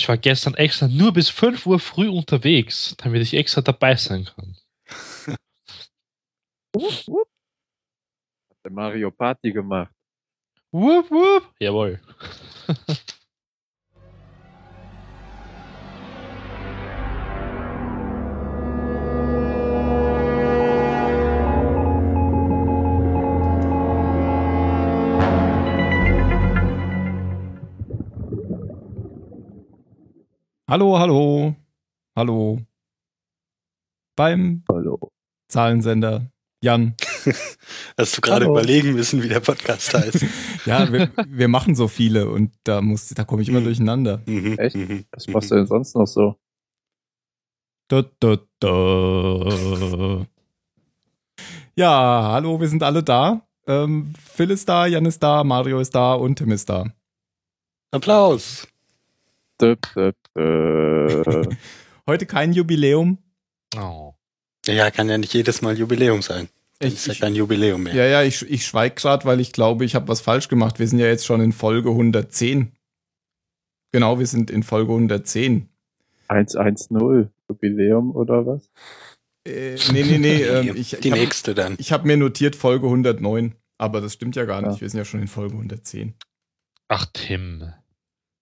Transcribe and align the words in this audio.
Ich 0.00 0.08
war 0.08 0.16
gestern 0.16 0.54
extra 0.54 0.88
nur 0.88 1.12
bis 1.12 1.28
5 1.28 1.66
Uhr 1.66 1.78
früh 1.78 2.08
unterwegs, 2.08 2.94
damit 2.96 3.20
ich 3.20 3.34
extra 3.34 3.60
dabei 3.60 3.96
sein 3.96 4.24
kann. 4.24 4.56
Hat 8.48 8.64
der 8.64 8.72
Mario 8.72 9.10
Party 9.10 9.52
gemacht. 9.52 9.92
Wupp, 10.72 11.10
wupp. 11.10 11.52
Jawohl. 11.58 12.00
Hallo, 30.70 30.98
hallo. 30.98 31.54
Hallo. 32.16 32.60
Beim 34.16 34.62
Hallo. 34.70 35.10
Zahlensender 35.48 36.30
Jan. 36.62 36.94
Hast 37.98 38.16
du 38.16 38.20
gerade 38.20 38.46
überlegen 38.46 38.92
müssen, 38.92 39.22
wie 39.22 39.28
der 39.28 39.40
Podcast 39.40 39.94
heißt? 39.94 40.24
Ja, 40.66 40.92
wir, 40.92 41.10
wir 41.26 41.48
machen 41.48 41.74
so 41.74 41.88
viele 41.88 42.28
und 42.28 42.52
da 42.64 42.82
muss, 42.82 43.08
da 43.08 43.24
komme 43.24 43.40
ich 43.40 43.48
immer 43.48 43.58
Hm. 43.60 43.64
durcheinander. 43.64 44.20
Mhm, 44.26 44.58
Echt? 44.58 44.76
mhm, 44.76 45.06
Was 45.10 45.26
machst 45.26 45.50
du 45.50 45.54
denn 45.54 45.66
sonst 45.66 45.96
noch 45.96 46.06
so? 46.06 46.36
Da, 47.88 48.02
da, 48.20 48.36
da. 48.60 50.26
Ja, 51.74 52.22
hallo, 52.32 52.60
wir 52.60 52.68
sind 52.68 52.82
alle 52.82 53.02
da. 53.02 53.40
Ähm, 53.66 54.12
Phil 54.22 54.50
ist 54.50 54.68
da, 54.68 54.86
Jan 54.86 55.06
ist 55.06 55.22
da, 55.22 55.42
Mario 55.44 55.80
ist 55.80 55.94
da 55.94 56.12
und 56.12 56.36
Tim 56.36 56.52
ist 56.52 56.68
da. 56.68 56.84
Applaus. 57.90 58.68
Dö, 59.60 59.76
dö, 59.94 60.12
dö. 60.36 61.42
Heute 62.06 62.26
kein 62.26 62.52
Jubiläum. 62.52 63.18
Oh. 63.76 64.14
Ja, 64.66 64.90
kann 64.90 65.08
ja 65.08 65.18
nicht 65.18 65.32
jedes 65.34 65.62
Mal 65.62 65.78
Jubiläum 65.78 66.22
sein. 66.22 66.48
Ich- 66.80 66.94
ist 66.94 67.06
ja 67.06 67.12
ich- 67.12 67.20
kein 67.20 67.34
Jubiläum 67.34 67.82
mehr. 67.82 67.94
Ja, 67.94 68.04
ja, 68.06 68.22
ich, 68.22 68.42
ich 68.50 68.64
schweige 68.66 68.94
gerade, 68.94 69.24
weil 69.26 69.40
ich 69.40 69.52
glaube, 69.52 69.84
ich 69.84 69.94
habe 69.94 70.08
was 70.08 70.20
falsch 70.20 70.48
gemacht. 70.48 70.78
Wir 70.78 70.88
sind 70.88 70.98
ja 70.98 71.06
jetzt 71.06 71.26
schon 71.26 71.40
in 71.40 71.52
Folge 71.52 71.90
110. 71.90 72.72
Genau, 73.92 74.18
wir 74.18 74.26
sind 74.26 74.50
in 74.50 74.62
Folge 74.62 74.92
110. 74.92 75.68
110 76.28 77.28
Jubiläum 77.48 78.14
oder 78.14 78.46
was? 78.46 78.70
Äh, 79.46 79.76
nee, 79.92 80.04
nee, 80.04 80.18
nee. 80.18 80.42
ähm, 80.44 80.76
ich 80.76 80.90
Die 80.90 80.96
ich 80.98 81.10
habe 81.12 81.20
nächste 81.20 81.54
dann. 81.54 81.76
hab 81.76 82.04
mir 82.04 82.16
notiert 82.16 82.56
Folge 82.56 82.86
109. 82.86 83.54
Aber 83.78 84.00
das 84.00 84.12
stimmt 84.14 84.36
ja 84.36 84.44
gar 84.44 84.60
nicht. 84.62 84.76
Ja. 84.76 84.80
Wir 84.82 84.90
sind 84.90 84.98
ja 84.98 85.04
schon 85.04 85.20
in 85.20 85.28
Folge 85.28 85.54
110. 85.54 86.14
Ach, 86.88 87.06
Tim. 87.12 87.72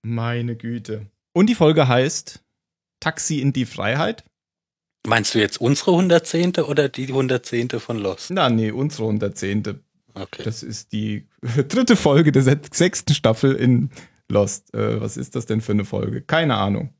Meine 0.03 0.57
Güte. 0.57 1.07
Und 1.39 1.47
die 1.47 1.55
Folge 1.55 1.86
heißt 1.86 2.42
Taxi 2.98 3.39
in 3.39 3.53
die 3.53 3.64
Freiheit. 3.64 4.25
Meinst 5.06 5.36
du 5.36 5.39
jetzt 5.39 5.61
unsere 5.61 5.92
110. 5.92 6.56
oder 6.56 6.89
die 6.89 7.06
110. 7.06 7.78
von 7.78 7.97
Lost? 7.97 8.33
Na, 8.33 8.50
nee, 8.50 8.72
unsere 8.72 9.05
110. 9.05 9.78
Okay. 10.14 10.42
Das 10.42 10.64
ist 10.64 10.91
die 10.91 11.28
dritte 11.69 11.95
Folge 11.95 12.33
der 12.33 12.42
se- 12.42 12.61
sechsten 12.72 13.14
Staffel 13.14 13.55
in 13.55 13.91
Lost. 14.28 14.75
Äh, 14.75 15.00
was 15.00 15.17
ist 15.17 15.36
das 15.36 15.47
denn 15.47 15.61
für 15.61 15.70
eine 15.70 15.84
Folge? 15.84 16.22
Keine 16.22 16.56
Ahnung. 16.56 16.92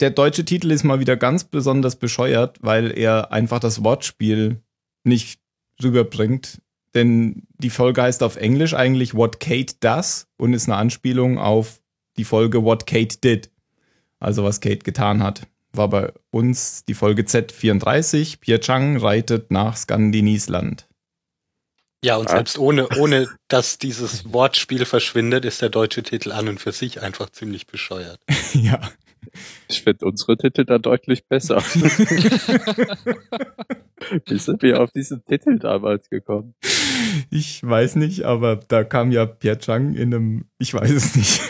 Der 0.00 0.10
deutsche 0.10 0.44
Titel 0.44 0.72
ist 0.72 0.82
mal 0.82 0.98
wieder 0.98 1.16
ganz 1.16 1.44
besonders 1.44 1.94
bescheuert, 1.94 2.58
weil 2.60 2.90
er 2.98 3.30
einfach 3.30 3.60
das 3.60 3.84
Wortspiel 3.84 4.60
nicht 5.04 5.40
rüberbringt. 5.80 6.60
Denn 6.96 7.46
die 7.58 7.70
Folge 7.70 8.02
heißt 8.02 8.24
auf 8.24 8.34
Englisch 8.38 8.74
eigentlich 8.74 9.14
What 9.14 9.38
Kate 9.38 9.76
Does 9.78 10.26
und 10.36 10.52
ist 10.52 10.66
eine 10.66 10.74
Anspielung 10.78 11.38
auf 11.38 11.80
die 12.16 12.24
Folge 12.24 12.64
What 12.64 12.84
Kate 12.88 13.18
Did. 13.18 13.52
Also 14.20 14.44
was 14.44 14.60
Kate 14.60 14.78
getan 14.78 15.22
hat. 15.22 15.46
War 15.72 15.88
bei 15.88 16.12
uns 16.30 16.84
die 16.84 16.94
Folge 16.94 17.22
Z34. 17.22 18.40
Pierre 18.40 18.60
Chang 18.60 18.96
reitet 18.96 19.50
nach 19.50 19.76
Skandiniesland. 19.76 20.88
Ja, 22.04 22.16
und 22.16 22.26
Was? 22.26 22.32
selbst 22.32 22.58
ohne, 22.58 22.88
ohne 22.98 23.28
dass 23.48 23.78
dieses 23.78 24.32
Wortspiel 24.32 24.84
verschwindet, 24.84 25.44
ist 25.44 25.62
der 25.62 25.68
deutsche 25.68 26.04
Titel 26.04 26.30
an 26.32 26.48
und 26.48 26.60
für 26.60 26.72
sich 26.72 27.02
einfach 27.02 27.30
ziemlich 27.30 27.66
bescheuert. 27.66 28.20
ja. 28.52 28.80
Ich 29.68 29.82
finde 29.82 30.06
unsere 30.06 30.36
Titel 30.36 30.64
da 30.64 30.78
deutlich 30.78 31.26
besser. 31.26 31.56
Wie 34.26 34.38
sind 34.38 34.62
wir 34.62 34.80
auf 34.80 34.92
diesen 34.92 35.24
Titel 35.24 35.58
damals 35.58 36.08
gekommen? 36.08 36.54
Ich 37.30 37.62
weiß 37.62 37.96
nicht, 37.96 38.22
aber 38.24 38.56
da 38.56 38.84
kam 38.84 39.10
ja 39.10 39.26
Pierre 39.26 39.58
Chang 39.58 39.94
in 39.94 40.14
einem, 40.14 40.44
ich 40.58 40.72
weiß 40.72 40.90
es 40.90 41.16
nicht. 41.16 41.40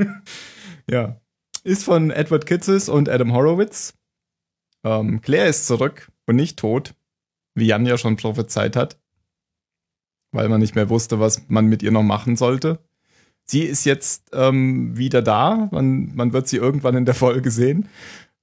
ja. 0.90 1.20
Ist 1.66 1.82
von 1.82 2.12
Edward 2.12 2.46
Kitzes 2.46 2.88
und 2.88 3.08
Adam 3.08 3.32
Horowitz. 3.32 3.98
Ähm, 4.84 5.20
Claire 5.20 5.48
ist 5.48 5.66
zurück 5.66 6.12
und 6.26 6.36
nicht 6.36 6.60
tot, 6.60 6.94
wie 7.56 7.66
Jan 7.66 7.86
ja 7.86 7.98
schon 7.98 8.14
prophezeit 8.14 8.76
hat, 8.76 9.00
weil 10.30 10.48
man 10.48 10.60
nicht 10.60 10.76
mehr 10.76 10.88
wusste, 10.90 11.18
was 11.18 11.48
man 11.48 11.66
mit 11.66 11.82
ihr 11.82 11.90
noch 11.90 12.04
machen 12.04 12.36
sollte. 12.36 12.78
Sie 13.46 13.62
ist 13.64 13.84
jetzt 13.84 14.30
ähm, 14.32 14.96
wieder 14.96 15.22
da. 15.22 15.68
Man, 15.72 16.14
man 16.14 16.32
wird 16.32 16.46
sie 16.46 16.56
irgendwann 16.56 16.94
in 16.94 17.04
der 17.04 17.16
Folge 17.16 17.50
sehen. 17.50 17.88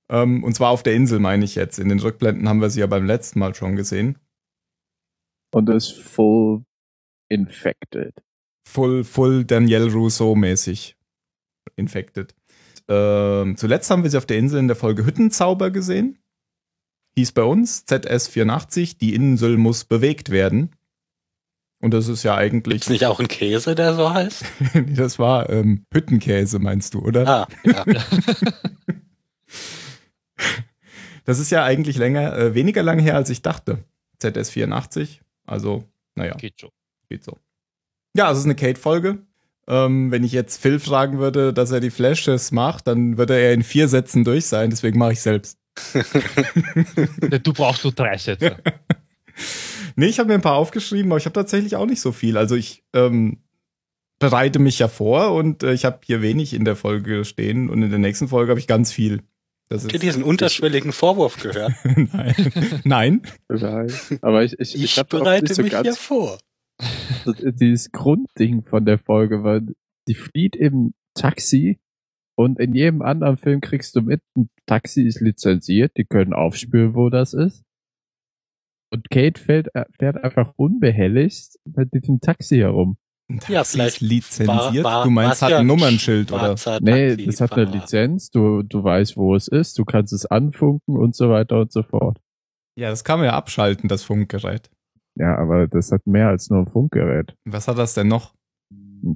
Ähm, 0.09 0.44
und 0.44 0.53
zwar 0.53 0.72
auf 0.72 0.83
der 0.83 0.94
Insel, 0.94 1.19
meine 1.19 1.45
ich 1.45 1.56
jetzt. 1.56 1.79
In 1.79 1.88
den 1.88 2.00
Rückblenden 2.00 2.50
haben 2.50 2.59
wir 2.59 2.72
sie 2.72 2.81
ja 2.81 2.88
beim 2.88 3.06
letzten 3.06 3.39
Mal 3.39 3.56
schon 3.56 3.78
gesehen. 3.78 4.19
Und 5.53 5.69
ist 5.69 5.94
full 5.94 6.66
infected. 7.29 8.22
Full, 8.67 9.06
full 9.06 9.45
Danielle 9.45 9.94
Rousseau-mäßig 9.94 10.97
infected. 11.78 12.35
Ähm, 12.88 13.57
zuletzt 13.57 13.89
haben 13.89 14.03
wir 14.03 14.09
sie 14.09 14.17
auf 14.17 14.25
der 14.25 14.38
Insel 14.38 14.59
in 14.59 14.67
der 14.67 14.75
Folge 14.75 15.05
Hüttenzauber 15.05 15.71
gesehen. 15.71 16.19
Hieß 17.16 17.31
bei 17.31 17.44
uns 17.44 17.85
ZS84, 17.88 18.97
die 18.97 19.13
Insel 19.13 19.57
muss 19.57 19.85
bewegt 19.85 20.29
werden. 20.29 20.75
Und 21.79 21.94
das 21.94 22.07
ist 22.07 22.23
ja 22.23 22.35
eigentlich. 22.35 22.75
Gibt's 22.75 22.89
nicht 22.89 23.05
auch 23.05 23.19
einen 23.19 23.27
Käse, 23.27 23.75
der 23.75 23.94
so 23.94 24.13
heißt? 24.13 24.45
Das 24.95 25.19
war 25.19 25.49
ähm, 25.49 25.85
Hüttenkäse, 25.94 26.59
meinst 26.59 26.94
du, 26.94 26.99
oder? 26.99 27.27
Ah, 27.27 27.47
ja. 27.63 27.83
Das 31.25 31.39
ist 31.39 31.51
ja 31.51 31.63
eigentlich 31.63 31.97
länger, 31.97 32.35
äh, 32.38 32.53
weniger 32.53 32.83
lang 32.83 33.00
her, 33.00 33.15
als 33.15 33.29
ich 33.29 33.41
dachte. 33.41 33.85
ZS84. 34.21 35.19
Also, 35.45 35.85
naja. 36.15 36.35
Geht 36.35 36.59
schon. 36.59 36.71
Geht 37.09 37.23
so. 37.23 37.38
Ja, 38.15 38.31
es 38.31 38.39
ist 38.39 38.45
eine 38.45 38.55
Kate-Folge. 38.55 39.19
Ähm, 39.68 40.12
wenn 40.12 40.24
ich 40.24 40.34
jetzt 40.34 40.62
Phil 40.62 40.79
fragen 40.79 41.19
würde, 41.19 41.53
dass 41.53 41.72
er 41.72 41.79
die 41.79 41.91
Flashes 41.91 42.51
macht, 42.51 42.88
dann 42.88 43.18
würde 43.18 43.40
er 43.40 43.53
in 43.53 43.63
vier 43.63 43.88
Sätzen 43.88 44.24
durch 44.24 44.46
sein. 44.46 44.69
Deswegen 44.69 45.00
mache 45.00 45.13
ich 45.13 45.22
selbst. 45.22 45.57
Du 47.44 47.53
brauchst 47.53 47.84
nur 47.84 47.94
drei 47.94 48.18
Sätze. 48.18 48.57
Nee, 49.96 50.07
ich 50.07 50.19
habe 50.19 50.28
mir 50.28 50.35
ein 50.35 50.41
paar 50.41 50.56
aufgeschrieben, 50.56 51.12
aber 51.12 51.18
ich 51.18 51.25
habe 51.25 51.34
tatsächlich 51.34 51.75
auch 51.75 51.85
nicht 51.85 52.01
so 52.01 52.12
viel. 52.12 52.38
Also 52.38 52.56
ich 52.56 52.84
ähm, 52.94 53.38
bereite 54.19 54.59
mich 54.59 54.79
ja 54.79 54.88
vor 54.88 55.34
und 55.34 55.63
äh, 55.63 55.74
ich 55.74 55.85
habe 55.85 56.00
hier 56.03 56.22
wenig 56.22 56.53
in 56.53 56.66
der 56.66 56.75
Folge 56.75 57.25
stehen 57.25 57.69
und 57.69 57.84
in 57.84 57.90
der 57.90 58.00
nächsten 58.00 58.28
Folge 58.28 58.51
habe 58.51 58.59
ich 58.59 58.68
ganz 58.68 58.91
viel. 58.91 59.22
Das 59.69 59.84
Habt 59.84 59.94
ihr 59.94 60.00
diesen 60.00 60.24
unterschwelligen 60.24 60.91
Vorwurf 60.91 61.40
gehört? 61.41 61.74
Nein. 61.84 62.81
Nein. 62.84 63.22
Nein. 63.50 63.94
Aber 64.22 64.44
ich, 64.44 64.53
ich, 64.59 64.75
Ich, 64.75 64.97
ich, 64.97 65.03
bereite 65.03 65.53
so 65.53 65.62
mich 65.62 65.75
hier 65.78 65.95
vor. 65.95 66.38
Dieses 67.25 67.91
Grundding 67.91 68.63
von 68.63 68.85
der 68.85 68.97
Folge, 69.00 69.44
weil 69.44 69.74
die 70.07 70.16
flieht 70.16 70.56
im 70.56 70.94
Taxi 71.16 71.79
und 72.35 72.59
in 72.59 72.74
jedem 72.74 73.01
anderen 73.01 73.38
Film 73.38 73.62
kriegst 73.62 73.96
du 73.96 74.01
mit, 74.01 74.22
ein 74.38 74.50
Taxi 74.66 75.03
ist 75.03 75.22
lizenziert, 75.22 75.94
die 75.97 76.06
können 76.06 76.34
aufspüren, 76.34 76.96
wo 76.96 77.09
das 77.09 77.34
ist. 77.34 77.63
Und 78.91 79.09
Kate 79.09 79.41
fährt, 79.41 79.68
äh, 79.75 79.85
fährt 79.97 80.24
einfach 80.24 80.53
unbehelligt 80.56 81.57
mit 81.66 81.94
diesem 81.94 82.19
Taxi 82.19 82.57
herum. 82.57 82.97
Ja, 83.30 83.40
Taxi 83.59 83.72
vielleicht 83.78 84.01
ist 84.01 84.07
lizenziert. 84.09 84.47
war- 84.50 84.84
war- 84.84 85.03
du 85.06 85.09
meinst, 85.09 85.41
hat 85.41 85.50
ja 85.51 85.59
ein 85.59 85.68
Nummernschild, 85.68 86.31
oder? 86.31 86.56
Nee, 86.81 87.16
das 87.25 87.41
hat 87.41 87.51
eine. 87.53 87.72
Lizenz, 87.80 88.30
du, 88.30 88.62
du 88.63 88.83
weißt, 88.83 89.16
wo 89.18 89.36
es 89.36 89.48
ist, 89.48 89.80
du 89.80 89.86
kannst 89.86 90.13
es 90.13 90.25
anfunken 90.25 90.98
und 90.98 91.16
so 91.16 91.30
weiter 91.30 91.62
und 91.62 91.71
so 91.71 91.81
fort. 91.83 92.19
Ja, 92.77 92.89
das 92.89 93.04
kann 93.04 93.19
man 93.19 93.27
ja 93.27 93.33
abschalten, 93.33 93.88
das 93.88 94.04
Funkgerät. 94.04 94.69
Ja, 95.15 95.38
aber 95.38 95.68
das 95.68 95.92
hat 95.92 96.06
mehr 96.06 96.30
als 96.30 96.50
nur 96.50 96.60
ein 96.60 96.68
Funkgerät. 96.68 97.36
Was 97.45 97.68
hat 97.68 97.77
das 97.77 97.94
denn 97.94 98.07
noch? 98.07 98.33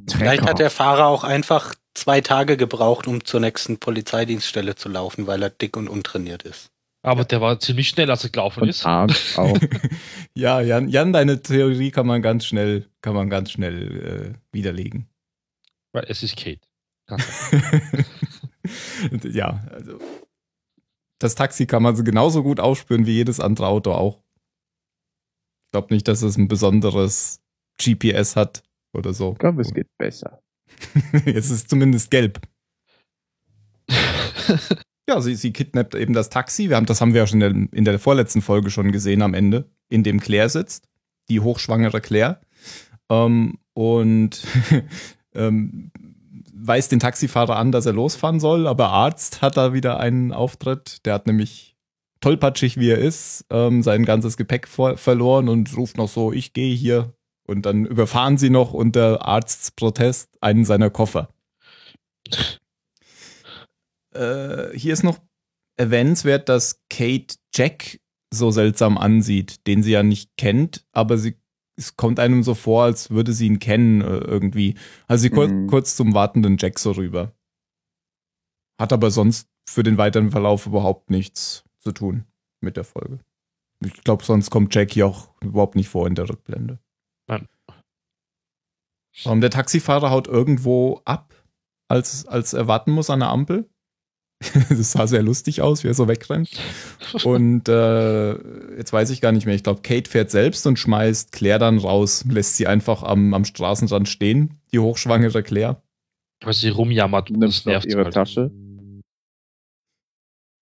Vielleicht 0.10 0.48
hat 0.48 0.60
der 0.60 0.70
Fahrer 0.70 1.08
auch 1.08 1.24
einfach 1.24 1.74
zwei 1.96 2.22
Tage 2.22 2.58
gebraucht, 2.58 3.08
um 3.08 3.24
zur 3.24 3.40
nächsten 3.40 3.78
Polizeidienststelle 3.78 4.76
zu 4.76 4.90
laufen, 4.90 5.28
weil 5.28 5.42
er 5.42 5.50
dick 5.50 5.76
und 5.78 5.88
untrainiert 5.88 6.44
ist. 6.44 6.72
Aber 7.04 7.24
der 7.24 7.42
war 7.42 7.60
ziemlich 7.60 7.90
schnell, 7.90 8.12
als 8.12 8.24
er 8.26 8.32
gelaufen 8.32 8.64
und 8.64 8.70
ist. 8.70 8.86
Arm 8.86 9.10
auch. 9.38 9.58
Ja, 10.34 10.62
Jan, 10.62 10.88
Jan, 10.90 11.14
deine 11.14 11.42
Theorie 11.42 11.90
kann 11.90 12.06
man 12.06 12.22
ganz 12.22 12.46
schnell, 12.46 12.86
kann 13.02 13.16
man 13.16 13.30
ganz 13.30 13.52
schnell 13.52 14.36
äh, 14.36 14.56
widerlegen. 14.56 15.08
Weil 15.94 16.06
es 16.10 16.22
ist 16.22 16.38
Kate. 16.38 16.62
Ja, 19.24 19.64
also 19.72 20.00
das 21.20 21.36
Taxi 21.36 21.66
kann 21.66 21.82
man 21.82 21.96
so 21.96 22.04
genauso 22.04 22.44
gut 22.44 22.60
aufspüren 22.60 23.06
wie 23.06 23.14
jedes 23.14 23.40
andere 23.40 23.68
Auto 23.68 23.94
auch. 23.94 24.22
Ich 25.68 25.72
glaube 25.72 25.94
nicht, 25.94 26.08
dass 26.08 26.22
es 26.22 26.38
ein 26.38 26.48
besonderes 26.48 27.42
GPS 27.78 28.36
hat 28.36 28.64
oder 28.94 29.14
so. 29.14 29.36
Komm, 29.38 29.60
es 29.60 29.74
geht 29.74 29.90
besser. 29.98 30.42
es 31.26 31.50
ist 31.50 31.70
zumindest 31.70 32.10
gelb. 32.10 32.40
Ja, 35.10 35.22
sie, 35.22 35.36
sie 35.36 35.54
kidnappt 35.54 35.96
eben 35.96 36.12
das 36.12 36.30
Taxi. 36.30 36.68
Wir 36.68 36.76
haben, 36.76 36.86
das 36.86 37.00
haben 37.00 37.14
wir 37.14 37.22
ja 37.22 37.28
schon 37.28 37.40
in 37.40 37.70
der, 37.70 37.80
in 37.80 37.86
der 37.86 37.98
vorletzten 37.98 38.42
Folge 38.42 38.70
schon 38.70 38.92
gesehen 38.92 39.22
am 39.22 39.34
Ende, 39.34 39.70
in 39.88 40.04
dem 40.04 40.20
Claire 40.20 40.50
sitzt, 40.50 40.90
die 41.30 41.40
hochschwangere 41.40 42.02
Claire. 42.02 42.42
Ähm, 43.10 43.58
und 43.74 44.44
ähm, 45.34 45.92
weist 46.54 46.92
den 46.92 47.00
Taxifahrer 47.00 47.56
an, 47.56 47.72
dass 47.72 47.86
er 47.86 47.94
losfahren 47.94 48.42
soll, 48.42 48.68
aber 48.68 48.90
Arzt 48.90 49.42
hat 49.42 49.56
da 49.56 49.72
wieder 49.72 49.98
einen 49.98 50.34
Auftritt. 50.34 51.06
Der 51.06 51.14
hat 51.14 51.26
nämlich 51.26 51.77
tollpatschig 52.20 52.78
wie 52.78 52.90
er 52.90 52.98
ist, 52.98 53.46
ähm, 53.50 53.84
sein 53.84 54.06
ganzes 54.06 54.38
Gepäck 54.38 54.68
vor, 54.68 54.98
verloren 54.98 55.50
und 55.50 55.76
ruft 55.78 55.98
noch 55.98 56.10
so, 56.10 56.32
ich 56.32 56.54
gehe 56.54 56.76
hier. 56.76 57.14
Und 57.48 57.66
dann 57.66 57.86
überfahren 57.86 58.38
sie 58.38 58.50
noch 58.50 58.74
unter 58.74 59.26
Arztsprotest 59.26 60.38
einen 60.42 60.66
seiner 60.66 60.90
Koffer. 60.90 61.30
Äh, 64.14 64.78
hier 64.78 64.94
ist 64.94 65.04
noch 65.04 65.20
erwähnenswert, 65.78 66.50
dass 66.50 66.82
Kate 66.90 67.36
Jack 67.56 68.00
so 68.34 68.52
seltsam 68.52 68.98
ansieht, 68.98 69.66
den 69.68 69.84
sie 69.84 69.92
ja 69.92 70.04
nicht 70.04 70.36
kennt, 70.38 70.86
aber 70.92 71.18
sie, 71.18 71.36
es 71.78 71.96
kommt 71.96 72.20
einem 72.20 72.44
so 72.44 72.54
vor, 72.56 72.84
als 72.84 73.12
würde 73.12 73.32
sie 73.32 73.46
ihn 73.48 73.60
kennen 73.60 74.02
äh, 74.02 74.18
irgendwie. 74.18 74.76
Also 75.08 75.22
sie 75.22 75.30
kur 75.30 75.48
Mhm. 75.48 75.68
kurz 75.68 75.96
zum 75.96 76.14
wartenden 76.14 76.58
Jack 76.60 76.80
so 76.80 76.92
rüber. 76.92 77.34
Hat 78.80 78.92
aber 78.92 79.12
sonst 79.12 79.48
für 79.70 79.84
den 79.84 79.98
weiteren 79.98 80.32
Verlauf 80.32 80.66
überhaupt 80.66 81.10
nichts 81.10 81.64
zu 81.88 81.94
tun 81.94 82.26
mit 82.60 82.76
der 82.76 82.84
Folge. 82.84 83.20
Ich 83.80 84.04
glaube, 84.04 84.26
sonst 84.26 84.50
kommt 84.50 84.76
Jack 84.76 84.92
hier 84.92 85.08
auch 85.08 85.30
überhaupt 85.42 85.76
nicht 85.76 85.88
vor 85.88 86.06
in 86.06 86.16
der 86.16 86.28
Rückblende. 86.28 86.80
Nein. 87.28 87.48
Ähm, 89.24 89.40
der 89.40 89.50
Taxifahrer 89.50 90.10
haut 90.10 90.28
irgendwo 90.28 91.02
ab, 91.06 91.34
als, 91.88 92.28
als 92.28 92.54
er 92.54 92.68
warten 92.68 92.92
muss 92.92 93.10
an 93.10 93.22
der 93.22 93.30
Ampel. 93.30 93.70
das 94.70 94.92
sah 94.92 95.08
sehr 95.08 95.24
lustig 95.24 95.62
aus, 95.62 95.84
wie 95.84 95.88
er 95.88 95.94
so 95.94 96.08
wegrennt. 96.08 96.50
Und 97.24 97.70
äh, 97.70 98.34
jetzt 98.78 98.92
weiß 98.92 99.10
ich 99.12 99.22
gar 99.22 99.32
nicht 99.32 99.46
mehr. 99.46 99.56
Ich 99.56 99.64
glaube, 99.64 99.82
Kate 99.82 100.10
fährt 100.10 100.30
selbst 100.30 100.68
und 100.68 100.78
schmeißt 100.78 101.32
Claire 101.32 101.58
dann 101.60 101.78
raus, 101.80 102.26
lässt 102.30 102.58
sie 102.58 102.68
einfach 102.68 103.02
am, 103.02 103.34
am 103.34 103.46
Straßenrand 103.46 104.10
stehen, 104.10 104.60
die 104.74 104.80
hochschwangere 104.80 105.42
Claire. 105.42 105.82
Weil 106.42 106.54
sie 106.54 106.70
rumjammert 106.70 107.32
und 107.32 107.40
Nimmt 107.40 107.54
das 107.54 107.66
nervt 107.66 107.88
ihre 107.88 108.04
halt. 108.04 108.14
Tasche. 108.14 108.52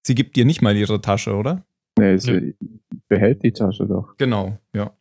Sie 0.06 0.13
gibt 0.13 0.36
dir 0.36 0.46
nicht 0.46 0.62
mal 0.62 0.75
ihre 0.75 1.02
Tasche, 1.02 1.36
oder? 1.36 1.66
Nee, 1.98 2.18
sie 2.18 2.56
behält 3.07 3.42
die 3.44 3.54
Tasche 3.54 3.88
doch. 3.88 4.16
Genau, 4.18 4.60
ja. 4.75 4.96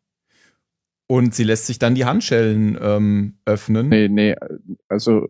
Und 1.07 1.35
sie 1.35 1.45
lässt 1.45 1.67
sich 1.67 1.79
dann 1.79 1.95
die 1.95 2.07
Handschellen 2.07 2.79
ähm, 2.81 3.39
öffnen. 3.45 3.91
Nee, 3.91 4.09
nee, 4.09 4.35
also 4.89 5.29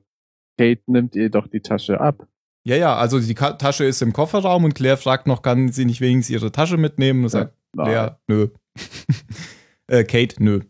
Kate 0.56 0.82
nimmt 0.87 1.17
ihr 1.17 1.29
doch 1.29 1.49
die 1.49 1.61
Tasche 1.61 2.00
ab. 2.00 2.29
Ja, 2.65 2.76
ja, 2.76 2.97
also 2.97 3.19
die 3.19 3.35
Ka 3.35 3.55
Tasche 3.55 3.85
ist 3.85 4.00
im 4.00 4.12
Kofferraum 4.12 4.65
und 4.65 4.75
Claire 4.75 4.97
fragt 4.97 5.26
noch, 5.26 5.43
kann 5.43 5.73
sie 5.73 5.85
nicht 5.85 6.00
wenigstens 6.00 6.32
ihre 6.32 6.53
Tasche 6.53 6.76
mitnehmen? 6.76 7.25
Und 7.25 7.31
sagt 7.31 7.56
Nein. 7.75 7.87
Claire, 7.87 8.21
nö. 8.29 8.49
äh, 9.88 10.05
Kate, 10.05 10.43
nö. 10.43 10.61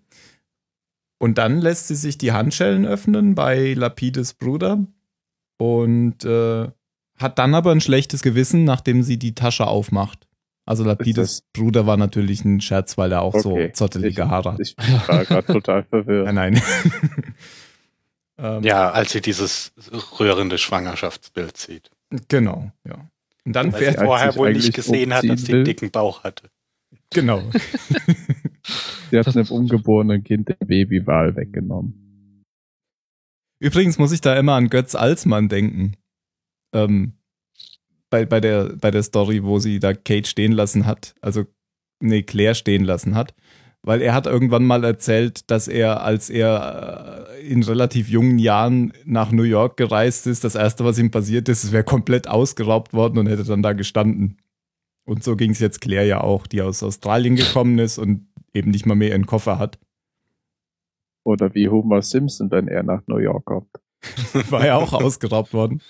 Und 1.18 1.36
dann 1.36 1.60
lässt 1.60 1.88
sie 1.88 1.94
sich 1.94 2.16
die 2.16 2.32
Handschellen 2.32 2.86
öffnen 2.86 3.34
bei 3.34 3.74
Lapides 3.74 4.32
Bruder 4.34 4.86
und 5.58 6.24
äh, 6.24 6.70
hat 7.18 7.38
dann 7.38 7.54
aber 7.54 7.72
ein 7.72 7.80
schlechtes 7.80 8.22
Gewissen, 8.22 8.64
nachdem 8.64 9.02
sie 9.02 9.18
die 9.18 9.34
Tasche 9.34 9.66
aufmacht. 9.66 10.26
Also 10.66 10.82
Lapides 10.82 11.42
Bruder 11.52 11.86
war 11.86 11.96
natürlich 11.98 12.44
ein 12.44 12.60
Scherz, 12.60 12.96
weil 12.96 13.12
er 13.12 13.20
auch 13.22 13.34
Okay. 13.34 13.66
so 13.68 13.72
zottelige 13.86 14.28
Haare 14.28 14.52
hat. 14.54 14.60
Ich 14.60 14.74
war 14.78 15.24
gerade 15.24 15.46
total 15.52 15.84
verwirrt. 15.84 16.32
Nein, 16.32 16.54
nein. 16.54 16.62
ähm, 18.38 18.62
Ja, 18.62 18.90
als 18.90 19.12
sie 19.12 19.20
dieses 19.20 19.72
rührende 20.18 20.56
Schwangerschaftsbild 20.58 21.56
sieht. 21.56 21.90
Genau, 22.28 22.72
ja. 22.88 22.96
Und 23.44 23.52
dann 23.54 23.72
Weil 23.72 23.78
sie 23.78 23.84
fährt, 23.84 23.98
als 23.98 24.06
vorher 24.06 24.36
wohl 24.36 24.52
nicht 24.54 24.72
gesehen 24.72 25.12
hat, 25.12 25.28
dass 25.28 25.42
sie 25.42 25.52
einen 25.52 25.64
dicken 25.64 25.90
Bauch 25.90 26.24
hatte. 26.24 26.48
genau. 27.12 27.42
Sie 29.10 29.18
hat 29.18 29.28
einem 29.28 29.46
ungeborenen 29.48 30.24
Kind 30.24 30.48
den 30.48 30.66
Babywahl 30.66 31.36
weggenommen. 31.36 32.42
Übrigens 33.60 33.98
muss 33.98 34.10
ich 34.12 34.22
da 34.22 34.34
immer 34.38 34.54
an 34.54 34.70
Götz 34.70 34.94
Alsmann 34.94 35.50
denken. 35.50 35.96
Ähm, 36.74 37.14
bei, 38.10 38.26
bei, 38.26 38.40
der, 38.40 38.76
bei 38.76 38.90
der 38.90 39.02
Story, 39.02 39.42
wo 39.42 39.58
sie 39.58 39.80
da 39.80 39.92
Kate 39.92 40.28
stehen 40.28 40.52
lassen 40.52 40.86
hat, 40.86 41.14
also 41.20 41.46
nee, 42.00 42.22
Claire 42.22 42.54
stehen 42.54 42.84
lassen 42.84 43.14
hat. 43.14 43.34
Weil 43.82 44.00
er 44.00 44.14
hat 44.14 44.26
irgendwann 44.26 44.64
mal 44.64 44.82
erzählt, 44.82 45.50
dass 45.50 45.68
er, 45.68 46.02
als 46.02 46.30
er 46.30 47.28
äh, 47.28 47.46
in 47.46 47.62
relativ 47.62 48.08
jungen 48.08 48.38
Jahren 48.38 48.92
nach 49.04 49.30
New 49.30 49.42
York 49.42 49.76
gereist 49.76 50.26
ist, 50.26 50.42
das 50.42 50.54
erste, 50.54 50.84
was 50.84 50.98
ihm 50.98 51.10
passiert 51.10 51.48
ist, 51.48 51.64
es 51.64 51.72
wäre 51.72 51.84
komplett 51.84 52.26
ausgeraubt 52.26 52.94
worden 52.94 53.18
und 53.18 53.26
hätte 53.26 53.44
dann 53.44 53.62
da 53.62 53.74
gestanden. 53.74 54.38
Und 55.04 55.22
so 55.22 55.36
ging 55.36 55.50
es 55.50 55.58
jetzt 55.58 55.82
Claire 55.82 56.06
ja 56.06 56.20
auch, 56.22 56.46
die 56.46 56.62
aus 56.62 56.82
Australien 56.82 57.36
gekommen 57.36 57.78
ist 57.78 57.98
und 57.98 58.26
eben 58.54 58.70
nicht 58.70 58.86
mal 58.86 58.94
mehr 58.94 59.10
ihren 59.10 59.26
Koffer 59.26 59.58
hat. 59.58 59.78
Oder 61.24 61.54
wie 61.54 61.68
Homer 61.68 62.00
Simpson, 62.00 62.50
wenn 62.50 62.68
er 62.68 62.84
nach 62.84 63.02
New 63.06 63.18
York 63.18 63.44
kommt. 63.44 63.68
War 64.50 64.64
ja 64.64 64.76
auch 64.76 64.92
ausgeraubt 64.92 65.52
worden. 65.52 65.82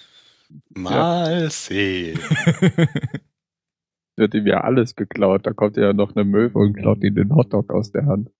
Mal 0.70 1.50
sehen. 1.50 2.18
Wird 4.16 4.34
ihm 4.34 4.46
ja 4.46 4.60
alles 4.60 4.94
geklaut. 4.94 5.46
Da 5.46 5.52
kommt 5.52 5.76
ja 5.76 5.92
noch 5.92 6.14
eine 6.14 6.24
Möwe 6.24 6.58
und 6.58 6.74
klaut 6.74 7.02
ihm 7.02 7.14
den 7.14 7.34
Hotdog 7.34 7.72
aus 7.72 7.90
der 7.90 8.06
Hand. 8.06 8.30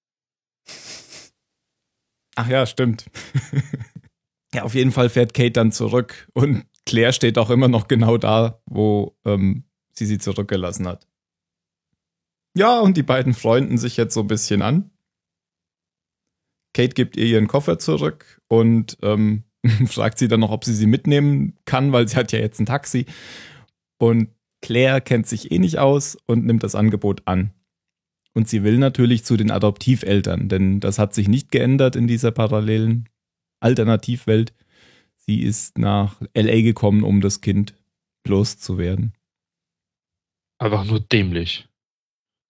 Ach 2.36 2.48
ja, 2.48 2.66
stimmt. 2.66 3.10
ja, 4.54 4.62
auf 4.62 4.74
jeden 4.74 4.92
Fall 4.92 5.08
fährt 5.08 5.34
Kate 5.34 5.52
dann 5.52 5.72
zurück 5.72 6.28
und 6.34 6.66
Claire 6.86 7.12
steht 7.12 7.38
auch 7.38 7.50
immer 7.50 7.68
noch 7.68 7.88
genau 7.88 8.18
da, 8.18 8.60
wo 8.66 9.16
ähm, 9.24 9.64
sie 9.92 10.06
sie 10.06 10.18
zurückgelassen 10.18 10.86
hat. 10.86 11.08
Ja, 12.56 12.80
und 12.80 12.96
die 12.96 13.02
beiden 13.02 13.34
freunden 13.34 13.78
sich 13.78 13.96
jetzt 13.96 14.14
so 14.14 14.20
ein 14.20 14.26
bisschen 14.26 14.62
an. 14.62 14.90
Kate 16.72 16.94
gibt 16.94 17.16
ihr 17.16 17.26
ihren 17.26 17.48
Koffer 17.48 17.78
zurück 17.78 18.40
und 18.48 18.98
ähm, 19.02 19.44
fragt 19.86 20.18
sie 20.18 20.28
dann 20.28 20.40
noch, 20.40 20.50
ob 20.50 20.64
sie 20.64 20.74
sie 20.74 20.86
mitnehmen 20.86 21.56
kann, 21.64 21.92
weil 21.92 22.08
sie 22.08 22.16
hat 22.16 22.32
ja 22.32 22.38
jetzt 22.38 22.60
ein 22.60 22.66
Taxi. 22.66 23.06
Und 23.98 24.28
Claire 24.60 25.00
kennt 25.00 25.26
sich 25.26 25.50
eh 25.50 25.58
nicht 25.58 25.78
aus 25.78 26.16
und 26.26 26.44
nimmt 26.44 26.62
das 26.62 26.74
Angebot 26.74 27.22
an. 27.26 27.52
Und 28.34 28.48
sie 28.48 28.64
will 28.64 28.78
natürlich 28.78 29.24
zu 29.24 29.36
den 29.36 29.50
Adoptiveltern, 29.50 30.48
denn 30.48 30.80
das 30.80 30.98
hat 30.98 31.14
sich 31.14 31.28
nicht 31.28 31.50
geändert 31.50 31.94
in 31.96 32.08
dieser 32.08 32.32
parallelen 32.32 33.08
Alternativwelt. 33.60 34.52
Sie 35.16 35.42
ist 35.42 35.78
nach 35.78 36.20
LA 36.34 36.62
gekommen, 36.62 37.04
um 37.04 37.20
das 37.20 37.40
Kind 37.40 37.74
loszuwerden. 38.26 39.14
Einfach 40.58 40.84
nur 40.84 41.00
dämlich. 41.00 41.68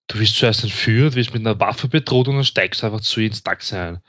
Du 0.07 0.19
wirst 0.19 0.35
zuerst 0.35 0.63
entführt, 0.63 1.15
wirst 1.15 1.33
mit 1.33 1.45
einer 1.45 1.59
Waffe 1.59 1.87
bedroht 1.87 2.27
und 2.27 2.35
dann 2.35 2.43
steigst 2.43 2.81
du 2.81 2.87
einfach 2.87 3.01
zu 3.01 3.19
ihr 3.21 3.27
ins 3.27 3.43
Taxi 3.43 3.75
ein. 3.75 4.01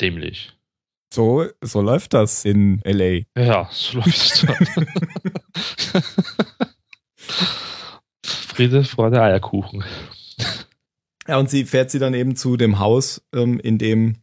Dämlich. 0.00 0.52
So, 1.12 1.44
so 1.60 1.82
läuft 1.82 2.14
das 2.14 2.46
in 2.46 2.80
LA. 2.86 3.26
Ja, 3.36 3.68
so 3.70 3.98
läuft 3.98 4.16
es 4.16 4.46
dort. 4.46 4.66
Friede, 8.24 8.82
Freude, 8.84 9.20
Eierkuchen. 9.20 9.84
Ja, 11.28 11.36
und 11.36 11.50
sie 11.50 11.66
fährt 11.66 11.90
sie 11.90 11.98
dann 11.98 12.14
eben 12.14 12.34
zu 12.34 12.56
dem 12.56 12.78
Haus, 12.78 13.22
ähm, 13.34 13.60
in, 13.60 13.76
dem, 13.76 14.22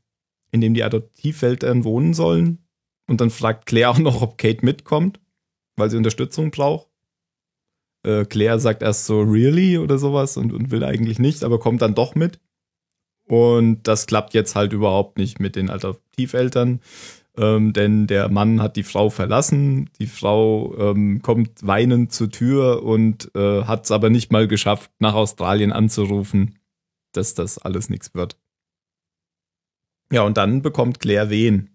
in 0.51 0.62
dem 0.62 0.74
die 0.74 0.84
Adoptiveltern 0.84 1.84
wohnen 1.84 2.15
sollen. 2.15 2.67
Und 3.08 3.22
dann 3.22 3.29
fragt 3.29 3.67
Claire 3.67 3.91
auch 3.91 4.00
noch, 4.00 4.24
ob 4.24 4.39
Kate 4.39 4.65
mitkommt, 4.65 5.19
weil 5.75 5.91
sie 5.91 5.98
Unterstützung 5.98 6.50
braucht. 6.50 6.88
Äh, 8.03 8.25
Claire 8.25 8.60
sagt 8.60 8.81
erst 8.81 9.05
so, 9.05 9.22
really 9.22 9.77
oder 9.77 10.00
sowas 10.00 10.38
und, 10.38 10.51
und 10.51 10.72
will 10.72 10.84
eigentlich 10.84 11.19
nicht, 11.19 11.43
aber 11.43 11.60
kommt 11.60 11.84
dann 11.84 11.93
doch 11.93 12.15
mit. 12.15 12.39
Und 13.29 13.83
das 13.83 14.07
klappt 14.07 14.33
jetzt 14.33 14.55
halt 14.55 14.74
überhaupt 14.74 15.19
nicht 15.19 15.39
mit 15.39 15.55
den 15.55 15.69
Adoptiveltern, 15.69 16.81
ähm, 17.38 17.74
denn 17.74 18.07
der 18.07 18.27
Mann 18.27 18.59
hat 18.59 18.75
die 18.75 18.83
Frau 18.83 19.12
verlassen. 19.12 19.91
Die 20.00 20.07
Frau 20.07 20.75
ähm, 20.79 21.21
kommt 21.21 21.51
weinend 21.62 22.12
zur 22.12 22.31
Tür 22.31 22.81
und 22.81 23.29
äh, 23.36 23.65
hat 23.65 23.86
es 23.86 23.91
aber 23.91 24.09
nicht 24.09 24.31
mal 24.31 24.48
geschafft, 24.48 24.89
nach 24.98 25.13
Australien 25.13 25.71
anzurufen, 25.71 26.57
dass 27.12 27.36
das 27.36 27.59
alles 27.59 27.91
nichts 27.91 28.15
wird. 28.15 28.36
Ja, 30.12 30.24
und 30.24 30.38
dann 30.38 30.63
bekommt 30.63 31.00
Claire 31.00 31.29
Wehen. 31.29 31.69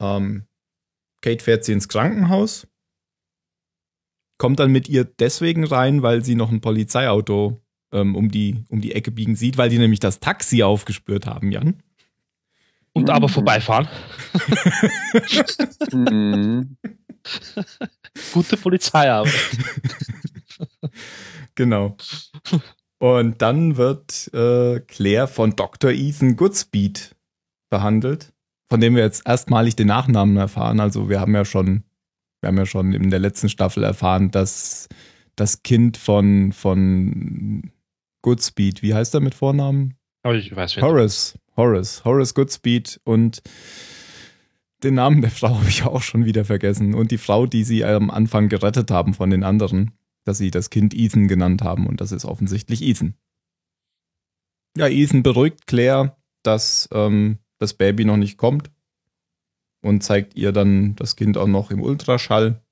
Ähm, 0.00 0.46
Kate 1.20 1.44
fährt 1.44 1.64
sie 1.64 1.74
ins 1.74 1.88
Krankenhaus, 1.88 2.66
kommt 4.36 4.58
dann 4.58 4.72
mit 4.72 4.88
ihr 4.88 5.04
deswegen 5.04 5.62
rein, 5.62 6.02
weil 6.02 6.24
sie 6.24 6.34
noch 6.34 6.50
ein 6.50 6.60
Polizeiauto 6.60 7.62
ähm, 7.92 8.14
um, 8.16 8.30
die, 8.30 8.64
um 8.68 8.80
die 8.80 8.94
Ecke 8.94 9.10
biegen 9.10 9.36
sieht, 9.36 9.56
weil 9.58 9.68
die 9.70 9.78
nämlich 9.78 10.00
das 10.00 10.20
Taxi 10.20 10.62
aufgespürt 10.62 11.26
haben, 11.26 11.52
Jan. 11.52 11.82
Und 12.94 13.04
Mhm. 13.04 13.10
aber 13.10 13.28
vorbeifahren. 13.28 13.88
Mhm. 15.92 16.76
Gute 18.32 18.56
Polizeiarbeit. 18.56 19.32
Genau. 21.54 21.96
Und 22.98 23.42
dann 23.42 23.76
wird 23.76 24.32
äh, 24.32 24.80
Claire 24.80 25.28
von 25.28 25.54
Dr. 25.56 25.90
Ethan 25.90 26.36
Goodspeed 26.36 27.14
behandelt, 27.68 28.32
von 28.70 28.80
dem 28.80 28.94
wir 28.96 29.02
jetzt 29.02 29.26
erstmalig 29.26 29.76
den 29.76 29.88
Nachnamen 29.88 30.36
erfahren. 30.36 30.80
Also 30.80 31.08
wir 31.10 31.20
haben 31.20 31.34
ja 31.34 31.44
schon 31.44 31.84
Wir 32.40 32.48
haben 32.48 32.56
ja 32.58 32.66
schon 32.66 32.92
in 32.94 33.10
der 33.10 33.18
letzten 33.18 33.48
Staffel 33.48 33.84
erfahren, 33.84 34.30
dass 34.30 34.88
das 35.36 35.62
Kind 35.62 35.96
von, 35.96 36.52
von 36.52 37.70
Goodspeed, 38.22 38.82
wie 38.82 38.94
heißt 38.94 39.14
er 39.14 39.20
mit 39.20 39.34
Vornamen? 39.34 39.98
Aber 40.22 40.34
ich 40.34 40.54
weiß 40.54 40.76
nicht. 40.76 40.84
Horace. 40.84 41.38
Horace. 41.56 42.04
Horace 42.04 42.34
Goodspeed 42.34 43.00
und 43.04 43.42
den 44.82 44.94
Namen 44.94 45.20
der 45.20 45.30
Frau 45.30 45.48
habe 45.58 45.68
ich 45.68 45.84
auch 45.84 46.02
schon 46.02 46.24
wieder 46.24 46.44
vergessen. 46.44 46.94
Und 46.94 47.10
die 47.10 47.18
Frau, 47.18 47.46
die 47.46 47.64
sie 47.64 47.84
am 47.84 48.10
Anfang 48.10 48.48
gerettet 48.48 48.90
haben 48.90 49.14
von 49.14 49.30
den 49.30 49.44
anderen, 49.44 49.92
dass 50.24 50.38
sie 50.38 50.50
das 50.50 50.70
Kind 50.70 50.94
Ethan 50.94 51.28
genannt 51.28 51.62
haben. 51.62 51.86
Und 51.86 52.00
das 52.00 52.12
ist 52.12 52.24
offensichtlich 52.24 52.82
Ethan. 52.82 53.14
Ja, 54.76 54.88
Ethan 54.88 55.22
beruhigt 55.22 55.66
Claire, 55.66 56.16
dass 56.42 56.88
ähm, 56.92 57.38
das 57.58 57.74
Baby 57.74 58.04
noch 58.04 58.16
nicht 58.16 58.38
kommt. 58.38 58.70
Und 59.82 60.02
zeigt 60.02 60.36
ihr 60.36 60.52
dann 60.52 60.94
das 60.94 61.16
Kind 61.16 61.36
auch 61.36 61.48
noch 61.48 61.72
im 61.72 61.82
Ultraschall. 61.82 62.62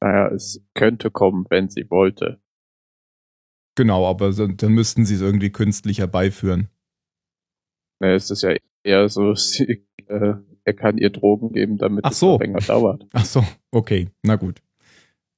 Naja, 0.00 0.28
es 0.28 0.62
könnte 0.74 1.10
kommen, 1.10 1.46
wenn 1.48 1.70
sie 1.70 1.88
wollte. 1.90 2.42
Genau, 3.76 4.06
aber 4.06 4.32
dann 4.32 4.72
müssten 4.72 5.04
sie 5.04 5.14
es 5.14 5.20
irgendwie 5.20 5.50
künstlich 5.50 5.98
herbeiführen. 5.98 6.68
Ne, 8.00 8.14
es 8.14 8.30
ist 8.30 8.42
ja 8.42 8.56
eher 8.82 9.08
so, 9.08 9.34
sie, 9.36 9.86
äh, 10.08 10.34
er 10.64 10.74
kann 10.74 10.98
ihr 10.98 11.10
Drogen 11.10 11.52
geben, 11.52 11.78
damit 11.78 12.04
Ach 12.04 12.10
es 12.10 12.18
so. 12.18 12.32
noch 12.32 12.40
länger 12.40 12.60
dauert. 12.60 13.06
Ach 13.12 13.24
so, 13.24 13.44
okay, 13.70 14.08
na 14.22 14.36
gut. 14.36 14.62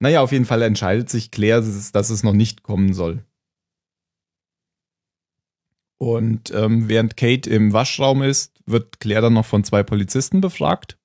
Naja, 0.01 0.23
auf 0.23 0.31
jeden 0.33 0.45
Fall 0.45 0.63
entscheidet 0.63 1.11
sich 1.11 1.33
Claire, 1.33 1.59
dass 1.61 1.67
es, 1.69 1.93
dass 1.93 2.11
es 2.11 2.23
noch 2.23 2.33
nicht 2.33 2.63
kommen 2.63 2.95
soll. 2.95 3.25
Und 6.01 6.53
ähm, 6.55 6.89
während 6.89 7.17
Kate 7.17 7.51
im 7.51 7.73
Waschraum 7.73 8.23
ist, 8.23 8.55
wird 8.67 9.01
Claire 9.01 9.23
dann 9.23 9.33
noch 9.33 9.45
von 9.47 9.65
zwei 9.65 9.83
Polizisten 9.83 10.41
befragt, 10.41 10.97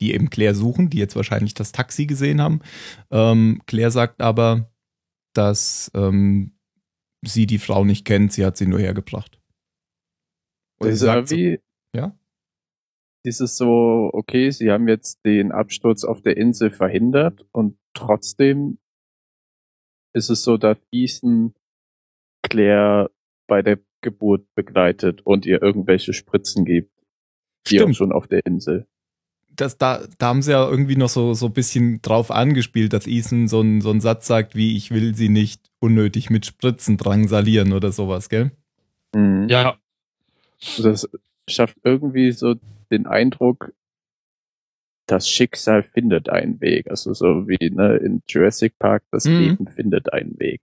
die 0.00 0.12
eben 0.12 0.30
Claire 0.30 0.56
suchen, 0.56 0.90
die 0.90 0.98
jetzt 0.98 1.14
wahrscheinlich 1.14 1.54
das 1.54 1.70
Taxi 1.70 2.06
gesehen 2.06 2.40
haben. 2.42 2.60
Ähm, 3.12 3.62
Claire 3.66 3.92
sagt 3.92 4.20
aber, 4.20 4.71
dass 5.34 5.90
ähm, 5.94 6.58
sie 7.24 7.46
die 7.46 7.58
Frau 7.58 7.84
nicht 7.84 8.04
kennt, 8.04 8.32
sie 8.32 8.44
hat 8.44 8.56
sie 8.56 8.66
nur 8.66 8.80
hergebracht. 8.80 9.40
Und 10.80 10.88
Das 10.90 10.98
sagt 11.00 11.28
so- 11.28 11.36
irgendwie, 11.36 11.62
Ja? 11.94 12.18
dieses 13.24 13.56
so, 13.56 14.10
okay, 14.12 14.50
sie 14.50 14.70
haben 14.70 14.88
jetzt 14.88 15.24
den 15.24 15.52
Absturz 15.52 16.04
auf 16.04 16.22
der 16.22 16.36
Insel 16.36 16.70
verhindert 16.70 17.46
und 17.52 17.78
trotzdem 17.94 18.78
ist 20.14 20.28
es 20.28 20.42
so, 20.42 20.56
dass 20.58 20.78
Ethan 20.92 21.54
Claire 22.44 23.10
bei 23.48 23.62
der 23.62 23.78
Geburt 24.02 24.46
begleitet 24.56 25.24
und 25.24 25.46
ihr 25.46 25.62
irgendwelche 25.62 26.12
Spritzen 26.12 26.64
gibt. 26.64 26.90
Hier 27.66 27.82
auch 27.82 27.84
Stimmt. 27.84 27.96
schon 27.96 28.12
auf 28.12 28.26
der 28.26 28.44
Insel. 28.44 28.88
Das, 29.56 29.78
da, 29.78 30.02
da 30.18 30.26
haben 30.28 30.42
sie 30.42 30.52
ja 30.52 30.68
irgendwie 30.68 30.96
noch 30.96 31.08
so, 31.08 31.34
so 31.34 31.46
ein 31.46 31.52
bisschen 31.52 32.00
drauf 32.02 32.30
angespielt, 32.30 32.92
dass 32.92 33.06
Ethan 33.06 33.48
so 33.48 33.60
einen 33.60 33.80
so 33.80 33.90
einen 33.90 34.00
Satz 34.00 34.26
sagt 34.26 34.54
wie, 34.54 34.76
ich 34.76 34.90
will 34.90 35.14
sie 35.14 35.28
nicht 35.28 35.70
unnötig 35.80 36.30
mit 36.30 36.46
Spritzen 36.46 36.96
drangsalieren 36.96 37.72
oder 37.72 37.92
sowas, 37.92 38.28
gell? 38.28 38.52
Mhm. 39.14 39.48
Ja, 39.48 39.78
Das 40.78 41.08
schafft 41.48 41.76
irgendwie 41.84 42.32
so 42.32 42.54
den 42.90 43.06
Eindruck, 43.06 43.72
das 45.06 45.28
Schicksal 45.28 45.82
findet 45.82 46.28
einen 46.28 46.60
Weg. 46.60 46.88
Also 46.88 47.12
so 47.12 47.48
wie 47.48 47.70
ne, 47.70 47.96
in 47.96 48.22
Jurassic 48.28 48.78
Park, 48.78 49.02
das 49.10 49.24
Mhm. 49.24 49.38
Leben 49.38 49.66
findet 49.66 50.12
einen 50.12 50.38
Weg. 50.38 50.60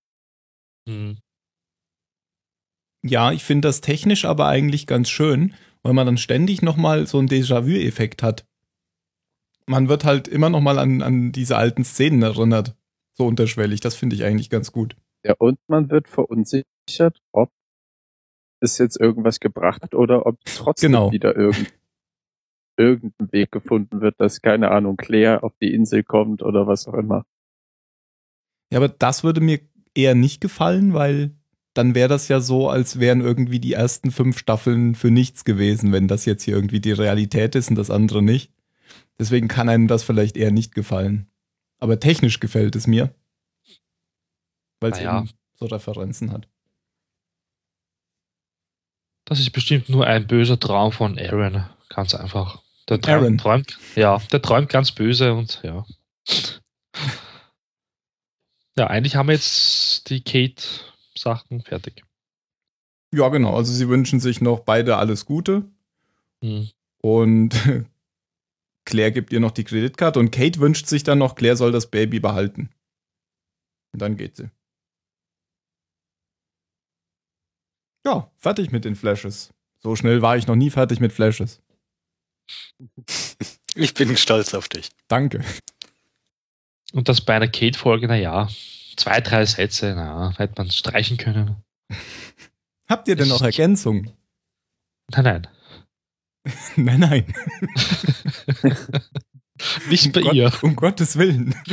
hm. 0.88 1.18
Ja, 3.02 3.32
ich 3.32 3.44
finde 3.44 3.68
das 3.68 3.82
technisch 3.82 4.26
aber 4.26 4.48
eigentlich 4.48 4.86
ganz 4.88 5.10
schön, 5.10 5.54
weil 5.84 5.94
man 5.94 6.06
dann 6.06 6.18
ständig 6.18 6.62
nochmal 6.62 7.08
so 7.08 7.18
einen 7.18 7.30
Déjà-vu-Effekt 7.30 8.24
hat. 8.24 8.46
Man 9.70 9.88
wird 9.88 10.04
halt 10.04 10.28
immer 10.28 10.50
nochmal 10.50 10.80
an, 10.80 11.04
an 11.04 11.32
diese 11.32 11.56
alten 11.56 11.84
Szenen 11.84 12.24
erinnert. 12.24 12.76
So 13.14 13.28
unterschwellig. 13.28 13.82
Das 13.82 13.94
finde 13.96 14.16
ich 14.16 14.24
eigentlich 14.24 14.50
ganz 14.50 14.72
gut. 14.72 14.96
Ja, 15.24 15.36
und 15.38 15.60
man 15.68 15.92
wird 15.92 16.08
verunsichert, 16.08 17.22
ob 17.32 17.52
es 18.62 18.80
jetzt 18.80 19.00
irgendwas 19.00 19.40
gebracht 19.40 19.84
hat 19.84 19.94
oder 19.94 20.26
ob 20.26 20.40
trotzdem 20.46 20.94
Genau. 20.94 21.12
wieder 21.12 21.36
irgend, 21.36 21.72
irgendein 22.78 23.32
Weg 23.32 23.52
gefunden 23.52 24.02
wird, 24.02 24.20
dass, 24.20 24.42
keine 24.42 24.72
Ahnung, 24.72 24.98
Claire 24.98 25.44
auf 25.44 25.54
die 25.62 25.72
Insel 25.74 26.04
kommt 26.04 26.42
oder 26.42 26.66
was 26.66 26.88
auch 26.88 26.96
immer. 26.96 27.26
Ja, 28.72 28.80
aber 28.80 28.90
das 28.90 29.24
würde 29.24 29.40
mir 29.42 29.60
eher 29.94 30.16
nicht 30.16 30.42
gefallen, 30.42 30.94
weil 30.94 31.36
dann 31.76 31.94
wäre 31.94 32.10
das 32.10 32.28
ja 32.28 32.40
so, 32.40 32.70
als 32.70 33.00
wären 33.00 33.22
irgendwie 33.22 33.60
die 33.60 33.74
ersten 33.74 34.10
fünf 34.10 34.40
Staffeln 34.40 34.96
für 34.96 35.12
nichts 35.12 35.46
gewesen, 35.46 35.92
wenn 35.92 36.08
das 36.08 36.26
jetzt 36.26 36.44
hier 36.44 36.56
irgendwie 36.56 36.80
die 36.80 36.92
Realität 36.92 37.54
ist 37.56 37.70
und 37.70 37.76
das 37.76 37.92
andere 37.92 38.24
nicht. 38.24 38.52
Deswegen 39.20 39.48
kann 39.50 39.70
einem 39.70 39.88
das 39.88 40.04
vielleicht 40.04 40.38
eher 40.38 40.52
nicht 40.52 40.74
gefallen. 40.74 41.30
Aber 41.80 42.00
technisch 42.00 42.40
gefällt 42.40 42.76
es 42.76 42.88
mir. 42.88 43.14
Weil 44.80 44.92
es 44.94 44.98
Naja. 45.00 45.20
eben 45.20 45.30
so 45.56 45.66
Referenzen 45.66 46.32
hat. 46.32 46.48
Das 49.26 49.40
ist 49.40 49.52
bestimmt 49.52 49.90
nur 49.90 50.08
ein 50.08 50.26
böser 50.26 50.60
Traum 50.60 50.92
von 50.92 51.20
Aaron. 51.20 51.66
Ganz 51.90 52.16
einfach. 52.16 52.64
Der 52.88 52.98
Aaron. 53.08 53.38
träumt, 53.38 53.70
träumt, 53.72 53.80
ja, 53.96 54.18
der 54.32 54.42
träumt 54.42 54.70
ganz 54.70 54.92
böse 54.92 55.34
und 55.34 55.62
ja. 55.64 55.86
Ja, 58.78 58.88
eigentlich 58.88 59.16
haben 59.16 59.28
wir 59.28 59.36
jetzt 59.36 60.10
die 60.10 60.24
Kate-Sachen 60.24 61.62
fertig. 61.62 62.04
Ja, 63.14 63.28
genau. 63.30 63.56
Also 63.56 63.74
sie 63.74 63.90
wünschen 63.90 64.20
sich 64.20 64.40
noch 64.42 64.62
beide 64.62 64.98
alles 64.98 65.26
Gute. 65.26 65.66
Hm. 66.42 66.70
Und 67.02 67.56
Claire 68.90 69.12
gibt 69.12 69.32
ihr 69.32 69.40
noch 69.40 69.52
die 69.52 69.64
Kreditkarte 69.64 70.20
und 70.20 70.32
Kate 70.32 70.60
wünscht 70.60 70.88
sich 70.88 71.04
dann 71.04 71.20
noch, 71.20 71.36
Claire 71.36 71.56
soll 71.56 71.72
das 71.72 71.92
Baby 71.92 72.20
behalten. 72.20 72.72
Und 73.94 74.02
dann 74.02 74.18
geht 74.18 74.36
sie. 74.36 74.50
Ja, 78.04 78.32
fertig 78.38 78.72
mit 78.72 78.86
den 78.86 78.96
Flashes. 78.96 79.54
So 79.78 79.96
schnell 79.96 80.24
war 80.24 80.38
ich 80.38 80.48
noch 80.48 80.56
nie 80.56 80.72
fertig 80.72 81.00
mit 81.00 81.14
Flashes. 81.14 81.62
Ich 83.76 83.94
bin 83.94 84.18
stolz 84.18 84.56
auf 84.56 84.68
dich. 84.68 84.90
Danke. 85.08 85.46
Und 86.92 87.08
das 87.08 87.22
bei 87.22 87.36
einer 87.36 87.48
Kate-Folge, 87.48 88.08
naja, 88.08 88.50
zwei, 88.98 89.22
drei 89.22 89.46
Sätze, 89.46 89.94
naja, 89.94 90.34
hätte 90.38 90.56
man 90.58 90.72
streichen 90.72 91.18
können. 91.18 91.64
Habt 92.90 93.08
ihr 93.08 93.16
denn 93.16 93.28
noch 93.28 93.44
Ergänzungen? 93.44 94.12
Nein, 95.12 95.24
nein. 95.24 95.48
nein, 96.76 97.00
nein. 97.00 97.26
Nicht 99.90 100.14
bei 100.14 100.24
um 100.24 100.36
ihr. 100.36 100.50
Gott, 100.50 100.64
um 100.64 100.76
Gottes 100.76 101.18
Willen. 101.18 101.56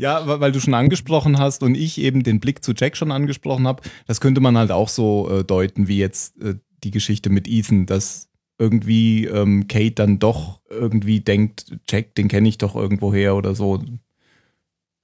Ja, 0.00 0.40
weil 0.40 0.52
du 0.52 0.60
schon 0.60 0.74
angesprochen 0.74 1.40
hast 1.40 1.64
und 1.64 1.74
ich 1.74 1.98
eben 1.98 2.22
den 2.22 2.38
Blick 2.38 2.62
zu 2.62 2.72
Jack 2.72 2.96
schon 2.96 3.10
angesprochen 3.10 3.66
habe, 3.66 3.82
das 4.06 4.20
könnte 4.20 4.40
man 4.40 4.56
halt 4.56 4.70
auch 4.70 4.88
so 4.88 5.28
äh, 5.28 5.42
deuten, 5.42 5.88
wie 5.88 5.98
jetzt 5.98 6.40
äh, 6.40 6.54
die 6.84 6.92
Geschichte 6.92 7.30
mit 7.30 7.48
Ethan, 7.48 7.84
dass 7.84 8.28
irgendwie 8.58 9.24
ähm, 9.24 9.66
Kate 9.66 9.94
dann 9.94 10.20
doch 10.20 10.60
irgendwie 10.70 11.18
denkt, 11.20 11.76
Jack, 11.88 12.14
den 12.14 12.28
kenne 12.28 12.48
ich 12.48 12.58
doch 12.58 12.76
irgendwoher 12.76 13.34
oder 13.34 13.56
so. 13.56 13.82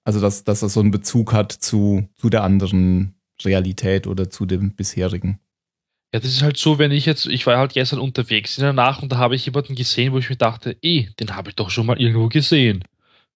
Also, 0.04 0.20
dass, 0.20 0.44
dass 0.44 0.60
das 0.60 0.74
so 0.74 0.80
einen 0.80 0.92
Bezug 0.92 1.32
hat 1.32 1.50
zu, 1.50 2.08
zu 2.14 2.30
der 2.30 2.44
anderen 2.44 3.14
Realität 3.42 4.06
oder 4.06 4.30
zu 4.30 4.46
dem 4.46 4.76
bisherigen. 4.76 5.40
Ja, 6.14 6.20
das 6.20 6.30
ist 6.30 6.42
halt 6.42 6.56
so, 6.56 6.78
wenn 6.78 6.92
ich 6.92 7.06
jetzt, 7.06 7.26
ich 7.26 7.44
war 7.44 7.58
halt 7.58 7.72
gestern 7.72 7.98
unterwegs 7.98 8.56
in 8.56 8.62
der 8.62 8.72
Nacht 8.72 9.02
und 9.02 9.10
da 9.10 9.18
habe 9.18 9.34
ich 9.34 9.46
jemanden 9.46 9.74
gesehen, 9.74 10.12
wo 10.12 10.18
ich 10.18 10.30
mir 10.30 10.36
dachte, 10.36 10.76
eh, 10.80 11.08
den 11.18 11.34
habe 11.34 11.50
ich 11.50 11.56
doch 11.56 11.70
schon 11.70 11.86
mal 11.86 12.00
irgendwo 12.00 12.28
gesehen. 12.28 12.84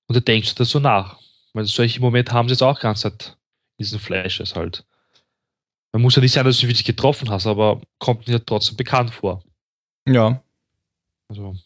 Und 0.07 0.15
da 0.15 0.21
denkst 0.21 0.51
du 0.51 0.59
das 0.59 0.71
so 0.71 0.79
nach. 0.79 1.19
Weil 1.55 1.65
solche 1.65 1.99
Momente 1.99 2.31
haben 2.31 2.49
sie 2.49 2.53
jetzt 2.53 2.63
auch 2.63 2.79
ganz 2.79 3.01
Zeit, 3.01 3.37
diesen 3.81 3.99
Flashes 3.99 4.55
halt. 4.55 4.87
Man 5.91 6.03
muss 6.03 6.15
ja 6.15 6.23
nicht 6.23 6.31
sein, 6.31 6.45
dass 6.45 6.59
du 6.59 6.67
ihn 6.67 6.69
wirklich 6.69 6.85
getroffen 6.85 7.31
hast, 7.31 7.49
aber 7.49 7.81
kommt 7.99 8.29
mir 8.29 8.35
ja 8.35 8.39
trotzdem 8.39 8.77
bekannt 8.77 9.11
vor. 9.11 9.43
Ja, 10.07 10.41
Also, 11.27 11.57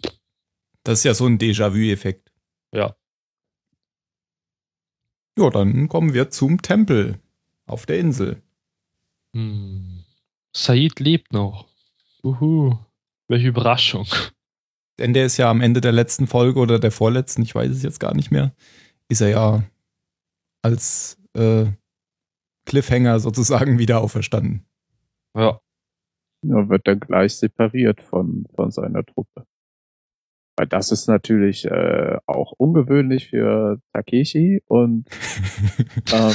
das 0.82 1.00
ist 1.00 1.04
ja 1.04 1.12
so 1.12 1.26
ein 1.26 1.36
Déjà-vu-Effekt. 1.36 2.32
ja. 2.72 2.96
Ja, 5.36 5.50
dann 5.50 5.88
kommen 5.88 6.14
wir 6.14 6.30
zum 6.30 6.62
Tempel 6.62 7.18
auf 7.66 7.84
der 7.84 7.98
Insel. 7.98 8.40
Hm. 9.34 10.01
Said 10.54 11.00
lebt 11.00 11.32
noch. 11.32 11.66
Uhu. 12.22 12.76
Welche 13.28 13.48
Überraschung. 13.48 14.06
Denn 14.98 15.14
der 15.14 15.26
ist 15.26 15.38
ja 15.38 15.50
am 15.50 15.60
Ende 15.60 15.80
der 15.80 15.92
letzten 15.92 16.26
Folge 16.26 16.60
oder 16.60 16.78
der 16.78 16.92
vorletzten, 16.92 17.42
ich 17.42 17.54
weiß 17.54 17.70
es 17.70 17.82
jetzt 17.82 17.98
gar 17.98 18.14
nicht 18.14 18.30
mehr, 18.30 18.54
ist 19.08 19.22
er 19.22 19.30
ja 19.30 19.62
als 20.62 21.18
äh, 21.34 21.66
Cliffhanger 22.66 23.18
sozusagen 23.20 23.78
wieder 23.78 24.00
auferstanden. 24.00 24.66
Ja. 25.36 25.60
Ja, 26.44 26.68
wird 26.68 26.86
dann 26.86 27.00
gleich 27.00 27.36
separiert 27.36 28.02
von, 28.02 28.46
von 28.54 28.70
seiner 28.70 29.04
Truppe. 29.04 29.46
Weil 30.56 30.66
das 30.66 30.92
ist 30.92 31.06
natürlich 31.08 31.64
äh, 31.64 32.18
auch 32.26 32.52
ungewöhnlich 32.52 33.30
für 33.30 33.80
Takeshi 33.94 34.62
und 34.66 35.08
ähm, 36.12 36.34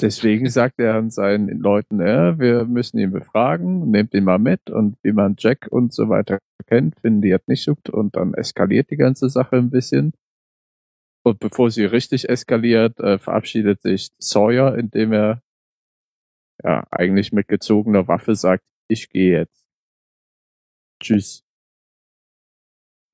deswegen 0.00 0.48
sagt 0.48 0.78
er 0.78 0.94
an 0.94 1.10
seinen 1.10 1.58
Leuten, 1.58 2.00
ja, 2.00 2.38
wir 2.38 2.64
müssen 2.66 2.98
ihn 2.98 3.10
befragen, 3.10 3.90
nehmt 3.90 4.14
ihn 4.14 4.24
mal 4.24 4.38
mit 4.38 4.70
und 4.70 4.96
wie 5.02 5.12
man 5.12 5.34
Jack 5.38 5.66
und 5.70 5.92
so 5.92 6.08
weiter 6.08 6.38
kennt, 6.66 7.00
finden 7.00 7.22
die 7.22 7.28
jetzt 7.28 7.48
nicht 7.48 7.66
gut 7.66 7.90
und 7.90 8.14
dann 8.14 8.34
eskaliert 8.34 8.90
die 8.90 8.96
ganze 8.96 9.28
Sache 9.28 9.56
ein 9.56 9.70
bisschen. 9.70 10.12
Und 11.24 11.40
bevor 11.40 11.72
sie 11.72 11.84
richtig 11.84 12.28
eskaliert, 12.28 13.00
äh, 13.00 13.18
verabschiedet 13.18 13.82
sich 13.82 14.10
Sawyer, 14.18 14.78
indem 14.78 15.12
er 15.12 15.42
ja 16.62 16.86
eigentlich 16.92 17.32
mit 17.32 17.48
gezogener 17.48 18.06
Waffe 18.06 18.36
sagt, 18.36 18.62
ich 18.88 19.08
gehe 19.10 19.40
jetzt. 19.40 19.66
Tschüss. 21.02 21.45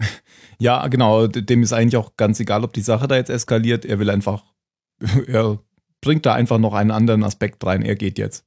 Ja, 0.58 0.86
genau. 0.86 1.26
Dem 1.26 1.64
ist 1.64 1.72
eigentlich 1.72 1.96
auch 1.96 2.16
ganz 2.16 2.38
egal, 2.38 2.62
ob 2.62 2.72
die 2.72 2.82
Sache 2.82 3.08
da 3.08 3.16
jetzt 3.16 3.30
eskaliert. 3.30 3.84
Er 3.84 3.98
will 3.98 4.10
einfach, 4.10 4.44
er 5.26 5.58
bringt 6.00 6.24
da 6.24 6.34
einfach 6.34 6.58
noch 6.58 6.72
einen 6.74 6.92
anderen 6.92 7.24
Aspekt 7.24 7.64
rein. 7.66 7.82
Er 7.82 7.96
geht 7.96 8.16
jetzt. 8.16 8.44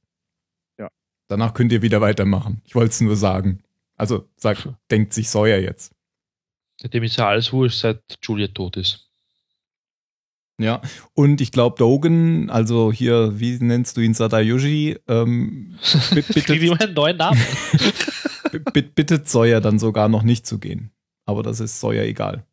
Ja. 0.78 0.88
Danach 1.28 1.52
könnt 1.52 1.72
ihr 1.72 1.82
wieder 1.82 2.00
weitermachen. 2.00 2.62
Ich 2.64 2.74
wollte 2.74 2.92
es 2.92 3.00
nur 3.02 3.16
sagen. 3.16 3.62
Also, 3.96 4.26
sagt, 4.36 4.66
denkt 4.90 5.12
sich 5.12 5.28
Sawyer 5.28 5.58
jetzt. 5.58 5.92
Dem 6.82 7.02
ist 7.02 7.16
ja 7.16 7.28
alles 7.28 7.52
wurscht, 7.52 7.80
seit 7.80 8.02
Julia 8.22 8.46
tot 8.48 8.78
ist. 8.78 9.10
Ja. 10.58 10.80
Und 11.12 11.42
ich 11.42 11.52
glaube, 11.52 11.76
Dogen, 11.76 12.48
also 12.48 12.90
hier, 12.92 13.38
wie 13.38 13.58
nennst 13.58 13.96
du 13.96 14.00
ihn, 14.00 14.14
Sadayoshi, 14.14 14.98
ähm, 15.06 15.76
Bitte- 16.14 16.54
Ich 16.54 16.80
einen 16.80 16.94
neuen 16.94 17.18
Namen. 17.18 17.40
bittet 18.72 19.28
Sawyer 19.28 19.60
dann 19.60 19.78
sogar 19.78 20.08
noch 20.08 20.22
nicht 20.22 20.46
zu 20.46 20.58
gehen. 20.58 20.92
Aber 21.26 21.42
das 21.42 21.60
ist 21.60 21.80
Sawyer 21.80 22.04
egal. 22.04 22.46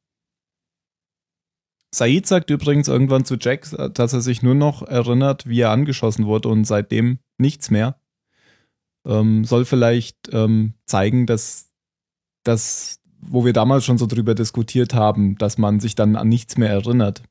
Said 1.93 2.25
sagt 2.25 2.49
übrigens 2.49 2.87
irgendwann 2.87 3.23
zu 3.23 3.35
Jack, 3.39 3.67
dass 3.93 4.13
er 4.13 4.21
sich 4.21 4.41
nur 4.41 4.55
noch 4.55 4.81
erinnert, 4.81 5.47
wie 5.47 5.61
er 5.61 5.69
angeschossen 5.69 6.25
wurde 6.25 6.49
und 6.49 6.65
seitdem 6.65 7.19
nichts 7.37 7.69
mehr. 7.69 7.99
Ähm, 9.05 9.45
soll 9.45 9.65
vielleicht 9.65 10.17
ähm, 10.31 10.73
zeigen, 10.87 11.27
dass 11.27 11.69
das, 12.43 12.99
wo 13.19 13.45
wir 13.45 13.53
damals 13.53 13.85
schon 13.85 13.99
so 13.99 14.07
drüber 14.07 14.33
diskutiert 14.33 14.95
haben, 14.95 15.37
dass 15.37 15.59
man 15.59 15.79
sich 15.79 15.93
dann 15.93 16.15
an 16.15 16.29
nichts 16.29 16.57
mehr 16.57 16.69
erinnert, 16.69 17.21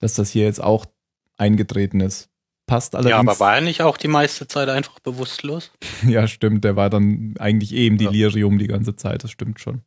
dass 0.00 0.14
das 0.14 0.30
hier 0.30 0.44
jetzt 0.44 0.62
auch 0.62 0.86
eingetreten 1.36 2.00
ist. 2.00 2.30
Passt 2.66 2.94
allerdings. 2.94 3.10
Ja, 3.10 3.18
aber 3.20 3.38
war 3.38 3.56
er 3.56 3.60
nicht 3.60 3.82
auch 3.82 3.98
die 3.98 4.08
meiste 4.08 4.48
Zeit 4.48 4.68
einfach 4.68 4.98
bewusstlos? 4.98 5.70
Ja, 6.08 6.26
stimmt. 6.26 6.64
Der 6.64 6.76
war 6.76 6.90
dann 6.90 7.34
eigentlich 7.38 7.72
eh 7.74 7.86
im 7.86 7.98
Ja. 7.98 8.10
Delirium 8.10 8.58
die 8.58 8.66
ganze 8.66 8.96
Zeit. 8.96 9.22
Das 9.22 9.30
stimmt 9.30 9.60
schon. 9.60 9.82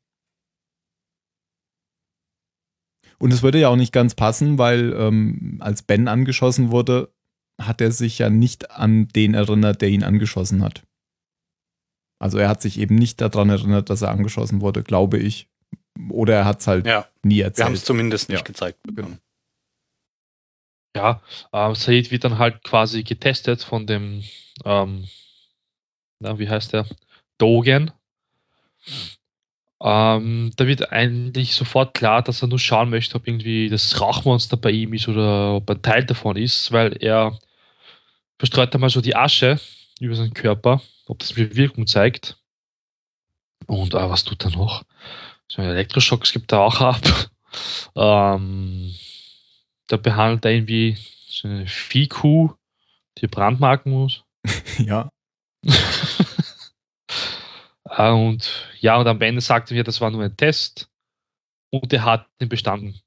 Und 3.20 3.34
es 3.34 3.42
würde 3.44 3.60
ja 3.60 3.70
auch 3.70 3.76
nicht 3.76 3.94
ganz 3.94 4.14
passen, 4.16 4.58
weil 4.58 4.94
ähm, 4.94 5.58
als 5.60 5.82
Ben 5.82 6.08
angeschossen 6.08 6.72
wurde, 6.72 7.12
hat 7.60 7.82
er 7.82 7.92
sich 7.92 8.20
ja 8.20 8.30
nicht 8.30 8.70
an 8.72 9.08
den 9.08 9.34
erinnert, 9.34 9.82
der 9.82 9.90
ihn 9.90 10.04
angeschossen 10.04 10.64
hat. 10.64 10.84
Also 12.20 12.38
er 12.38 12.50
hat 12.50 12.62
sich 12.62 12.80
eben 12.80 12.96
nicht 12.96 13.20
daran 13.22 13.50
erinnert, 13.50 13.90
dass 13.90 14.02
er 14.02 14.10
angeschossen 14.12 14.62
wurde, 14.62 14.84
glaube 14.84 15.18
ich. 15.18 15.50
Oder 16.10 16.36
er 16.36 16.46
hat 16.46 16.60
es 16.60 16.68
halt 16.68 16.86
Ja, 16.86 17.08
nie 17.24 17.38
wir 17.38 17.46
haben 17.46 17.54
es 17.54 17.60
erzählt. 17.60 17.86
zumindest 17.86 18.30
nicht 18.30 18.40
Ja, 18.40 18.44
gezeigt 18.46 18.80
bekommen. 18.84 19.20
Ja, 20.96 21.22
ähm, 21.54 21.76
Said 21.76 22.12
wird 22.12 22.24
dann 22.24 22.38
halt 22.40 22.64
quasi 22.64 23.04
getestet 23.04 23.64
von 23.64 23.86
dem, 23.86 24.24
ähm, 24.66 25.08
na, 26.20 26.40
wie 26.40 26.50
heißt 26.50 26.74
der? 26.74 26.88
Dogen. 27.38 27.92
Ähm, 29.82 30.52
da 30.56 30.66
wird 30.66 30.92
eigentlich 30.92 31.54
sofort 31.54 31.94
klar, 31.94 32.24
dass 32.24 32.42
er 32.42 32.48
nur 32.48 32.60
schauen 32.60 32.90
möchte, 32.90 33.16
ob 33.16 33.28
irgendwie 33.28 33.70
das 33.70 34.02
Rauchmonster 34.02 34.58
bei 34.58 34.72
ihm 34.72 34.94
ist 34.94 35.08
oder 35.08 35.56
ob 35.56 35.70
er 35.70 35.82
Teil 35.82 36.06
davon 36.06 36.36
ist, 36.36 36.72
weil 36.72 36.98
er 37.00 37.38
verstreut 38.40 38.74
einmal 38.74 38.90
so 38.90 39.02
die 39.02 39.16
Asche 39.16 39.60
über 40.00 40.16
seinen 40.16 40.34
Körper, 40.34 40.82
ob 41.06 41.20
das 41.20 41.36
mir 41.36 41.56
Wirkung 41.56 41.86
zeigt. 41.86 42.38
Und 43.68 43.94
äh, 43.94 44.10
was 44.10 44.24
tut 44.24 44.44
er 44.46 44.52
noch? 44.52 44.84
So 45.48 45.62
einen 45.62 45.72
Elektroschocks 45.72 46.34
gibt 46.34 46.52
er 46.52 46.62
auch 46.62 46.82
ab. 46.82 47.02
ähm, 47.96 48.96
da 49.88 49.98
behandelt 49.98 50.46
er 50.46 50.52
irgendwie 50.52 50.98
so 51.28 51.48
eine 51.48 51.68
Viehkuh, 51.68 52.54
die 53.20 53.28
brandmarken 53.28 53.92
muss. 53.92 54.24
ja, 54.80 55.10
Ah, 55.66 55.72
und 57.98 58.70
ja, 58.80 58.98
und 58.98 59.08
am 59.08 59.22
Ende 59.22 59.42
sagte 59.42 59.76
er, 59.76 59.84
das 59.84 60.02
war 60.02 60.12
nur 60.12 60.24
ein 60.24 60.38
Test 60.38 60.90
und 61.72 61.92
er 61.92 62.06
hat 62.06 62.28
ihn 62.40 62.50
bestanden. 62.50 63.02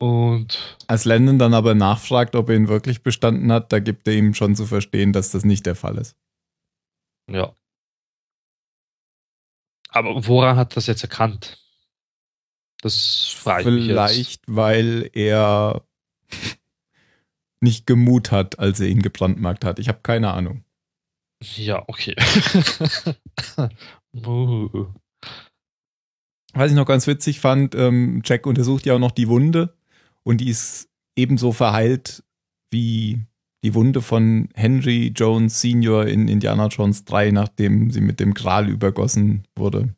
Und 0.00 0.78
als 0.88 1.04
Landon 1.04 1.38
dann 1.38 1.54
aber 1.54 1.74
nachfragt, 1.74 2.34
ob 2.34 2.48
er 2.48 2.56
ihn 2.56 2.68
wirklich 2.68 3.02
bestanden 3.02 3.52
hat, 3.52 3.72
da 3.72 3.78
gibt 3.78 4.08
er 4.08 4.14
ihm 4.14 4.34
schon 4.34 4.56
zu 4.56 4.66
verstehen, 4.66 5.12
dass 5.12 5.30
das 5.30 5.44
nicht 5.44 5.64
der 5.66 5.76
Fall 5.76 5.98
ist. 5.98 6.16
ja. 7.30 7.54
Aber 9.90 10.26
woran 10.26 10.56
hat 10.56 10.72
er 10.72 10.74
das 10.76 10.86
jetzt 10.86 11.02
erkannt? 11.02 11.62
Das 12.80 13.28
frage 13.28 13.68
ich 13.68 13.76
mich. 13.76 13.84
Vielleicht, 13.84 14.42
weil 14.46 15.10
er 15.12 15.86
nicht 17.60 17.86
gemut 17.86 18.32
hat, 18.32 18.58
als 18.58 18.80
er 18.80 18.88
ihn 18.88 19.02
gebrandmarkt 19.02 19.64
hat. 19.64 19.78
Ich 19.78 19.88
habe 19.88 20.00
keine 20.02 20.32
Ahnung. 20.32 20.64
Ja, 21.56 21.84
okay. 21.86 22.14
Uh. 24.14 24.88
Was 26.52 26.70
ich 26.70 26.76
noch 26.76 26.84
ganz 26.84 27.06
witzig 27.06 27.40
fand, 27.40 27.74
ähm, 27.74 28.20
Jack 28.24 28.46
untersucht 28.46 28.84
ja 28.84 28.94
auch 28.94 28.98
noch 28.98 29.12
die 29.12 29.28
Wunde 29.28 29.74
und 30.22 30.42
die 30.42 30.50
ist 30.50 30.90
ebenso 31.16 31.52
verheilt 31.52 32.22
wie 32.70 33.24
die 33.64 33.74
Wunde 33.74 34.02
von 34.02 34.48
Henry 34.54 35.12
Jones 35.16 35.60
Senior 35.60 36.06
in 36.06 36.28
Indiana 36.28 36.66
Jones 36.66 37.04
3, 37.04 37.30
nachdem 37.30 37.90
sie 37.90 38.00
mit 38.00 38.20
dem 38.20 38.34
Gral 38.34 38.68
übergossen 38.68 39.46
wurde. 39.56 39.94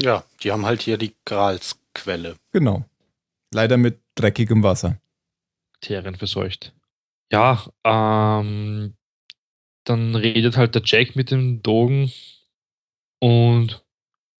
Ja, 0.00 0.24
die 0.42 0.52
haben 0.52 0.64
halt 0.64 0.82
hier 0.82 0.96
die 0.96 1.14
Gralsquelle. 1.24 2.36
Genau. 2.52 2.84
Leider 3.52 3.76
mit 3.76 4.00
dreckigem 4.14 4.62
Wasser. 4.62 4.98
Terien 5.80 6.14
verseucht. 6.14 6.74
Ja, 7.30 7.64
ähm, 7.84 8.94
dann 9.84 10.14
redet 10.14 10.56
halt 10.56 10.74
der 10.74 10.82
Jack 10.84 11.16
mit 11.16 11.30
dem 11.30 11.62
Dogen 11.62 12.12
und 13.20 13.82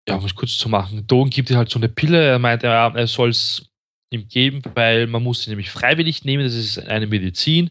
ja, 0.08 0.16
um 0.16 0.24
es 0.24 0.34
kurz 0.34 0.58
zu 0.58 0.68
machen, 0.68 1.06
Dogen 1.06 1.30
gibt 1.30 1.50
ihm 1.50 1.56
halt 1.56 1.70
so 1.70 1.78
eine 1.78 1.88
Pille, 1.88 2.22
er 2.22 2.38
meint, 2.38 2.62
er, 2.62 2.92
er 2.94 3.06
soll 3.06 3.30
es 3.30 3.70
ihm 4.10 4.28
geben, 4.28 4.62
weil 4.74 5.06
man 5.06 5.22
muss 5.22 5.42
sie 5.42 5.50
nämlich 5.50 5.70
freiwillig 5.70 6.24
nehmen, 6.24 6.44
das 6.44 6.54
ist 6.54 6.78
eine 6.78 7.06
Medizin. 7.06 7.70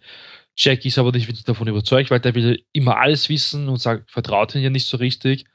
Jack 0.55 0.86
ist 0.86 0.97
aber 0.97 1.12
nicht 1.12 1.27
wirklich 1.27 1.45
davon 1.45 1.67
überzeugt, 1.67 2.12
weil 2.12 2.19
der 2.19 2.36
will 2.36 2.63
immer 2.73 2.97
alles 2.97 3.29
wissen 3.29 3.69
und 3.69 3.77
sagt, 3.77 4.12
vertraut 4.12 4.53
ihn 4.55 4.62
ja 4.62 4.69
nicht 4.69 4.86
so 4.86 4.97
richtig. 4.97 5.45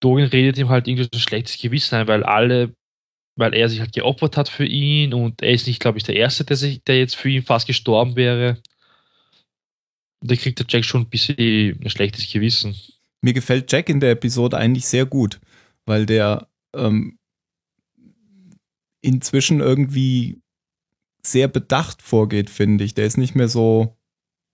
Dogen 0.00 0.24
redet 0.24 0.58
ihm 0.58 0.68
halt 0.68 0.88
irgendwie 0.88 1.04
so 1.04 1.10
ein 1.12 1.20
schlechtes 1.20 1.58
Gewissen 1.58 1.96
ein, 1.96 2.08
weil 2.08 2.24
alle 2.24 2.74
weil 3.40 3.54
er 3.54 3.68
sich 3.68 3.80
halt 3.80 3.92
geopfert 3.92 4.36
hat 4.36 4.48
für 4.48 4.66
ihn 4.66 5.14
und 5.14 5.42
er 5.42 5.50
ist 5.50 5.66
nicht, 5.66 5.80
glaube 5.80 5.98
ich, 5.98 6.04
der 6.04 6.16
Erste, 6.16 6.44
der, 6.44 6.56
sich, 6.56 6.84
der 6.84 6.98
jetzt 6.98 7.16
für 7.16 7.30
ihn 7.30 7.42
fast 7.42 7.66
gestorben 7.66 8.14
wäre. 8.14 8.58
Da 10.20 10.36
kriegt 10.36 10.58
der 10.58 10.66
Jack 10.68 10.84
schon 10.84 11.02
ein 11.02 11.08
bisschen 11.08 11.80
ein 11.82 11.90
schlechtes 11.90 12.30
Gewissen. 12.30 12.76
Mir 13.22 13.32
gefällt 13.32 13.70
Jack 13.70 13.88
in 13.88 14.00
der 14.00 14.12
Episode 14.12 14.56
eigentlich 14.56 14.86
sehr 14.86 15.06
gut, 15.06 15.40
weil 15.86 16.06
der 16.06 16.48
ähm, 16.74 17.18
inzwischen 19.02 19.60
irgendwie 19.60 20.40
sehr 21.22 21.48
bedacht 21.48 22.02
vorgeht, 22.02 22.50
finde 22.50 22.84
ich. 22.84 22.94
Der 22.94 23.06
ist 23.06 23.18
nicht 23.18 23.34
mehr 23.34 23.48
so, 23.48 23.96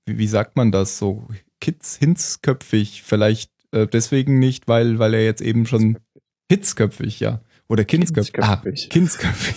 wie, 0.07 0.19
wie 0.19 0.27
sagt 0.27 0.57
man 0.57 0.73
das, 0.73 0.99
so 0.99 1.29
kitz, 1.61 1.97
hinzköpfig. 1.97 3.03
Vielleicht 3.03 3.51
äh, 3.73 3.87
deswegen 3.87 4.39
nicht, 4.39 4.69
weil, 4.69 4.99
weil 4.99 5.15
er 5.15 5.25
jetzt 5.25 5.43
eben 5.43 5.67
schon 5.67 5.99
hitzköpfig, 6.51 7.21
ja. 7.21 7.41
Oder 7.69 7.85
kindsköpfig. 7.85 8.43
Ah, 8.45 8.63
Kindsköpfig. 8.91 9.57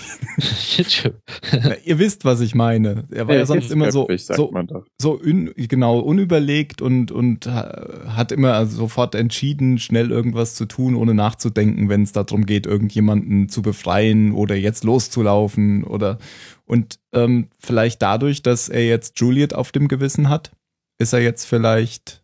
kindsköpfig. 0.75 1.19
Na, 1.63 1.75
ihr 1.85 1.99
wisst, 1.99 2.25
was 2.25 2.41
ich 2.41 2.55
meine. 2.55 3.03
Er 3.11 3.27
war 3.27 3.35
ja, 3.35 3.45
sonst 3.45 3.71
immer 3.71 3.91
so, 3.91 4.05
Kindsköpfig, 4.05 4.35
so, 4.35 4.83
so 4.99 5.19
un, 5.19 5.51
genau 5.55 5.99
unüberlegt 5.99 6.81
und 6.81 7.11
und 7.11 7.45
ha- 7.45 8.15
hat 8.15 8.31
immer 8.31 8.65
sofort 8.65 9.13
entschieden, 9.13 9.77
schnell 9.77 10.09
irgendwas 10.09 10.55
zu 10.55 10.65
tun, 10.65 10.95
ohne 10.95 11.13
nachzudenken, 11.13 11.87
wenn 11.87 12.01
es 12.01 12.11
darum 12.11 12.47
geht, 12.47 12.65
irgendjemanden 12.65 13.47
zu 13.47 13.61
befreien 13.61 14.31
oder 14.31 14.55
jetzt 14.55 14.83
loszulaufen 14.83 15.83
oder 15.83 16.17
und 16.65 16.99
ähm, 17.13 17.49
vielleicht 17.59 18.01
dadurch, 18.01 18.41
dass 18.41 18.69
er 18.69 18.85
jetzt 18.87 19.19
Juliet 19.19 19.53
auf 19.53 19.71
dem 19.71 19.87
Gewissen 19.87 20.29
hat, 20.29 20.51
ist 20.97 21.13
er 21.13 21.21
jetzt 21.21 21.45
vielleicht 21.45 22.23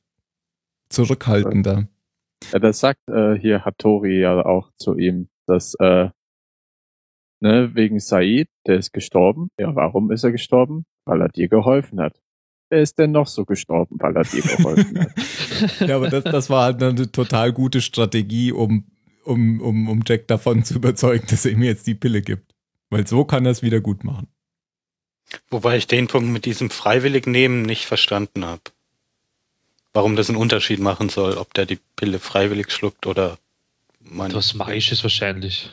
zurückhaltender. 0.90 1.88
Ja, 2.52 2.60
das 2.60 2.80
sagt 2.80 3.00
äh, 3.10 3.36
hier 3.36 3.66
Hattori 3.66 4.20
ja 4.20 4.46
auch 4.46 4.72
zu 4.76 4.98
ihm, 4.98 5.28
dass 5.48 5.76
äh, 5.76 6.10
ne, 7.40 7.76
wegen 7.76 8.00
Said, 8.00 8.50
der 8.66 8.78
ist 8.78 8.94
gestorben. 8.94 9.50
Ja, 9.60 9.76
warum 9.76 10.12
ist 10.12 10.24
er 10.24 10.32
gestorben? 10.32 10.86
Weil 11.06 11.22
er 11.22 11.30
dir 11.30 11.48
geholfen 11.48 12.00
hat. 12.00 12.20
Wer 12.70 12.82
ist 12.82 12.98
denn 12.98 13.12
noch 13.12 13.28
so 13.28 13.46
gestorben, 13.46 13.98
weil 14.00 14.16
er 14.16 14.24
dir 14.24 14.42
geholfen 14.42 15.00
hat? 15.00 15.12
ja, 15.88 15.96
aber 15.98 16.10
das, 16.10 16.24
das 16.24 16.50
war 16.50 16.64
halt 16.64 16.82
eine 16.82 17.12
total 17.12 17.54
gute 17.54 17.80
Strategie, 17.80 18.52
um, 18.52 18.86
um, 19.24 19.62
um, 19.62 19.88
um 19.88 20.04
Jack 20.06 20.28
davon 20.28 20.64
zu 20.64 20.76
überzeugen, 20.76 21.28
dass 21.30 21.46
er 21.46 21.52
ihm 21.52 21.62
jetzt 21.62 21.86
die 21.86 21.96
Pille 21.96 22.22
gibt. 22.22 22.56
Weil 22.90 23.06
so 23.06 23.24
kann 23.24 23.46
er 23.46 23.52
es 23.52 23.62
wieder 23.62 23.82
gut 23.82 24.04
machen. 24.04 24.28
Wobei 25.50 25.78
ich 25.78 25.88
den 25.88 26.08
Punkt 26.08 26.30
mit 26.30 26.46
diesem 26.46 26.70
freiwillig 26.70 27.28
nehmen 27.28 27.64
nicht 27.64 27.86
verstanden 27.86 28.46
habe. 28.46 28.62
Warum 29.94 30.16
das 30.16 30.30
einen 30.30 30.38
Unterschied 30.38 30.80
machen 30.80 31.10
soll, 31.10 31.38
ob 31.38 31.54
der 31.54 31.66
die 31.66 31.80
Pille 31.96 32.20
freiwillig 32.20 32.72
schluckt 32.72 33.08
oder 33.08 33.38
man. 34.06 34.34
Was 34.34 34.54
Magisches 34.54 35.04
wahrscheinlich. 35.04 35.70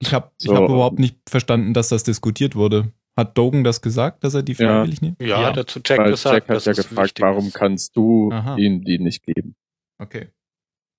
Ich 0.00 0.12
habe 0.14 0.30
So. 0.38 0.52
ich 0.52 0.58
hab 0.58 0.68
überhaupt 0.68 0.98
nicht 0.98 1.16
verstanden, 1.28 1.74
dass 1.74 1.88
das 1.88 2.04
diskutiert 2.04 2.54
wurde. 2.54 2.92
Hat 3.16 3.36
Dogan 3.36 3.64
das 3.64 3.82
gesagt, 3.82 4.22
dass 4.22 4.34
er 4.34 4.42
die 4.44 4.52
Ja. 4.52 4.58
freiwillig 4.58 5.02
nimmt? 5.02 5.20
Ja, 5.20 5.40
Ja, 5.40 5.46
hat 5.48 5.56
er 5.56 5.66
zu 5.66 5.80
Jack 5.84 5.98
Weil 5.98 6.10
gesagt. 6.12 6.34
Jack 6.34 6.48
hat 6.48 6.56
dass 6.56 6.64
ja 6.66 6.72
es 6.72 6.76
gefragt, 6.88 7.20
warum 7.20 7.48
ist. 7.48 7.54
kannst 7.54 7.96
du 7.96 8.30
Aha. 8.32 8.56
ihm 8.56 8.84
die 8.84 8.98
nicht 9.00 9.24
geben? 9.24 9.56
Okay. 10.00 10.28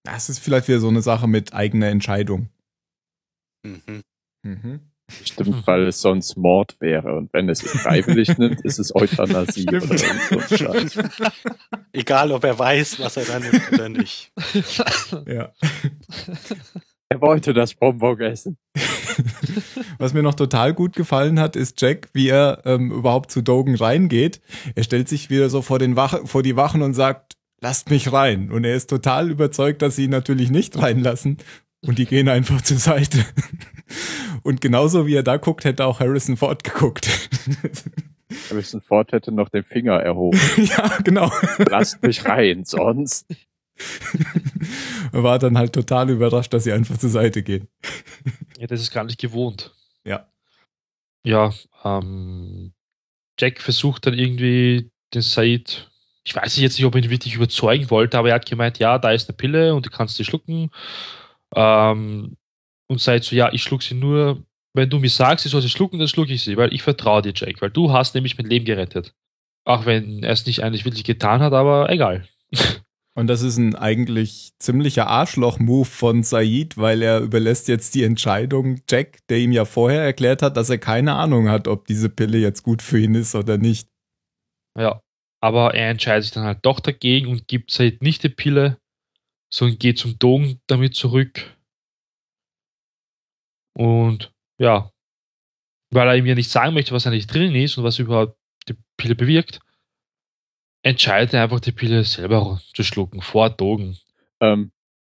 Das 0.04 0.30
ist 0.30 0.40
vielleicht 0.40 0.68
wieder 0.68 0.80
so 0.82 0.90
eine 0.90 1.02
Sache 1.02 1.28
mit 1.28 1.54
eigener 1.54 1.88
Entscheidung. 1.88 2.50
Mhm. 3.66 4.02
Mhm. 4.44 4.89
Stimmt, 5.24 5.66
weil 5.68 5.88
es 5.88 6.02
sonst 6.02 6.38
Mord 6.38 6.76
wäre. 6.80 7.16
Und 7.16 7.34
wenn 7.34 7.50
es 7.50 7.64
ihn 7.64 7.70
freiwillig 7.70 8.38
nimmt, 8.38 8.62
ist 8.62 8.80
es 8.80 8.96
Euthanasie 8.96 9.64
Stimmt. 9.64 9.86
oder 9.86 9.98
so 9.98 10.58
Scheiß. 10.58 10.98
Egal, 11.92 12.32
ob 12.32 12.44
er 12.44 12.58
weiß, 12.58 13.00
was 13.00 13.18
er 13.18 13.26
da 13.26 13.40
nimmt 13.40 13.72
oder 13.72 13.90
nicht. 13.90 14.32
Ja. 15.28 15.52
Er 17.12 17.22
wollte 17.22 17.56
das 17.56 17.74
Bonbon 17.74 18.22
essen. 18.22 18.58
Was 19.98 20.14
mir 20.14 20.22
noch 20.22 20.36
total 20.36 20.76
gut 20.76 20.96
gefallen 20.96 21.40
hat, 21.40 21.56
ist 21.56 21.82
Jack, 21.82 22.10
wie 22.14 22.30
er 22.30 22.62
ähm, 22.66 22.92
überhaupt 22.92 23.32
zu 23.32 23.42
Dogan 23.42 23.76
reingeht. 23.76 24.42
Er 24.76 24.84
stellt 24.84 25.10
sich 25.10 25.32
wieder 25.32 25.50
so 25.50 25.64
vor, 25.64 25.80
den 25.80 25.96
Wache, 25.96 26.28
vor 26.28 26.44
die 26.44 26.56
Wachen 26.56 26.84
und 26.84 26.94
sagt, 26.94 27.36
lasst 27.62 27.90
mich 27.90 28.12
rein. 28.12 28.52
Und 28.52 28.64
er 28.64 28.76
ist 28.76 28.92
total 28.92 29.32
überzeugt, 29.32 29.82
dass 29.82 29.96
sie 29.96 30.06
ihn 30.06 30.12
natürlich 30.12 30.52
nicht 30.52 30.80
reinlassen. 30.80 31.38
Und 31.82 31.98
die 31.98 32.06
gehen 32.06 32.30
einfach 32.30 32.62
zur 32.62 32.78
Seite. 32.78 33.26
Und 34.44 34.62
genauso 34.62 35.08
wie 35.08 35.16
er 35.16 35.24
da 35.24 35.38
guckt, 35.38 35.64
hätte 35.66 35.86
auch 35.86 36.00
Harrison 36.00 36.38
Ford 36.38 36.64
geguckt. 36.64 37.10
Harrison 38.50 38.82
Ford 38.82 39.12
hätte 39.12 39.32
noch 39.32 39.50
den 39.50 39.64
Finger 39.64 40.00
erhoben. 40.00 40.40
ja, 40.58 40.98
genau. 41.04 41.32
Lasst 41.70 42.02
mich 42.04 42.26
rein, 42.26 42.64
sonst. 42.64 43.26
Er 45.12 45.24
war 45.24 45.40
dann 45.40 45.58
halt 45.58 45.74
total 45.74 46.10
überrascht, 46.10 46.54
dass 46.54 46.66
sie 46.66 46.74
einfach 46.74 46.98
zur 46.98 47.10
Seite 47.10 47.44
gehen. 47.44 47.68
Ja, 48.58 48.68
das 48.68 48.82
ist 48.82 48.92
gar 48.92 49.04
nicht 49.06 49.20
gewohnt. 49.20 49.74
Ja. 50.04 50.28
Ja, 51.24 51.54
ähm, 51.84 52.74
Jack 53.40 53.62
versucht 53.62 54.06
dann 54.06 54.14
irgendwie 54.14 54.92
den 55.14 55.22
Said, 55.22 55.90
ich 56.24 56.36
weiß 56.36 56.58
jetzt 56.58 56.78
nicht, 56.78 56.86
ob 56.86 56.96
er 56.96 57.04
ihn 57.04 57.10
wirklich 57.10 57.36
überzeugen 57.36 57.90
wollte, 57.90 58.18
aber 58.18 58.30
er 58.30 58.36
hat 58.36 58.46
gemeint, 58.46 58.80
ja, 58.80 59.00
da 59.00 59.12
ist 59.12 59.30
eine 59.30 59.38
Pille 59.38 59.74
und 59.74 59.86
du 59.86 59.90
kannst 59.90 60.18
sie 60.18 60.26
schlucken. 60.26 60.70
Ähm, 61.56 62.38
und 62.90 63.00
Said 63.00 63.24
so, 63.24 63.36
ja, 63.36 63.52
ich 63.54 63.64
schluck 63.64 63.84
sie 63.84 63.96
nur, 63.96 64.44
wenn 64.74 64.90
du 64.90 65.00
mir 65.00 65.10
sagst, 65.10 65.46
ich 65.46 65.52
soll 65.52 65.62
sie 65.62 65.70
schlucken, 65.70 66.00
dann 66.00 66.08
schlucke 66.08 66.34
ich 66.34 66.44
sie, 66.44 66.58
weil 66.58 66.74
ich 66.74 66.84
vertraue 66.84 67.22
dir, 67.22 67.34
Jack, 67.36 67.62
weil 67.62 67.70
du 67.70 67.92
hast 67.92 68.16
nämlich 68.16 68.38
mein 68.38 68.48
Leben 68.48 68.66
gerettet. 68.66 69.14
Auch 69.66 69.86
wenn 69.86 70.24
er 70.24 70.32
es 70.32 70.46
nicht 70.46 70.64
eigentlich 70.64 70.86
wirklich 70.86 71.04
getan 71.04 71.42
hat, 71.42 71.54
aber 71.54 71.90
egal. 71.90 72.28
Und 73.16 73.28
das 73.28 73.42
ist 73.42 73.58
ein 73.58 73.76
eigentlich 73.76 74.54
ziemlicher 74.60 75.08
Arschloch-Move 75.08 75.86
von 75.86 76.24
Said, 76.24 76.78
weil 76.78 77.02
er 77.02 77.20
überlässt 77.20 77.68
jetzt 77.68 77.94
die 77.94 78.04
Entscheidung 78.04 78.82
Jack, 78.90 79.20
der 79.28 79.40
ihm 79.40 79.52
ja 79.52 79.66
vorher 79.66 80.04
erklärt 80.04 80.42
hat, 80.42 80.56
dass 80.56 80.70
er 80.70 80.78
keine 80.78 81.16
Ahnung 81.16 81.50
hat, 81.50 81.68
ob 81.68 81.86
diese 81.86 82.10
Pille 82.10 82.38
jetzt 82.38 82.64
gut 82.64 82.82
für 82.82 83.00
ihn 83.00 83.16
ist 83.16 83.36
oder 83.36 83.58
nicht. 83.58 83.90
Ja, 84.78 85.02
aber 85.42 85.74
er 85.74 85.90
entscheidet 85.90 86.24
sich 86.24 86.34
dann 86.34 86.46
halt 86.46 86.60
doch 86.62 86.80
dagegen 86.80 87.28
und 87.28 87.48
gibt 87.48 87.72
Said 87.72 88.02
nicht 88.02 88.24
die 88.24 88.30
Pille, 88.30 88.78
sondern 89.54 89.80
geht 89.80 89.98
zum 89.98 90.18
Dogen 90.18 90.62
damit 90.68 90.96
zurück. 90.96 91.58
Und 93.74 94.32
ja, 94.60 94.92
weil 95.92 96.08
er 96.08 96.16
ihm 96.16 96.26
ja 96.26 96.36
nicht 96.36 96.52
sagen 96.52 96.74
möchte, 96.74 96.94
was 96.94 97.08
eigentlich 97.08 97.28
drin 97.28 97.56
ist 97.56 97.78
und 97.78 97.84
was 97.84 98.00
überhaupt 98.00 98.38
die 98.68 98.76
Pille 98.98 99.16
bewirkt, 99.16 99.60
entscheidet 100.84 101.34
er 101.34 101.44
einfach 101.44 101.60
die 101.60 101.72
Pille 101.72 102.04
selber 102.04 102.62
zu 102.74 102.84
schlucken, 102.84 103.22
vor 103.22 103.50
Dogen. 103.50 103.98
Ähm, 104.40 104.72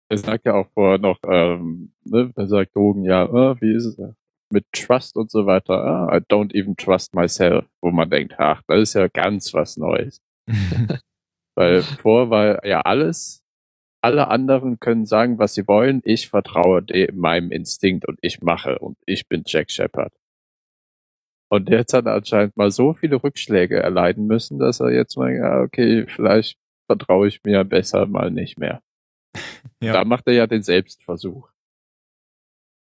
er 0.09 0.17
sagt 0.17 0.45
ja 0.45 0.53
auch 0.53 0.67
vorher 0.73 0.99
noch, 0.99 1.19
ähm, 1.27 1.93
ne, 2.03 2.31
er 2.35 2.47
sagt 2.47 2.75
Dogen, 2.75 3.03
ja, 3.03 3.25
äh, 3.25 3.61
wie 3.61 3.75
ist 3.75 3.85
es 3.85 3.97
mit 4.49 4.65
Trust 4.71 5.17
und 5.17 5.29
so 5.29 5.45
weiter, 5.45 5.73
ah, 5.73 6.15
I 6.15 6.19
don't 6.19 6.53
even 6.55 6.75
trust 6.77 7.13
myself, 7.13 7.65
wo 7.81 7.91
man 7.91 8.09
denkt, 8.09 8.35
ach, 8.37 8.61
das 8.67 8.81
ist 8.81 8.93
ja 8.93 9.07
ganz 9.07 9.53
was 9.53 9.75
Neues. 9.77 10.21
Weil 11.55 11.81
vor 11.81 12.29
war 12.29 12.65
ja 12.65 12.81
alles, 12.81 13.43
alle 14.01 14.27
anderen 14.27 14.79
können 14.79 15.05
sagen, 15.05 15.39
was 15.39 15.53
sie 15.53 15.67
wollen, 15.67 16.01
ich 16.03 16.29
vertraue 16.29 16.83
dem, 16.83 17.15
meinem 17.17 17.51
Instinkt 17.51 18.07
und 18.07 18.19
ich 18.21 18.41
mache 18.41 18.79
und 18.79 18.97
ich 19.05 19.27
bin 19.27 19.43
Jack 19.45 19.71
Shepard. 19.71 20.13
Und 21.49 21.69
jetzt 21.69 21.93
hat 21.93 22.05
er 22.05 22.13
anscheinend 22.13 22.57
mal 22.57 22.71
so 22.71 22.93
viele 22.93 23.23
Rückschläge 23.23 23.81
erleiden 23.81 24.27
müssen, 24.27 24.60
dass 24.60 24.79
er 24.79 24.91
jetzt 24.91 25.17
mal, 25.17 25.33
ja, 25.33 25.62
okay, 25.62 26.05
vielleicht 26.07 26.57
vertraue 26.88 27.27
ich 27.27 27.43
mir 27.43 27.63
besser 27.63 28.05
mal 28.05 28.31
nicht 28.31 28.57
mehr. 28.57 28.81
Ja. 29.79 29.93
Da 29.93 30.05
macht 30.05 30.25
er 30.25 30.33
ja 30.33 30.47
den 30.47 30.63
Selbstversuch. 30.63 31.49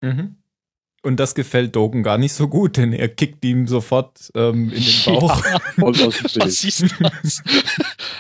Mhm. 0.01 0.37
Und 1.03 1.21
das 1.21 1.35
gefällt 1.35 1.77
Dogen 1.77 2.03
gar 2.03 2.17
nicht 2.17 2.33
so 2.33 2.49
gut, 2.49 2.79
denn 2.79 2.95
er 2.95 3.09
kickt 3.09 3.45
ihm 3.45 3.67
sofort 3.67 4.31
ähm, 4.35 4.71
in 4.71 4.83
den 4.83 5.05
Bauch. 5.21 5.45
Ja, 5.45 5.61
was 5.77 6.65
ist 6.65 6.95
das? 7.03 7.43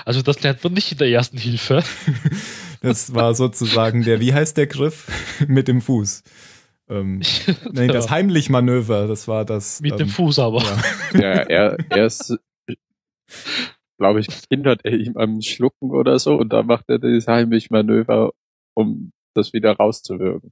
Also 0.05 0.21
das 0.21 0.43
lernt 0.43 0.62
man 0.62 0.75
nicht 0.75 0.93
in 0.93 0.99
der 0.99 1.09
ersten 1.09 1.38
Hilfe. 1.38 1.83
Das 2.81 3.14
war 3.14 3.35
sozusagen 3.35 4.03
der, 4.05 4.21
wie 4.21 4.33
heißt 4.33 4.57
der 4.57 4.66
Griff? 4.66 5.09
Mit 5.47 5.69
dem 5.69 5.81
Fuß. 5.81 6.23
Ähm, 6.88 7.21
nee, 7.73 7.87
das 7.87 8.07
Ja. 8.07 8.11
Heimlich-Manöver, 8.12 9.07
das 9.07 9.29
war 9.29 9.45
das. 9.45 9.81
Mit 9.81 9.93
ähm, 9.93 9.99
dem 9.99 10.09
Fuß 10.09 10.38
aber. 10.38 10.62
Ja. 10.62 11.21
Ja, 11.21 11.33
er, 11.43 11.77
er 11.90 12.07
ist, 12.07 12.37
glaube 13.99 14.21
ich, 14.21 14.27
hindert 14.51 14.85
er 14.85 14.93
ihm 14.93 15.16
am 15.16 15.40
Schlucken 15.43 15.90
oder 15.90 16.19
so 16.19 16.37
und 16.37 16.53
da 16.53 16.62
macht 16.62 16.87
er 16.88 16.99
dieses 16.99 17.27
heimliche 17.27 17.69
Manöver, 17.71 18.33
um 18.75 19.12
das 19.35 19.53
wieder 19.53 19.73
rauszuwirken. 19.77 20.51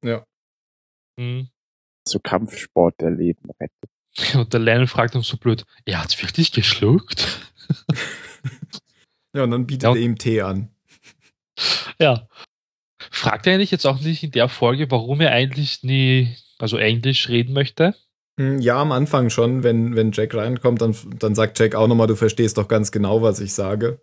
Mhm. 1.18 1.48
So 2.06 2.20
Kampfsport, 2.20 3.00
der 3.00 3.10
Leben 3.10 3.50
rettet. 3.60 3.90
Und 4.34 4.52
der 4.52 4.60
Lennon 4.60 4.86
fragt 4.86 5.14
uns 5.14 5.28
so 5.28 5.36
blöd, 5.36 5.64
er 5.84 6.02
hat's 6.02 6.20
wirklich 6.22 6.50
geschluckt? 6.52 7.52
ja, 9.34 9.44
und 9.44 9.50
dann 9.50 9.66
bietet 9.66 9.82
Ja. 9.84 9.90
er 9.90 9.96
ihm 9.96 10.16
Tee 10.16 10.40
an. 10.40 10.70
Ja. 12.00 12.28
Fragt 13.10 13.46
er 13.46 13.54
eigentlich 13.54 13.70
jetzt 13.70 13.86
auch 13.86 14.00
nicht 14.00 14.22
in 14.22 14.32
der 14.32 14.48
Folge, 14.48 14.90
warum 14.90 15.20
er 15.20 15.32
eigentlich 15.32 15.82
nie, 15.82 16.34
also 16.58 16.76
Englisch 16.76 17.28
reden 17.28 17.52
möchte? 17.52 17.94
Hm, 18.38 18.60
Ja, 18.60 18.80
am 18.80 18.92
Anfang 18.92 19.30
schon, 19.30 19.62
wenn, 19.62 19.94
wenn 19.96 20.12
Jack 20.12 20.34
reinkommt, 20.34 20.80
dann, 20.82 20.96
dann 21.18 21.34
sagt 21.34 21.58
Jack 21.58 21.74
auch 21.74 21.86
nochmal, 21.86 22.06
du 22.06 22.16
verstehst 22.16 22.58
doch 22.58 22.68
ganz 22.68 22.90
genau, 22.90 23.22
was 23.22 23.40
ich 23.40 23.52
sage. 23.52 24.00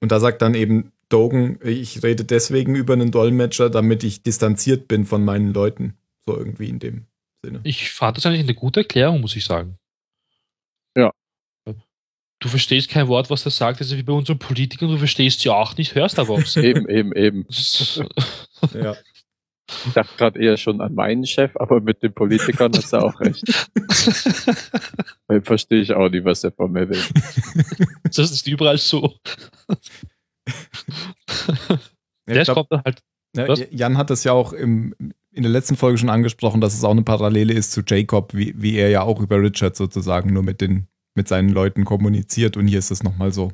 Und 0.00 0.12
da 0.12 0.20
sagt 0.20 0.42
dann 0.42 0.54
eben 0.54 0.92
Dogen, 1.08 1.58
ich 1.62 2.02
rede 2.02 2.24
deswegen 2.24 2.74
über 2.74 2.92
einen 2.92 3.10
Dolmetscher, 3.10 3.70
damit 3.70 4.04
ich 4.04 4.22
distanziert 4.22 4.88
bin 4.88 5.06
von 5.06 5.24
meinen 5.24 5.52
Leuten. 5.52 5.96
So 6.26 6.36
irgendwie 6.36 6.68
in 6.68 6.78
dem 6.78 7.06
Sinne. 7.44 7.60
Ich 7.64 7.90
fand 7.90 8.16
das 8.16 8.26
eigentlich 8.26 8.42
eine 8.42 8.54
gute 8.54 8.80
Erklärung, 8.80 9.20
muss 9.20 9.34
ich 9.36 9.44
sagen. 9.44 9.78
Ja. 12.38 12.44
Du 12.44 12.48
verstehst 12.48 12.88
kein 12.88 13.08
Wort, 13.08 13.30
was 13.30 13.44
er 13.44 13.50
sagt, 13.50 13.80
also 13.80 13.96
wie 13.96 14.02
bei 14.02 14.12
unseren 14.12 14.38
Politikern, 14.38 14.90
du 14.90 14.96
verstehst 14.96 15.40
sie 15.40 15.50
auch 15.50 15.76
nicht, 15.76 15.94
hörst 15.94 16.18
aber 16.18 16.40
sie. 16.42 16.60
Eben, 16.60 16.88
eben, 16.88 17.12
eben. 17.12 17.46
Ja. 18.74 18.96
Ich 19.86 19.92
dachte 19.92 20.16
gerade 20.16 20.40
eher 20.40 20.56
schon 20.56 20.80
an 20.80 20.94
meinen 20.94 21.26
Chef, 21.26 21.54
aber 21.56 21.80
mit 21.80 22.02
den 22.02 22.14
Politikern 22.14 22.72
hat 22.72 22.90
er 22.92 23.04
auch 23.04 23.20
recht. 23.20 23.44
Weil 25.26 25.42
verstehe 25.42 25.82
ich 25.82 25.92
auch 25.92 26.08
nicht, 26.08 26.24
was 26.24 26.42
er 26.42 26.52
von 26.52 26.72
mir 26.72 26.88
will. 26.88 27.02
das 28.04 28.18
ist 28.18 28.46
überall 28.48 28.78
so. 28.78 29.14
Ich 32.26 32.34
Das 32.34 32.46
glaub, 32.46 32.68
kommt 32.68 32.84
halt. 32.84 33.02
Ja, 33.36 33.46
Was? 33.46 33.62
Jan 33.70 33.98
hat 33.98 34.08
das 34.08 34.24
ja 34.24 34.32
auch 34.32 34.54
im, 34.54 34.94
in 35.32 35.42
der 35.42 35.52
letzten 35.52 35.76
Folge 35.76 35.98
schon 35.98 36.08
angesprochen, 36.08 36.62
dass 36.62 36.74
es 36.74 36.82
auch 36.82 36.90
eine 36.90 37.02
Parallele 37.02 37.52
ist 37.52 37.72
zu 37.72 37.82
Jacob, 37.86 38.34
wie, 38.34 38.54
wie 38.56 38.76
er 38.76 38.88
ja 38.88 39.02
auch 39.02 39.20
über 39.20 39.40
Richard 39.40 39.76
sozusagen 39.76 40.32
nur 40.32 40.42
mit, 40.42 40.62
den, 40.62 40.88
mit 41.18 41.28
seinen 41.28 41.48
Leuten 41.48 41.84
kommuniziert 41.84 42.56
und 42.56 42.68
hier 42.68 42.78
ist 42.78 42.92
es 42.92 43.02
nochmal 43.02 43.32
so. 43.32 43.52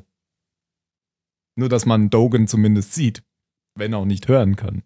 Nur, 1.57 1.67
dass 1.67 1.85
man 1.85 2.11
Dogan 2.11 2.47
zumindest 2.47 2.93
sieht, 2.93 3.23
wenn 3.75 3.93
auch 3.95 4.05
nicht 4.05 4.27
hören 4.27 4.55
kann. 4.55 4.83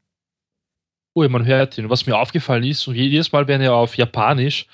Oh, 1.13 1.27
man 1.27 1.45
hört 1.45 1.77
ihn. 1.77 1.89
Was 1.89 2.05
mir 2.05 2.17
aufgefallen 2.17 2.63
ist, 2.63 2.87
und 2.87 2.95
jedes 2.95 3.33
Mal, 3.33 3.47
wenn 3.47 3.59
er 3.59 3.73
auf 3.73 3.97
Japanisch 3.97 4.67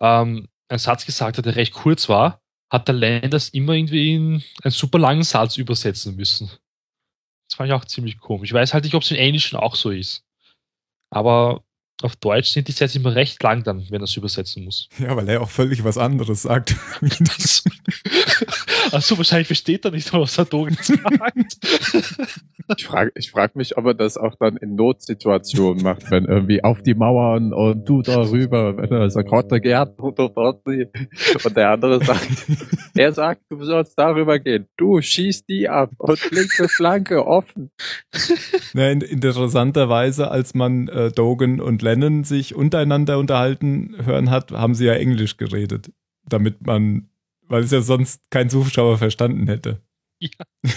ähm, 0.00 0.48
einen 0.68 0.78
Satz 0.78 1.04
gesagt 1.04 1.36
hat, 1.36 1.46
der 1.46 1.56
recht 1.56 1.74
kurz 1.74 2.08
war, 2.08 2.40
hat 2.70 2.86
der 2.86 2.94
Landers 2.94 3.48
immer 3.48 3.72
irgendwie 3.72 4.14
in 4.14 4.44
einen 4.62 4.70
super 4.70 4.98
langen 4.98 5.24
Satz 5.24 5.56
übersetzen 5.56 6.14
müssen. 6.14 6.48
Das 7.48 7.56
fand 7.56 7.68
ich 7.68 7.74
auch 7.74 7.86
ziemlich 7.86 8.18
komisch. 8.18 8.50
Ich 8.50 8.54
weiß 8.54 8.72
halt 8.72 8.84
nicht, 8.84 8.94
ob 8.94 9.02
es 9.02 9.10
im 9.10 9.16
Englischen 9.16 9.56
auch 9.56 9.74
so 9.74 9.90
ist. 9.90 10.24
Aber 11.10 11.64
auf 12.02 12.16
Deutsch 12.16 12.50
sind 12.50 12.68
die 12.68 12.72
Sätze 12.72 12.98
immer 12.98 13.14
recht 13.14 13.42
lang 13.42 13.64
dann, 13.64 13.84
wenn 13.90 14.00
er 14.00 14.04
es 14.04 14.16
übersetzen 14.16 14.64
muss. 14.64 14.88
Ja, 14.98 15.16
weil 15.16 15.28
er 15.28 15.40
auch 15.40 15.50
völlig 15.50 15.84
was 15.84 15.98
anderes 15.98 16.42
sagt. 16.42 16.76
Achso, 18.92 19.16
wahrscheinlich 19.18 19.46
versteht 19.46 19.84
er 19.84 19.90
nicht, 19.90 20.12
was 20.12 20.34
der 20.34 20.44
Dogen 20.44 20.76
sagt. 20.80 21.58
Ich 22.76 22.86
frage 22.86 23.10
ich 23.14 23.30
frag 23.30 23.56
mich, 23.56 23.76
ob 23.78 23.86
er 23.86 23.94
das 23.94 24.16
auch 24.16 24.34
dann 24.38 24.56
in 24.58 24.74
Notsituationen 24.74 25.82
macht, 25.82 26.10
wenn 26.10 26.26
irgendwie 26.26 26.62
auf 26.62 26.82
die 26.82 26.94
Mauern 26.94 27.52
und 27.52 27.88
du 27.88 28.02
da 28.02 28.20
rüber, 28.22 28.76
wenn 28.76 28.92
er 28.92 29.08
sagt, 29.10 29.30
Rotte 29.30 29.60
Gerd, 29.60 29.98
und 29.98 31.56
der 31.56 31.70
andere 31.70 32.04
sagt, 32.04 32.28
er 32.94 33.12
sagt, 33.12 33.42
du 33.48 33.64
sollst 33.64 33.98
darüber 33.98 34.38
gehen. 34.38 34.66
Du 34.76 35.00
schießt 35.00 35.48
die 35.48 35.68
ab 35.68 35.90
und 35.98 36.30
linke 36.30 36.68
Flanke 36.68 37.26
offen. 37.26 37.70
Ja, 38.74 38.90
in- 38.90 39.00
interessanterweise, 39.00 40.30
als 40.30 40.54
man 40.54 40.88
äh, 40.88 41.10
Dogan 41.10 41.60
und 41.60 41.82
Lennon 41.82 42.24
sich 42.24 42.54
untereinander 42.54 43.18
unterhalten 43.18 43.96
hören 44.04 44.30
hat, 44.30 44.52
haben 44.52 44.74
sie 44.74 44.86
ja 44.86 44.94
Englisch 44.94 45.36
geredet. 45.36 45.90
Damit 46.28 46.66
man, 46.66 47.08
weil 47.46 47.62
es 47.62 47.70
ja 47.70 47.80
sonst 47.80 48.30
kein 48.30 48.50
Zuschauer 48.50 48.98
verstanden 48.98 49.46
hätte. 49.46 49.80
Ja, 50.20 50.28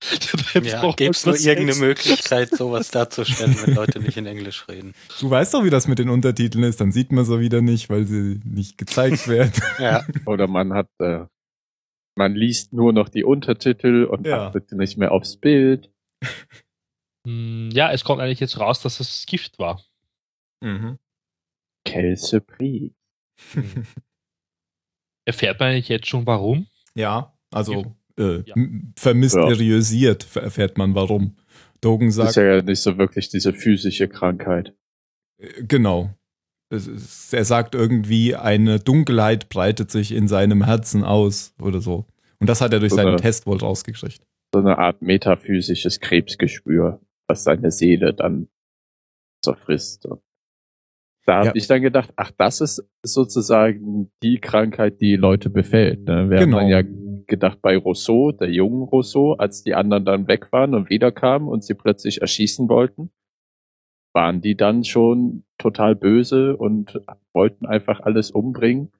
gäbe 0.96 1.10
es 1.10 1.26
nur 1.26 1.34
irgendeine 1.36 1.74
Möglichkeit, 1.78 2.50
sowas 2.54 2.90
darzustellen, 2.90 3.56
wenn 3.62 3.74
Leute 3.74 3.98
nicht 4.00 4.16
in 4.16 4.26
Englisch 4.26 4.68
reden. 4.68 4.94
Du 5.20 5.28
weißt 5.28 5.54
doch, 5.54 5.64
wie 5.64 5.70
das 5.70 5.88
mit 5.88 5.98
den 5.98 6.08
Untertiteln 6.08 6.62
ist, 6.64 6.80
dann 6.80 6.92
sieht 6.92 7.10
man 7.10 7.24
sie 7.24 7.40
wieder 7.40 7.60
nicht, 7.62 7.90
weil 7.90 8.04
sie 8.06 8.40
nicht 8.44 8.78
gezeigt 8.78 9.26
werden. 9.28 9.52
Ja, 9.78 10.06
Oder 10.26 10.46
man 10.46 10.72
hat, 10.72 10.88
äh, 11.00 11.26
man 12.16 12.34
liest 12.34 12.72
nur 12.72 12.92
noch 12.92 13.08
die 13.08 13.24
Untertitel 13.24 14.04
und 14.04 14.26
Ja. 14.26 14.46
achtet 14.48 14.70
nicht 14.72 14.98
mehr 14.98 15.12
aufs 15.12 15.36
Bild. 15.36 15.90
Hm, 17.26 17.70
Ja, 17.72 17.90
es 17.92 18.04
kommt 18.04 18.20
eigentlich 18.22 18.40
jetzt 18.40 18.58
raus, 18.60 18.80
dass 18.80 19.00
es 19.00 19.26
Gift 19.26 19.58
war. 19.58 19.82
mhm. 20.62 20.98
Quelle 21.84 22.16
surprise. 22.16 22.94
Erfährt 25.26 25.58
man 25.60 25.70
eigentlich 25.70 25.88
jetzt 25.88 26.06
schon 26.06 26.26
warum? 26.26 26.68
Ja, 26.94 27.36
also 27.50 27.96
äh, 28.18 28.42
Ja. 28.46 28.54
vermysteriösiert 28.96 30.36
erfährt 30.36 30.78
man 30.78 30.94
warum. 30.94 31.36
Dogan 31.80 32.08
Das 32.08 32.16
sagt, 32.16 32.28
ist 32.30 32.36
ja 32.36 32.62
nicht 32.62 32.80
so 32.80 32.98
wirklich 32.98 33.28
diese 33.28 33.52
physische 33.52 34.08
Krankheit. 34.08 34.74
Äh, 35.40 35.62
Genau. 35.64 36.10
Ist, 36.70 37.32
er 37.32 37.44
sagt 37.46 37.74
irgendwie, 37.74 38.34
eine 38.36 38.78
Dunkelheit 38.78 39.48
breitet 39.48 39.90
sich 39.90 40.12
in 40.12 40.28
seinem 40.28 40.64
Herzen 40.64 41.02
aus 41.02 41.54
oder 41.62 41.80
so. 41.80 42.04
Und 42.40 42.48
das 42.50 42.60
hat 42.60 42.72
er 42.74 42.80
durch 42.80 42.92
Oder- 42.92 43.04
seinen 43.04 43.16
Test 43.16 43.46
wohl 43.46 43.56
rausgekriegt. 43.56 44.22
So 44.54 44.60
eine 44.60 44.76
Art 44.78 45.00
metaphysisches 45.00 46.00
Krebsgespür, 46.00 47.00
was 47.26 47.44
seine 47.44 47.70
Seele 47.70 48.12
dann 48.12 48.48
zerfrisst. 49.42 50.04
Und 50.06 50.20
da 51.26 51.42
Ja. 51.42 51.48
habe 51.48 51.58
ich 51.58 51.66
dann 51.68 51.80
gedacht, 51.82 52.12
ach, 52.16 52.32
das 52.36 52.60
ist 52.60 52.82
sozusagen 53.02 54.10
die 54.22 54.38
Krankheit, 54.38 55.00
die 55.00 55.16
Leute 55.16 55.48
befällt. 55.50 56.04
Ne? 56.04 56.28
Wir 56.30 56.38
Genau. 56.40 56.58
dann 56.58 56.68
ja 56.68 56.82
gedacht 57.28 57.60
bei 57.62 57.76
Rousseau, 57.76 58.32
der 58.32 58.50
jungen 58.50 58.82
Rousseau, 58.82 59.34
als 59.34 59.62
die 59.62 59.74
anderen 59.74 60.04
dann 60.04 60.26
weg 60.28 60.50
waren 60.52 60.74
und 60.74 60.90
wiederkamen 60.90 61.48
und 61.48 61.62
sie 61.62 61.74
plötzlich 61.74 62.20
erschießen 62.20 62.68
wollten, 62.68 63.10
waren 64.14 64.40
die 64.40 64.56
dann 64.56 64.84
schon 64.84 65.44
total 65.58 65.94
böse 65.94 66.56
und 66.56 67.00
wollten 67.34 67.66
einfach 67.66 68.00
alles 68.00 68.30
umbringen. 68.30 68.90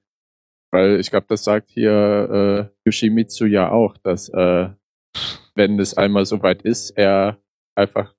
Weil 0.71 0.99
ich 0.99 1.09
glaube, 1.09 1.25
das 1.27 1.43
sagt 1.43 1.71
hier 1.71 2.69
äh, 2.71 2.87
Yoshimitsu 2.87 3.45
ja 3.45 3.71
auch, 3.71 3.97
dass 3.97 4.29
äh, 4.29 4.69
wenn 5.55 5.79
es 5.79 5.97
einmal 5.97 6.25
soweit 6.25 6.61
ist, 6.61 6.91
er 6.91 7.39
einfach 7.75 8.13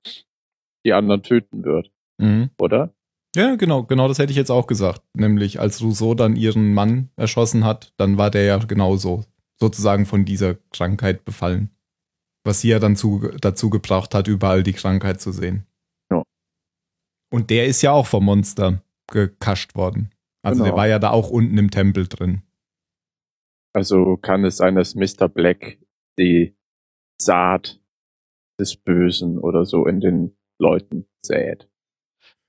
die 0.85 0.93
anderen 0.93 1.23
töten 1.23 1.63
wird, 1.63 1.91
Mhm. 2.19 2.49
oder? 2.59 2.93
Ja, 3.35 3.55
genau, 3.55 3.83
genau 3.83 4.09
das 4.09 4.19
hätte 4.19 4.31
ich 4.31 4.37
jetzt 4.37 4.51
auch 4.51 4.67
gesagt. 4.67 5.01
Nämlich, 5.15 5.59
als 5.59 5.81
Rousseau 5.81 6.13
dann 6.15 6.35
ihren 6.35 6.73
Mann 6.73 7.09
erschossen 7.15 7.63
hat, 7.63 7.93
dann 7.97 8.17
war 8.17 8.29
der 8.29 8.43
ja 8.43 8.57
genauso, 8.57 9.23
sozusagen 9.61 10.05
von 10.07 10.25
dieser 10.25 10.55
Krankheit 10.73 11.23
befallen. 11.23 11.69
Was 12.43 12.61
sie 12.61 12.69
ja 12.69 12.79
dann 12.79 12.95
zu, 12.95 13.19
dazu 13.39 13.69
gebracht 13.69 14.15
hat, 14.15 14.27
überall 14.27 14.63
die 14.63 14.73
Krankheit 14.73 15.21
zu 15.21 15.31
sehen. 15.31 15.67
Ja. 16.11 16.23
Und 17.31 17.51
der 17.51 17.67
ist 17.67 17.83
ja 17.83 17.91
auch 17.91 18.07
vom 18.07 18.25
Monster 18.25 18.81
gekascht 19.07 19.75
worden. 19.75 20.09
Also 20.43 20.63
der 20.63 20.71
Genau. 20.71 20.77
war 20.81 20.87
ja 20.87 20.97
da 20.97 21.11
auch 21.11 21.29
unten 21.29 21.57
im 21.59 21.69
Tempel 21.69 22.07
drin. 22.07 22.41
Also 23.73 24.17
kann 24.17 24.43
es 24.43 24.57
sein, 24.57 24.75
dass 24.75 24.95
Mr. 24.95 25.29
Black 25.29 25.77
die 26.17 26.55
Saat 27.21 27.79
des 28.59 28.75
Bösen 28.75 29.37
oder 29.37 29.65
so 29.65 29.85
in 29.85 30.01
den 30.01 30.35
Leuten 30.59 31.05
sät. 31.23 31.69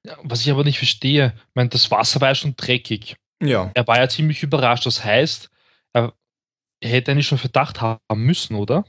Ja, 0.07 0.17
was 0.25 0.41
ich 0.41 0.51
aber 0.51 0.65
nicht 0.65 0.79
verstehe, 0.79 1.35
ich 1.37 1.55
meine, 1.55 1.69
das 1.69 1.91
Wasser 1.91 2.21
war 2.23 2.29
ja 2.29 2.35
schon 2.35 2.57
dreckig. 2.57 3.15
Ja. 3.43 3.71
Er 3.75 3.87
war 3.87 3.99
ja 3.99 4.09
ziemlich 4.09 4.43
überrascht. 4.43 4.87
Das 4.87 5.05
heißt, 5.05 5.51
er 6.83 6.91
hätte 6.91 7.13
eigentlich 7.13 7.27
schon 7.29 7.39
Verdacht 7.39 7.81
haben 7.81 8.01
müssen, 8.25 8.57
oder? 8.57 8.85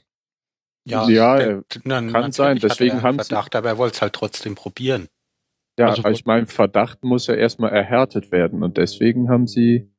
ja, 0.85 1.07
Ja, 1.07 1.37
der- 1.37 1.63
na, 1.85 2.01
kann 2.11 2.31
sein, 2.33 2.59
deswegen 2.61 2.97
er 2.97 3.01
haben 3.03 3.19
sie- 3.19 3.25
Verdacht, 3.29 3.55
aber 3.55 3.69
er 3.69 3.77
wollte 3.77 3.95
es 3.95 4.01
halt 4.01 4.13
trotzdem 4.13 4.55
probieren. 4.55 5.07
Ja, 5.79 5.87
Also- 5.87 6.01
aber 6.01 6.11
ich 6.11 6.25
meine, 6.25 6.45
Verdacht 6.45 7.03
muss 7.03 7.27
ja 7.27 7.35
erstmal 7.35 7.71
erhärtet 7.71 8.31
werden 8.31 8.63
und 8.63 8.77
deswegen 8.77 9.29
haben 9.29 9.47
sie 9.47 9.89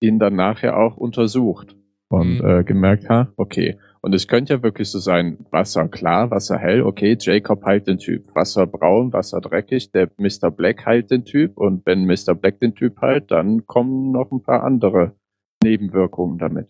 ihn 0.00 0.18
dann 0.18 0.36
nachher 0.36 0.76
auch 0.76 0.96
untersucht 0.98 1.74
und 2.08 2.38
Mhm. 2.40 2.44
äh, 2.46 2.64
gemerkt, 2.64 3.08
ha, 3.08 3.32
okay. 3.36 3.78
Und 4.02 4.14
es 4.14 4.28
könnte 4.28 4.52
ja 4.54 4.62
wirklich 4.62 4.90
so 4.90 4.98
sein, 5.00 5.38
Wasser 5.50 5.88
klar, 5.88 6.30
Wasser 6.30 6.58
hell, 6.58 6.82
okay, 6.82 7.16
Jacob 7.18 7.64
heilt 7.64 7.86
den 7.88 7.98
Typ. 7.98 8.32
Wasser 8.34 8.66
braun, 8.66 9.12
Wasser 9.14 9.40
dreckig, 9.40 9.90
der 9.92 10.10
Mr. 10.18 10.50
Black 10.50 10.84
heilt 10.86 11.10
den 11.10 11.24
Typ 11.24 11.56
und 11.56 11.84
wenn 11.86 12.04
Mr. 12.04 12.34
Black 12.34 12.60
den 12.60 12.74
Typ 12.74 13.00
heilt, 13.00 13.30
dann 13.30 13.66
kommen 13.66 14.12
noch 14.12 14.30
ein 14.30 14.42
paar 14.42 14.62
andere 14.62 15.16
Nebenwirkungen 15.64 16.38
damit. 16.38 16.68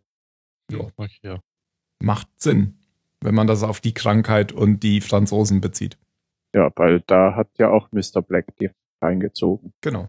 Ja. 0.70 0.80
Okay, 0.96 1.18
ja. 1.22 1.40
Macht 2.02 2.28
Sinn, 2.36 2.78
wenn 3.20 3.34
man 3.34 3.46
das 3.46 3.62
auf 3.62 3.80
die 3.80 3.94
Krankheit 3.94 4.52
und 4.52 4.82
die 4.82 5.00
Franzosen 5.00 5.60
bezieht. 5.60 5.98
Ja, 6.54 6.70
weil 6.76 7.00
da 7.06 7.34
hat 7.34 7.48
ja 7.58 7.70
auch 7.70 7.90
Mr. 7.92 8.22
Black 8.22 8.46
die 8.58 8.70
reingezogen. 9.00 9.72
Genau. 9.80 10.06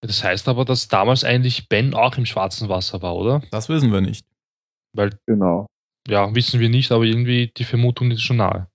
Das 0.00 0.22
heißt 0.22 0.48
aber, 0.48 0.64
dass 0.64 0.88
damals 0.88 1.24
eigentlich 1.24 1.68
Ben 1.68 1.94
auch 1.94 2.16
im 2.16 2.26
schwarzen 2.26 2.68
Wasser 2.68 3.02
war, 3.02 3.16
oder? 3.16 3.42
Das 3.50 3.68
wissen 3.68 3.92
wir 3.92 4.00
nicht. 4.00 4.26
Weil, 4.92 5.18
Genau. 5.26 5.66
ja, 6.06 6.34
wissen 6.34 6.60
wir 6.60 6.68
nicht, 6.68 6.92
aber 6.92 7.04
irgendwie 7.04 7.52
die 7.56 7.64
Vermutung 7.64 8.10
ist 8.10 8.22
schon 8.22 8.36
nahe. 8.36 8.68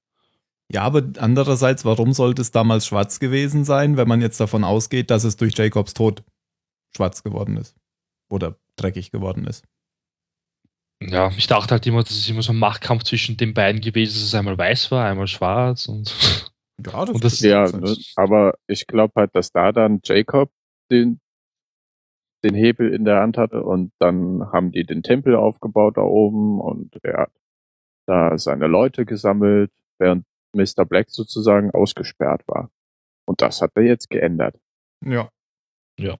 Ja, 0.71 0.83
aber 0.83 1.03
andererseits, 1.17 1.85
warum 1.85 2.13
sollte 2.13 2.41
es 2.41 2.51
damals 2.51 2.87
schwarz 2.87 3.19
gewesen 3.19 3.63
sein, 3.63 3.95
wenn 3.95 4.07
man 4.07 4.21
jetzt 4.21 4.39
davon 4.39 4.63
ausgeht, 4.63 5.11
dass 5.11 5.23
es 5.23 5.37
durch 5.37 5.57
Jacobs 5.57 5.93
Tod 5.93 6.23
schwarz 6.95 7.23
geworden 7.23 7.57
ist? 7.57 7.75
Oder 8.29 8.57
dreckig 8.75 9.11
geworden 9.11 9.45
ist? 9.45 9.63
Ja, 11.09 11.31
ich 11.37 11.47
dachte 11.47 11.71
halt 11.71 11.85
immer, 11.87 12.01
das 12.03 12.11
ist 12.11 12.29
immer 12.29 12.41
so 12.41 12.53
ein 12.53 12.59
Machtkampf 12.59 13.03
zwischen 13.03 13.37
den 13.37 13.53
beiden 13.53 13.81
gewesen, 13.81 14.13
dass 14.13 14.23
es 14.23 14.35
einmal 14.35 14.57
weiß 14.57 14.91
war, 14.91 15.05
einmal 15.05 15.27
schwarz 15.27 15.87
und. 15.87 16.13
Ja, 16.83 17.01
Und 17.15 17.23
das- 17.23 17.39
Ja, 17.41 17.65
ne, 17.71 17.95
aber 18.15 18.55
ich 18.67 18.87
glaube 18.87 19.13
halt, 19.15 19.35
dass 19.35 19.51
da 19.51 19.71
dann 19.71 19.99
Jacob 20.03 20.51
den, 20.91 21.19
den 22.43 22.55
Hebel 22.55 22.93
in 22.93 23.05
der 23.05 23.19
Hand 23.21 23.37
hatte 23.37 23.63
und 23.63 23.91
dann 23.99 24.51
haben 24.51 24.71
die 24.71 24.83
den 24.85 25.03
Tempel 25.03 25.35
aufgebaut 25.35 25.97
da 25.97 26.01
oben 26.01 26.59
und 26.59 26.97
er 27.03 27.17
hat 27.23 27.31
da 28.05 28.37
seine 28.37 28.67
Leute 28.67 29.05
gesammelt, 29.05 29.71
während 29.99 30.25
Mr. 30.55 30.85
Black 30.85 31.09
sozusagen 31.09 31.71
ausgesperrt 31.71 32.41
war. 32.47 32.69
Und 33.25 33.41
das 33.41 33.61
hat 33.61 33.71
er 33.75 33.83
jetzt 33.83 34.09
geändert. 34.09 34.59
Ja. 35.97 36.17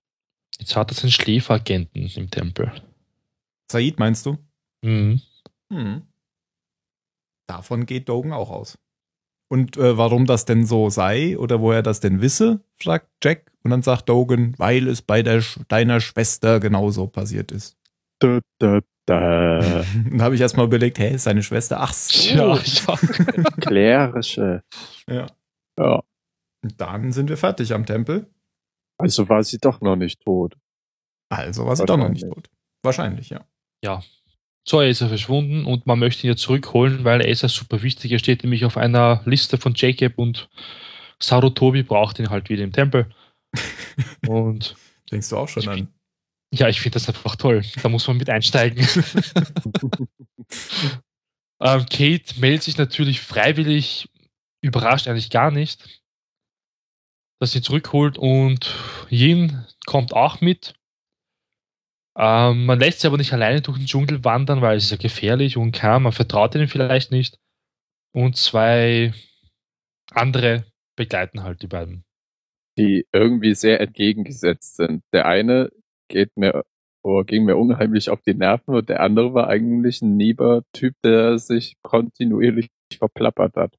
Jetzt 0.59 0.75
hat 0.75 0.91
er 0.91 0.95
seinen 0.95 1.11
Schläferagenten 1.11 2.09
im 2.15 2.29
Tempel. 2.29 2.71
Said, 3.69 3.99
meinst 3.99 4.25
du? 4.25 4.37
Mhm. 4.83 5.21
Hm. 5.71 6.01
Davon 7.47 7.85
geht 7.85 8.09
Dogan 8.09 8.33
auch 8.33 8.49
aus. 8.49 8.77
Und 9.51 9.77
äh, 9.77 9.97
warum 9.97 10.25
das 10.25 10.45
denn 10.45 10.65
so 10.65 10.89
sei 10.89 11.37
oder 11.37 11.61
wo 11.61 11.71
er 11.71 11.83
das 11.83 11.99
denn 11.99 12.21
wisse, 12.21 12.61
fragt 12.81 13.09
Jack. 13.23 13.51
Und 13.63 13.71
dann 13.71 13.81
sagt 13.83 14.09
Dogan, 14.09 14.55
weil 14.57 14.87
es 14.87 15.01
bei 15.01 15.21
der, 15.21 15.41
Sch- 15.41 15.61
deiner 15.67 15.99
Schwester 16.01 16.59
genauso 16.59 17.07
passiert 17.07 17.51
ist. 17.51 17.77
Da, 18.19 18.39
da, 18.59 18.81
da. 19.05 19.83
Dann 20.09 20.21
habe 20.21 20.35
ich 20.35 20.41
erstmal 20.41 20.65
überlegt, 20.65 20.97
hä, 20.99 21.13
ist 21.15 21.23
seine 21.23 21.43
Schwester? 21.43 21.79
Ach 21.81 21.93
so. 21.93 22.29
Ja, 22.35 22.55
ja. 22.57 22.97
Klärische. 23.61 24.63
Ja. 25.07 25.27
Ja. 25.77 26.03
Und 26.63 26.79
dann 26.81 27.11
sind 27.11 27.29
wir 27.29 27.37
fertig 27.37 27.73
am 27.73 27.85
Tempel. 27.85 28.27
Also 28.97 29.27
war 29.29 29.43
sie 29.43 29.57
doch 29.59 29.81
noch 29.81 29.95
nicht 29.97 30.21
tot. 30.21 30.57
Also 31.29 31.65
war 31.65 31.75
sie 31.75 31.85
doch 31.85 31.97
noch 31.97 32.09
nicht 32.09 32.27
tot. 32.27 32.49
Wahrscheinlich, 32.83 33.29
ja. 33.29 33.45
So, 34.67 34.79
er 34.79 34.87
ist 34.89 35.01
er 35.01 35.09
verschwunden 35.09 35.65
und 35.65 35.85
man 35.87 35.99
möchte 35.99 36.25
ihn 36.25 36.31
ja 36.31 36.35
zurückholen, 36.37 37.03
weil 37.03 37.21
er 37.21 37.27
ist 37.27 37.41
ja 37.41 37.49
super 37.49 37.81
wichtig. 37.83 38.11
Er 38.11 38.19
steht 38.19 38.43
nämlich 38.43 38.63
auf 38.65 38.77
einer 38.77 39.21
Liste 39.25 39.57
von 39.57 39.73
Jacob 39.75 40.13
und 40.17 40.49
Sarutobi 41.19 41.83
braucht 41.83 42.19
ihn 42.19 42.29
halt 42.29 42.49
wieder 42.49 42.63
im 42.63 42.71
Tempel. 42.71 43.09
Und 44.27 44.75
Denkst 45.11 45.29
du 45.29 45.37
auch 45.37 45.47
schon 45.47 45.67
an? 45.69 45.87
ja, 46.53 46.67
ich 46.69 46.81
finde 46.81 46.95
das 46.95 47.07
einfach 47.07 47.35
toll. 47.35 47.63
Da 47.81 47.89
muss 47.89 48.07
man 48.07 48.17
mit 48.17 48.29
einsteigen. 48.29 48.83
ähm, 51.61 51.85
Kate 51.89 52.39
meldet 52.39 52.63
sich 52.63 52.77
natürlich 52.77 53.21
freiwillig, 53.21 54.09
überrascht 54.61 55.07
eigentlich 55.07 55.29
gar 55.29 55.51
nicht. 55.51 56.01
dass 57.39 57.51
sie 57.51 57.61
zurückholt 57.61 58.17
und 58.17 58.73
Yin 59.09 59.65
kommt 59.85 60.13
auch 60.13 60.41
mit. 60.41 60.73
Ähm, 62.15 62.65
man 62.65 62.79
lässt 62.79 62.99
sie 63.01 63.07
aber 63.07 63.17
nicht 63.17 63.33
alleine 63.33 63.61
durch 63.61 63.77
den 63.77 63.87
Dschungel 63.87 64.23
wandern, 64.23 64.61
weil 64.61 64.77
es 64.77 64.85
ist 64.85 64.91
ja 64.91 64.97
gefährlich 64.97 65.57
und 65.57 65.71
kann, 65.71 66.03
man 66.03 66.11
vertraut 66.11 66.53
ihnen 66.55 66.67
vielleicht 66.67 67.11
nicht. 67.11 67.39
Und 68.13 68.37
zwei 68.37 69.13
andere 70.11 70.65
begleiten 70.95 71.43
halt 71.43 71.61
die 71.63 71.67
beiden. 71.67 72.03
Die 72.77 73.07
irgendwie 73.11 73.55
sehr 73.55 73.81
entgegengesetzt 73.81 74.75
sind. 74.75 75.03
Der 75.11 75.25
eine 75.25 75.69
geht 76.07 76.35
mir, 76.37 76.63
oh, 77.03 77.23
ging 77.23 77.45
mir 77.45 77.57
unheimlich 77.57 78.09
auf 78.09 78.21
die 78.21 78.35
Nerven 78.35 78.75
und 78.75 78.89
der 78.89 79.01
andere 79.01 79.33
war 79.33 79.47
eigentlich 79.47 80.01
ein 80.01 80.19
lieber 80.19 80.63
Typ, 80.73 80.95
der 81.03 81.39
sich 81.39 81.75
kontinuierlich 81.81 82.69
verplappert 82.95 83.55
hat. 83.55 83.75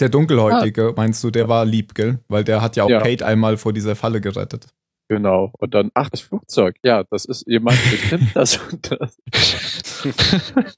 Der 0.00 0.08
Dunkelhäutige, 0.08 0.94
meinst 0.96 1.22
du, 1.22 1.30
der 1.30 1.48
war 1.48 1.66
lieb, 1.66 1.94
gell? 1.94 2.20
Weil 2.28 2.42
der 2.42 2.62
hat 2.62 2.76
ja 2.76 2.84
auch 2.84 2.90
Ja. 2.90 3.02
Kate 3.02 3.26
einmal 3.26 3.58
vor 3.58 3.74
dieser 3.74 3.94
Falle 3.96 4.22
gerettet. 4.22 4.68
Genau. 5.10 5.50
Und 5.58 5.74
dann, 5.74 5.90
ach, 5.94 6.08
das 6.08 6.20
Flugzeug. 6.20 6.76
Ja, 6.84 7.02
das 7.02 7.24
ist 7.24 7.44
jemand 7.48 7.76
bestimmt 7.90 8.30
das 8.36 8.58
und 8.58 8.92
das. 8.92 9.18
Und 10.04 10.76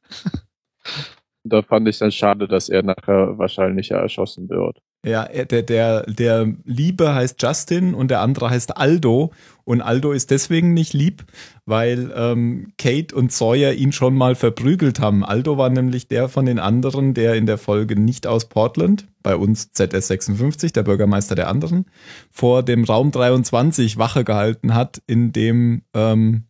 da 1.52 1.60
fand 1.60 1.86
ich 1.86 1.98
dann 1.98 2.10
schade, 2.10 2.48
dass 2.48 2.70
er 2.70 2.82
nachher 2.82 3.36
wahrscheinlich 3.36 3.90
ja 3.90 3.98
erschossen 3.98 4.48
wird. 4.48 4.80
Ja, 5.04 5.24
er- 5.24 5.46
der, 5.46 5.62
der, 5.62 6.02
der 6.02 6.54
Liebe 6.64 7.12
heißt 7.12 7.42
Justin 7.42 7.92
und 7.94 8.08
der 8.12 8.20
andere 8.20 8.50
heißt 8.50 8.76
Aldo. 8.76 9.32
Und 9.64 9.80
Aldo 9.80 10.12
ist 10.12 10.30
deswegen 10.30 10.74
nicht 10.74 10.92
lieb, 10.92 11.24
weil 11.66 12.12
ähm, 12.14 12.72
Kate 12.78 13.14
und 13.14 13.32
Sawyer 13.32 13.72
ihn 13.72 13.92
schon 13.92 14.14
mal 14.14 14.34
verprügelt 14.36 15.00
haben. 15.00 15.24
Aldo 15.24 15.58
war 15.58 15.70
nämlich 15.70 16.06
der 16.06 16.28
von 16.28 16.46
den 16.46 16.58
anderen, 16.60 17.14
der 17.14 17.34
in 17.34 17.46
der 17.46 17.58
Folge 17.58 17.98
nicht 17.98 18.26
aus 18.28 18.48
Portland, 18.48 19.08
bei 19.22 19.34
uns 19.34 19.70
ZS56, 19.74 20.72
der 20.72 20.82
Bürgermeister 20.84 21.34
der 21.34 21.48
anderen, 21.48 21.86
vor 22.30 22.62
dem 22.62 22.84
Raum 22.84 23.10
23 23.10 23.98
Wache 23.98 24.22
gehalten 24.24 24.74
hat, 24.74 25.02
in 25.06 25.32
dem 25.32 25.82
ähm, 25.94 26.44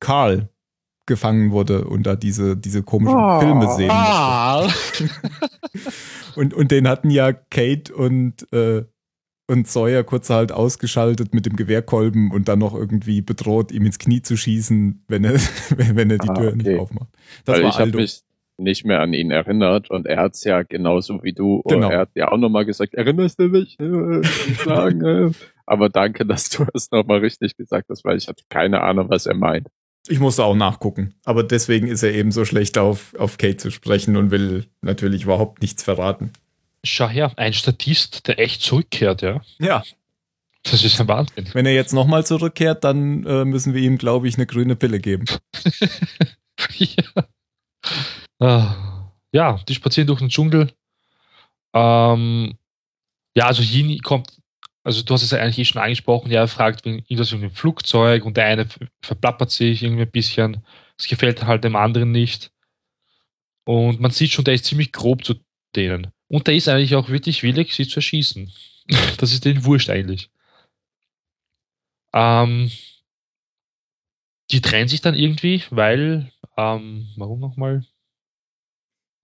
Carl 0.00 0.48
gefangen 1.06 1.50
wurde 1.50 1.84
und 1.86 2.04
da 2.04 2.14
diese, 2.16 2.56
diese 2.56 2.82
komischen 2.82 3.18
Oh. 3.18 3.40
Filme 3.40 3.66
sehen 3.74 3.88
musste. 3.88 3.90
Ah, 3.90 4.68
Und, 6.36 6.54
und 6.54 6.70
den 6.70 6.88
hatten 6.88 7.10
ja 7.10 7.32
Kate 7.32 7.94
und, 7.94 8.50
äh, 8.52 8.84
und 9.48 9.66
Sawyer 9.68 10.02
kurz 10.04 10.30
halt 10.30 10.50
ausgeschaltet 10.52 11.34
mit 11.34 11.44
dem 11.44 11.56
Gewehrkolben 11.56 12.30
und 12.30 12.48
dann 12.48 12.58
noch 12.60 12.74
irgendwie 12.74 13.20
bedroht, 13.20 13.70
ihm 13.72 13.84
ins 13.84 13.98
Knie 13.98 14.22
zu 14.22 14.36
schießen, 14.36 15.04
wenn 15.08 15.24
er, 15.24 15.34
wenn, 15.76 15.96
wenn 15.96 16.10
er 16.10 16.18
die 16.18 16.28
Ah, 16.30 16.34
Tür 16.34 16.48
okay. 16.48 16.56
nicht 16.56 16.80
aufmacht. 16.80 17.08
Das 17.44 17.56
Weil 17.56 17.62
war 17.64 17.68
ich 17.70 17.74
habe 17.74 17.84
Aldo. 17.84 17.98
mich 17.98 18.22
nicht 18.58 18.84
mehr 18.86 19.00
an 19.00 19.12
ihn 19.12 19.30
erinnert 19.30 19.90
und 19.90 20.06
er 20.06 20.18
hat's 20.22 20.44
ja 20.44 20.62
genauso 20.62 21.22
wie 21.22 21.32
du. 21.32 21.62
Genau. 21.68 21.90
Er 21.90 21.98
hat 21.98 22.10
ja 22.14 22.30
auch 22.30 22.38
nochmal 22.38 22.64
gesagt, 22.64 22.94
erinnerst 22.94 23.38
du 23.40 23.48
mich? 23.48 23.76
Sagen, 24.64 25.04
äh. 25.04 25.30
Aber 25.66 25.88
danke, 25.88 26.24
dass 26.26 26.48
du 26.50 26.64
es 26.74 26.90
nochmal 26.90 27.18
richtig 27.18 27.56
gesagt 27.56 27.88
hast, 27.90 28.04
weil 28.04 28.16
ich 28.16 28.28
hatte 28.28 28.44
keine 28.48 28.82
Ahnung, 28.82 29.08
was 29.10 29.26
er 29.26 29.34
meint. 29.34 29.68
Ich 30.08 30.18
musste 30.18 30.44
auch 30.44 30.54
nachgucken. 30.56 31.14
Aber 31.24 31.42
deswegen 31.44 31.86
ist 31.86 32.02
er 32.02 32.12
eben 32.12 32.32
so 32.32 32.44
schlecht 32.44 32.76
auf, 32.78 33.14
auf 33.18 33.38
Kate 33.38 33.56
zu 33.56 33.70
sprechen 33.70 34.16
und 34.16 34.30
will 34.30 34.66
natürlich 34.80 35.22
überhaupt 35.24 35.62
nichts 35.62 35.82
verraten. 35.82 36.32
schau 36.84 37.08
her, 37.08 37.32
ein 37.36 37.52
Statist, 37.52 38.26
der 38.26 38.38
echt 38.40 38.62
zurückkehrt, 38.62 39.22
ja. 39.22 39.40
Ja, 39.60 39.84
Das 40.64 40.82
ist 40.84 41.00
ein 41.00 41.06
Wahnsinn. 41.08 41.48
wenn 41.52 41.66
er 41.66 41.74
jetzt 41.74 41.92
nochmal 41.92 42.26
zurückkehrt, 42.26 42.82
dann 42.84 43.24
äh, 43.26 43.44
müssen 43.44 43.74
wir 43.74 43.82
ihm, 43.82 43.96
glaube 43.98 44.26
ich, 44.28 44.34
eine 44.36 44.46
grüne 44.46 44.74
Pille 44.76 44.98
geben. 45.00 45.24
ja. 46.76 47.04
Ah, 48.40 49.12
ja, 49.32 49.60
die 49.68 49.74
spazieren 49.74 50.08
durch 50.08 50.18
den 50.18 50.28
Dschungel. 50.28 50.72
Ähm, 51.74 52.54
ja, 53.36 53.46
also 53.46 53.62
Yin 53.62 54.00
kommt, 54.02 54.28
also 54.84 55.02
du 55.02 55.14
hast 55.14 55.22
es 55.22 55.30
ja 55.30 55.38
eigentlich 55.38 55.58
eh 55.58 55.64
schon 55.64 55.82
angesprochen, 55.82 56.30
ja, 56.30 56.40
er 56.40 56.48
fragt 56.48 56.84
wegen 56.84 56.98
irgendwas 57.00 57.32
wegen 57.32 57.42
dem 57.42 57.50
Flugzeug 57.52 58.24
und 58.24 58.36
der 58.36 58.46
eine 58.46 58.66
ver- 58.66 58.86
verplappert 59.02 59.50
sich 59.50 59.82
irgendwie 59.82 60.02
ein 60.02 60.10
bisschen. 60.10 60.64
Es 60.98 61.06
gefällt 61.08 61.44
halt 61.44 61.64
dem 61.64 61.76
anderen 61.76 62.12
nicht. 62.12 62.52
Und 63.64 64.00
man 64.00 64.10
sieht 64.10 64.30
schon, 64.30 64.44
der 64.44 64.54
ist 64.54 64.64
ziemlich 64.64 64.92
grob 64.92 65.24
zu 65.24 65.34
denen. 65.76 66.08
Und 66.28 66.46
der 66.46 66.54
ist 66.54 66.68
eigentlich 66.68 66.94
auch 66.94 67.08
wirklich 67.08 67.42
willig, 67.42 67.74
sie 67.74 67.86
zu 67.86 67.96
erschießen. 67.96 68.50
Das 69.18 69.32
ist 69.32 69.44
denen 69.44 69.64
wurscht 69.64 69.90
eigentlich. 69.90 70.28
Ähm, 72.12 72.70
die 74.50 74.60
trennen 74.60 74.88
sich 74.88 75.00
dann 75.00 75.14
irgendwie, 75.14 75.62
weil, 75.70 76.30
ähm, 76.56 77.08
warum 77.16 77.40
nochmal? 77.40 77.84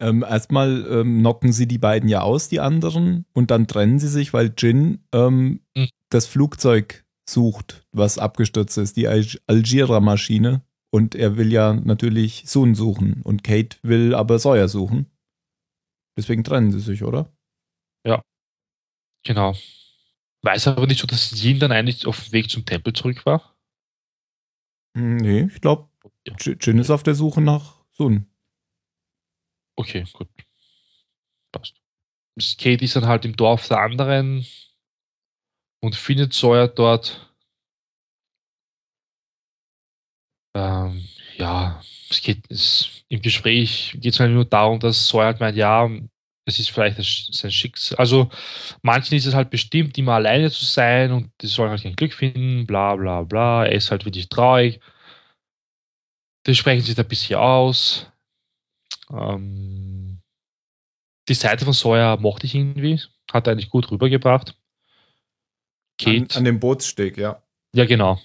Ähm, 0.01 0.23
erstmal 0.23 0.87
ähm, 0.91 1.19
knocken 1.21 1.53
sie 1.53 1.67
die 1.67 1.79
beiden 1.79 2.09
ja 2.09 2.21
aus, 2.23 2.49
die 2.49 2.61
anderen, 2.61 3.27
und 3.33 3.51
dann 3.51 3.67
trennen 3.67 3.99
sie 3.99 4.09
sich, 4.09 4.33
weil 4.33 4.53
Jin 4.57 5.05
ähm, 5.13 5.61
Hm. 5.77 5.89
das 6.11 6.27
Flugzeug 6.27 7.05
sucht, 7.29 7.85
was 7.93 8.19
abgestürzt 8.19 8.79
ist, 8.79 8.97
die 8.97 9.09
Al 9.09 9.27
Algierer-Maschine. 9.47 10.63
Und 10.91 11.15
er 11.15 11.37
will 11.37 11.53
ja 11.53 11.75
natürlich 11.75 12.45
Sun 12.47 12.75
suchen 12.75 13.21
und 13.23 13.45
Kate 13.45 13.77
will 13.83 14.15
aber 14.15 14.39
Sawyer 14.39 14.69
suchen. 14.69 15.07
Deswegen 16.17 16.45
trennen 16.45 16.71
sie 16.73 16.81
sich, 16.81 17.05
oder? 17.05 17.31
Genau. 19.27 19.55
Weiß 20.43 20.69
aber 20.69 20.87
nicht 20.87 21.01
so, 21.01 21.07
dass 21.07 21.33
Yin 21.45 21.59
dann 21.59 21.73
eigentlich 21.73 22.07
auf 22.07 22.25
dem 22.25 22.33
Weg 22.33 22.49
zum 22.49 22.65
Tempel 22.65 22.93
zurück 22.93 23.27
war. 23.27 23.57
Hm, 24.97 25.17
Nee, 25.17 25.51
ich 25.53 25.61
glaube, 25.61 25.89
Ja. 26.27 26.35
Jin 26.39 26.79
ist 26.79 26.91
auf 26.91 27.03
der 27.03 27.15
Suche 27.15 27.41
nach 27.41 27.85
Sun. 27.91 28.27
Okay, 29.79 30.05
gut. 30.13 30.29
Passt. 31.53 31.77
Kate 32.59 32.85
ist 32.85 32.97
dann 32.97 33.07
halt 33.07 33.25
im 33.25 33.37
Dorf 33.37 33.69
der 33.69 33.81
anderen 33.81 34.45
und 35.81 35.95
findet 35.95 36.33
Sawyer 36.35 36.69
dort. 36.69 37.33
Ähm, 40.57 41.07
ja, 41.37 41.81
es 42.11 42.21
geht 42.23 42.45
es, 42.51 43.05
im 43.09 43.23
Gespräch 43.23 43.97
geht 44.01 44.15
es 44.15 44.21
halt 44.21 44.33
nur 44.33 44.45
darum, 44.45 44.81
dass 44.81 45.09
Sawyer 45.09 45.27
halt 45.27 45.41
meint, 45.41 45.57
ja, 45.57 45.89
es 46.45 46.59
ist 46.59 46.71
vielleicht 46.71 46.97
sein 47.33 47.51
Schicksal. 47.53 47.99
Also 47.99 48.31
manchen 48.83 49.17
ist 49.17 49.27
es 49.27 49.35
halt 49.35 49.51
bestimmt, 49.51 49.97
immer 49.99 50.15
alleine 50.15 50.51
zu 50.51 50.65
sein 50.65 51.13
und 51.13 51.31
die 51.41 51.47
sollen 51.47 51.71
halt 51.71 51.83
kein 51.83 51.95
Glück 51.95 52.15
finden, 52.15 52.67
bla 52.67 52.97
bla 52.97 53.23
bla. 53.23 53.67
Er 53.67 53.73
ist 53.73 53.91
halt 53.91 54.05
wirklich 54.05 54.29
traurig. 54.29 54.81
Die 56.47 56.55
sprechen 56.55 56.83
sich 56.83 56.95
da 56.95 57.03
ein 57.03 57.09
bisschen 57.09 57.39
aus. 57.39 58.11
Ähm, 59.11 60.21
die 61.29 61.35
Seite 61.35 61.65
von 61.65 61.75
Sawyer 61.75 62.17
mochte 62.19 62.47
ich 62.47 62.55
irgendwie. 62.55 63.01
Hat 63.31 63.47
er 63.47 63.53
eigentlich 63.53 63.71
gut 63.71 63.91
rübergebracht. 63.91 64.57
An, 66.05 66.15
Kate. 66.15 66.37
an 66.37 66.45
dem 66.45 66.61
Bootssteg, 66.61 67.19
ja. 67.19 67.43
Ja, 67.75 67.85
genau. 67.85 68.21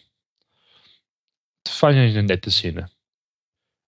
Das 1.63 1.75
fand 1.75 1.95
ich 1.95 2.01
eigentlich 2.01 2.17
eine 2.17 2.27
nette 2.27 2.51
Szene. 2.51 2.89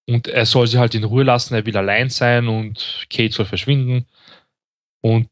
Und 0.07 0.27
er 0.27 0.45
soll 0.45 0.67
sie 0.67 0.77
halt 0.77 0.93
in 0.95 1.03
Ruhe 1.03 1.23
lassen, 1.23 1.55
er 1.55 1.65
will 1.65 1.77
allein 1.77 2.09
sein 2.09 2.47
und 2.47 3.07
Kate 3.09 3.33
soll 3.33 3.45
verschwinden. 3.45 4.05
Und 5.01 5.29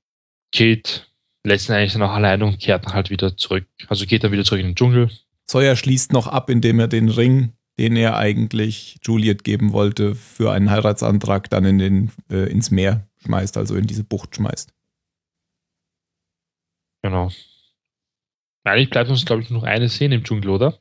Kate 0.53 1.01
lässt 1.43 1.69
ihn 1.69 1.75
eigentlich 1.75 1.93
dann 1.93 2.01
auch 2.03 2.11
alleine 2.11 2.45
und 2.45 2.59
kehrt 2.59 2.85
dann 2.85 2.93
halt 2.93 3.09
wieder 3.09 3.37
zurück. 3.37 3.67
Also 3.87 4.05
geht 4.05 4.23
dann 4.23 4.31
wieder 4.31 4.43
zurück 4.43 4.61
in 4.61 4.67
den 4.67 4.75
Dschungel. 4.75 5.11
Sawyer 5.49 5.75
schließt 5.75 6.13
noch 6.13 6.27
ab, 6.27 6.49
indem 6.49 6.79
er 6.79 6.87
den 6.87 7.09
Ring, 7.09 7.53
den 7.79 7.95
er 7.95 8.17
eigentlich 8.17 8.97
Juliet 9.03 9.43
geben 9.43 9.73
wollte, 9.73 10.15
für 10.15 10.51
einen 10.51 10.69
Heiratsantrag 10.69 11.49
dann 11.49 11.65
in 11.65 11.77
den, 11.79 12.11
äh, 12.29 12.49
ins 12.49 12.71
Meer 12.71 13.07
schmeißt, 13.23 13.57
also 13.57 13.75
in 13.75 13.87
diese 13.87 14.03
Bucht 14.03 14.35
schmeißt. 14.35 14.73
Genau. 17.01 17.31
Eigentlich 18.63 18.89
bleibt 18.89 19.09
uns, 19.09 19.25
glaube 19.25 19.41
ich, 19.41 19.49
noch 19.49 19.63
eine 19.63 19.89
Szene 19.89 20.15
im 20.15 20.23
Dschungel, 20.23 20.49
oder? 20.49 20.79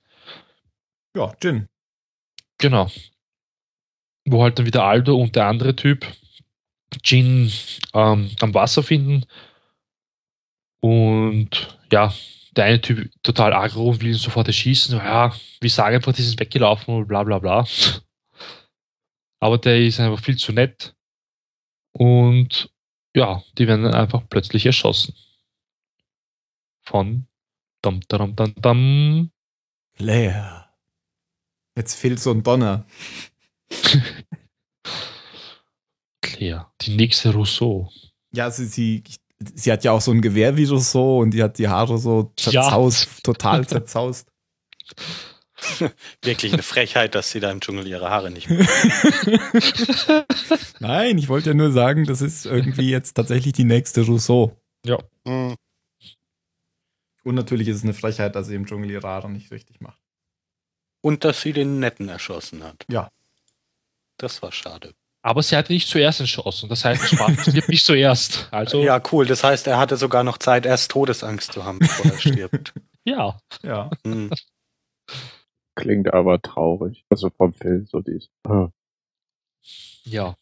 Ja, 1.17 1.35
Jin. 1.43 1.69
Genau. 2.59 2.91
Wo 4.25 4.43
halt 4.43 4.59
dann 4.59 4.67
wieder 4.67 4.85
Aldo 4.85 5.17
und 5.17 5.35
der 5.35 5.47
andere 5.47 5.75
Typ 5.75 6.07
Jin 7.03 7.51
ähm, 7.95 8.31
am 8.41 8.55
Wasser 8.55 8.83
finden. 8.83 9.25
Und 10.81 11.79
ja, 11.91 12.13
der 12.57 12.65
eine 12.65 12.81
Typ 12.81 13.11
total 13.23 13.53
aggro 13.53 13.91
und 13.91 14.01
will 14.01 14.09
ihn 14.09 14.15
sofort 14.15 14.47
erschießen. 14.47 14.97
Ja, 14.99 15.35
wir 15.61 15.71
sagen 15.71 15.97
einfach, 15.97 16.13
die 16.13 16.23
sind 16.23 16.39
weggelaufen 16.39 16.95
und 16.95 17.09
bla 17.09 17.23
bla 17.23 17.39
bla. 17.39 17.67
Aber 19.41 19.59
der 19.59 19.81
ist 19.81 20.01
einfach 20.01 20.23
viel 20.23 20.37
zu 20.37 20.53
nett. 20.53 20.95
Und 21.93 22.71
ja, 23.15 23.43
die 23.59 23.67
werden 23.67 23.85
dann 23.85 23.95
einfach 23.95 24.23
plötzlich 24.29 24.67
erschossen. 24.67 25.15
Von 26.85 27.27
dam 27.83 28.01
dam 28.09 28.37
dam 28.37 28.55
dam. 28.57 29.31
Leer. 29.99 30.75
Jetzt 31.77 31.95
fehlt 31.95 32.21
so 32.21 32.31
ein 32.31 32.43
Donner. 32.43 32.87
Claire, 36.23 36.73
die 36.81 36.97
nächste 36.97 37.33
Rousseau. 37.33 37.91
Ja, 38.35 38.51
sie, 38.51 38.67
sie, 38.67 39.03
sie 39.55 39.73
hat 39.73 39.85
ja 39.85 39.93
auch 39.93 40.01
so 40.01 40.11
ein 40.11 40.23
Gewehr 40.23 40.57
wie 40.57 40.65
so 40.67 41.19
und 41.19 41.31
die 41.33 41.43
hat 41.43 41.59
die 41.59 41.69
Haare 41.69 41.99
so 41.99 42.33
Ja. 42.41 42.63
zerzaust, 42.63 43.25
total 43.25 43.67
zerzaust. 43.69 44.29
Wirklich 46.23 46.53
eine 46.53 46.63
Frechheit, 46.63 47.15
dass 47.15 47.31
sie 47.31 47.39
da 47.41 47.51
im 47.51 47.61
Dschungel 47.61 47.87
ihre 47.87 48.11
Haare 48.11 48.31
nicht 48.31 48.51
mehr. 48.51 48.67
Nein, 50.81 51.19
ich 51.19 51.29
wollte 51.29 51.51
ja 51.51 51.55
nur 51.55 51.71
sagen, 51.71 52.05
das 52.05 52.21
ist 52.21 52.47
irgendwie 52.47 52.91
jetzt 52.91 53.15
tatsächlich 53.15 53.53
die 53.53 53.65
nächste 53.65 54.03
Rousseau. 54.05 54.57
Hm. 55.25 55.55
Und 57.25 57.35
natürlich 57.37 57.69
ist 57.69 57.77
es 57.77 57.85
eine 57.85 57.95
Frechheit, 57.95 58.35
dass 58.35 58.49
sie 58.49 58.57
im 58.57 58.67
Dschungel 58.67 58.91
ihre 58.91 59.07
Haare 59.07 59.31
nicht 59.31 59.53
richtig 59.53 59.81
macht. 59.81 60.01
Und 61.01 61.25
dass 61.25 61.41
sie 61.43 61.53
den 61.53 61.79
Netten 61.79 62.09
erschossen 62.09 62.65
hat. 62.65 62.85
Ja. 62.89 63.09
Das 64.19 64.43
war 64.43 64.51
schade. 64.51 64.95
Aber 65.25 65.43
sie 65.43 65.57
hat 65.57 65.71
ihn 65.71 65.75
nicht 65.75 65.89
zuerst 65.89 66.19
erschossen. 66.21 66.69
Das 66.69 66.85
heißt, 66.85 67.09
Spartacus 67.09 67.47
stirbt 67.51 67.69
nicht 67.69 67.85
zuerst. 67.87 68.49
Also, 68.51 68.81
ja. 68.81 68.97
Ja, 68.97 69.03
cool. 69.13 69.25
Das 69.25 69.45
heißt, 69.45 69.67
er 69.69 69.79
hatte 69.79 69.97
sogar 69.97 70.25
noch 70.25 70.39
Zeit, 70.39 70.67
erst 70.67 70.91
Todesangst 70.91 71.53
zu 71.53 71.65
haben, 71.65 71.79
bevor 71.79 72.11
er 72.11 72.19
stirbt. 72.19 72.75
Ja. 73.05 73.37
Hm. 74.05 74.31
Klingt 75.75 76.15
aber 76.15 76.41
traurig. 76.41 77.05
Also 77.11 77.31
vom 77.31 77.53
Film 77.53 77.85
so 77.87 77.99
dies. 78.01 78.29
Ah. 78.45 78.69
ja. 80.05 80.37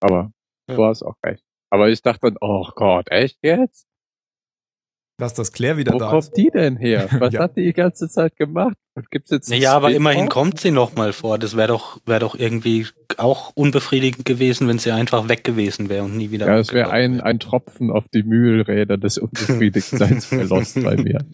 Aber 0.00 0.32
Ja. 0.68 0.74
du 0.74 0.84
hast 0.86 1.02
auch 1.04 1.14
recht. 1.24 1.44
Aber 1.70 1.88
ich 1.90 2.02
dachte 2.02 2.20
dann, 2.22 2.36
oh 2.40 2.68
Gott, 2.74 3.08
echt 3.12 3.38
jetzt? 3.42 3.86
Dass 5.16 5.32
das 5.32 5.52
Claire 5.52 5.76
wieder 5.76 5.92
Wo 5.92 5.98
da 5.98 6.10
kommt 6.10 6.24
ist. 6.24 6.36
die 6.36 6.50
denn 6.50 6.76
her? 6.76 7.08
Was 7.20 7.32
Ja. 7.32 7.40
hat 7.40 7.56
die 7.56 7.62
die 7.64 7.72
ganze 7.72 8.08
Zeit 8.08 8.36
gemacht? 8.36 8.76
Und 8.96 9.10
gibt's 9.10 9.30
jetzt 9.30 9.50
einen 9.52 9.62
Ja, 9.62 9.74
aber 9.74 9.92
immerhin 9.92 10.28
kommt 10.28 10.58
sie 10.58 10.70
noch 10.72 10.94
mal 10.96 11.12
vor. 11.12 11.38
Das 11.38 11.56
wäre 11.56 11.68
doch, 11.68 12.00
wäre 12.06 12.20
doch 12.20 12.34
irgendwie 12.36 12.86
auch 13.16 13.52
unbefriedigend 13.54 14.24
gewesen, 14.24 14.66
wenn 14.68 14.78
sie 14.78 14.90
einfach 14.90 15.28
weg 15.28 15.44
gewesen 15.44 15.88
wäre 15.88 16.04
und 16.04 16.16
nie 16.16 16.30
wieder. 16.32 16.46
Ja, 16.46 16.58
es 16.58 16.72
wäre 16.72 16.90
ein, 16.90 17.16
wäre. 17.16 17.26
ein 17.26 17.38
Tropfen 17.38 17.90
auf 17.90 18.08
die 18.08 18.22
Mühlräder 18.24 18.96
des 18.98 19.18
Unbefriedigtseins 19.18 20.26
für 20.26 20.42
Lost 20.44 20.82
bei 20.82 20.96
mir. 20.96 21.24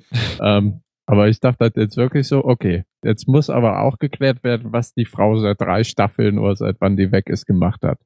Ähm, 0.43 0.81
aber 1.07 1.29
ich 1.29 1.41
dachte 1.41 1.65
halt 1.65 1.77
jetzt 1.77 1.97
wirklich 1.97 2.29
so, 2.29 2.45
okay, 2.45 2.85
jetzt 3.03 3.29
muss 3.29 3.51
aber 3.51 3.81
auch 3.83 3.99
geklärt 3.99 4.45
werden, 4.45 4.73
was 4.73 4.93
die 4.95 5.07
Frau 5.07 5.37
seit 5.39 5.61
drei 5.61 5.85
Staffeln 5.85 6.39
oder 6.39 6.55
seit 6.57 6.77
wann 6.81 6.97
die 6.97 7.13
weg 7.13 7.29
ist 7.29 7.47
gemacht 7.47 7.83
hat. 7.83 7.99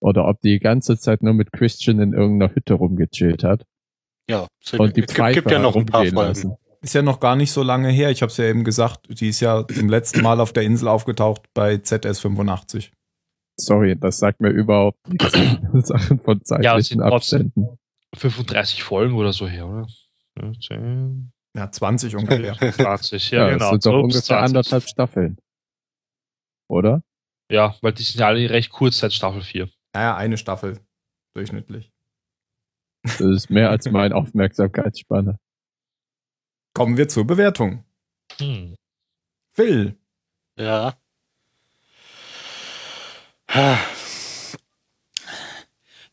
Oder 0.00 0.26
ob 0.26 0.40
die 0.40 0.52
die 0.52 0.60
ganze 0.60 0.98
Zeit 0.98 1.22
nur 1.22 1.34
mit 1.34 1.52
Christian 1.52 2.00
in 2.00 2.12
irgendeiner 2.14 2.54
Hütte 2.54 2.74
rumgechillt 2.74 3.44
hat 3.44 3.64
Ja, 4.30 4.46
so, 4.62 4.78
und 4.78 4.96
die 4.96 5.02
gibt, 5.02 5.14
gibt 5.34 5.50
ja 5.50 5.58
noch 5.58 5.76
ein 5.76 5.86
paar 5.86 6.02
Folgen. 6.02 6.16
lassen. 6.16 6.56
Ist 6.82 6.94
ja 6.94 7.02
noch 7.02 7.20
gar 7.20 7.36
nicht 7.36 7.52
so 7.52 7.62
lange 7.62 7.90
her. 7.90 8.10
Ich 8.10 8.22
habe 8.22 8.30
es 8.30 8.36
ja 8.38 8.44
eben 8.46 8.64
gesagt. 8.64 9.06
Die 9.20 9.28
ist 9.28 9.40
ja 9.40 9.66
zum 9.68 9.88
letzten 9.90 10.22
Mal 10.22 10.40
auf 10.40 10.52
der 10.54 10.62
Insel 10.62 10.88
aufgetaucht 10.88 11.42
bei 11.52 11.76
ZS 11.76 12.20
85. 12.20 12.90
Sorry, 13.58 13.96
das 13.98 14.18
sagt 14.18 14.40
mir 14.40 14.48
überhaupt 14.48 14.96
nichts. 15.06 15.32
Sachen 15.88 16.18
von 16.20 16.38
Ja, 16.38 16.40
es 16.40 16.48
zeitlichen 16.48 16.82
sind 16.82 16.98
trotzdem- 17.00 17.52
Abständen. 17.52 17.78
35 18.16 18.82
Folgen 18.82 19.14
oder 19.14 19.32
so 19.34 19.46
her, 19.46 19.66
oder? 19.68 19.86
10, 20.66 21.30
Ja, 21.54 21.70
20 21.70 22.16
ungefähr. 22.16 22.54
20, 22.72 23.30
Ja, 23.30 23.38
ja, 23.38 23.44
das 23.50 23.58
genau. 23.58 23.70
sind 23.72 23.86
doch 23.86 23.92
Ups, 23.92 24.02
ungefähr 24.04 24.22
20. 24.22 24.44
anderthalb 24.46 24.88
Staffeln. 24.88 25.36
Oder? 26.68 27.02
Ja, 27.50 27.74
weil 27.82 27.92
die 27.92 28.02
sind 28.04 28.20
ja 28.20 28.28
alle 28.28 28.48
recht 28.48 28.70
kurz 28.70 28.98
seit 28.98 29.12
Staffel 29.12 29.42
4. 29.42 29.68
Naja, 29.92 30.16
eine 30.16 30.36
Staffel 30.38 30.78
durchschnittlich. 31.34 31.92
Das 33.02 33.20
ist 33.20 33.50
mehr 33.50 33.70
als 33.70 33.90
meine 33.90 34.14
Aufmerksamkeitsspanne. 34.14 35.38
Kommen 36.74 36.96
wir 36.96 37.08
zur 37.08 37.26
Bewertung. 37.26 37.84
Hm. 38.38 38.74
Phil, 39.52 39.96
Ja. 40.56 40.96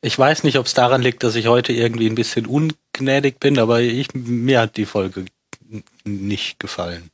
Ich 0.02 0.18
weiß 0.18 0.44
nicht, 0.44 0.58
ob 0.58 0.66
es 0.66 0.74
daran 0.74 1.02
liegt, 1.02 1.24
dass 1.24 1.36
ich 1.36 1.48
heute 1.48 1.74
irgendwie 1.74 2.08
ein 2.08 2.16
bisschen 2.16 2.46
ungnädig 2.46 3.40
bin, 3.40 3.60
aber 3.60 3.82
ich, 3.82 4.14
mir 4.14 4.62
hat 4.62 4.78
die 4.78 4.86
Folge 4.86 5.26
nicht 6.06 6.60
gefallen. 6.60 7.12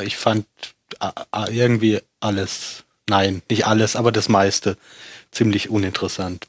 Ich 0.00 0.16
fand 0.16 0.46
irgendwie 1.50 2.00
alles, 2.20 2.84
nein, 3.08 3.42
nicht 3.50 3.66
alles, 3.66 3.96
aber 3.96 4.12
das 4.12 4.28
meiste 4.28 4.78
ziemlich 5.32 5.68
uninteressant. 5.68 6.46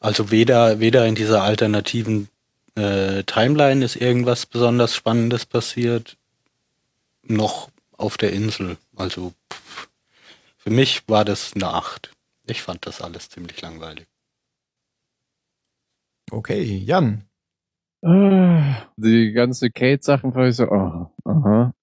Also 0.00 0.30
weder, 0.30 0.80
weder 0.80 1.06
in 1.06 1.14
dieser 1.14 1.42
alternativen 1.42 2.28
äh, 2.74 3.22
Timeline 3.24 3.84
ist 3.84 3.96
irgendwas 3.96 4.46
besonders 4.46 4.94
Spannendes 4.94 5.44
passiert, 5.46 6.16
noch 7.22 7.70
auf 7.98 8.16
der 8.16 8.32
Insel. 8.32 8.78
Also 8.96 9.34
pff, 9.52 9.88
für 10.56 10.70
mich 10.70 11.06
war 11.08 11.24
das 11.24 11.52
eine 11.54 11.68
Acht. 11.68 12.12
Ich 12.46 12.62
fand 12.62 12.86
das 12.86 13.02
alles 13.02 13.28
ziemlich 13.28 13.60
langweilig. 13.60 14.06
okay, 16.32 16.62
Jan. 16.62 17.24
Ah, 18.02 18.86
Die 18.96 19.32
ganze 19.32 19.70
Kate-Sachen 19.70 20.34
war 20.34 20.48
ich 20.48 20.56
so, 20.56 20.64
oh, 20.70 21.10
aha. 21.24 21.74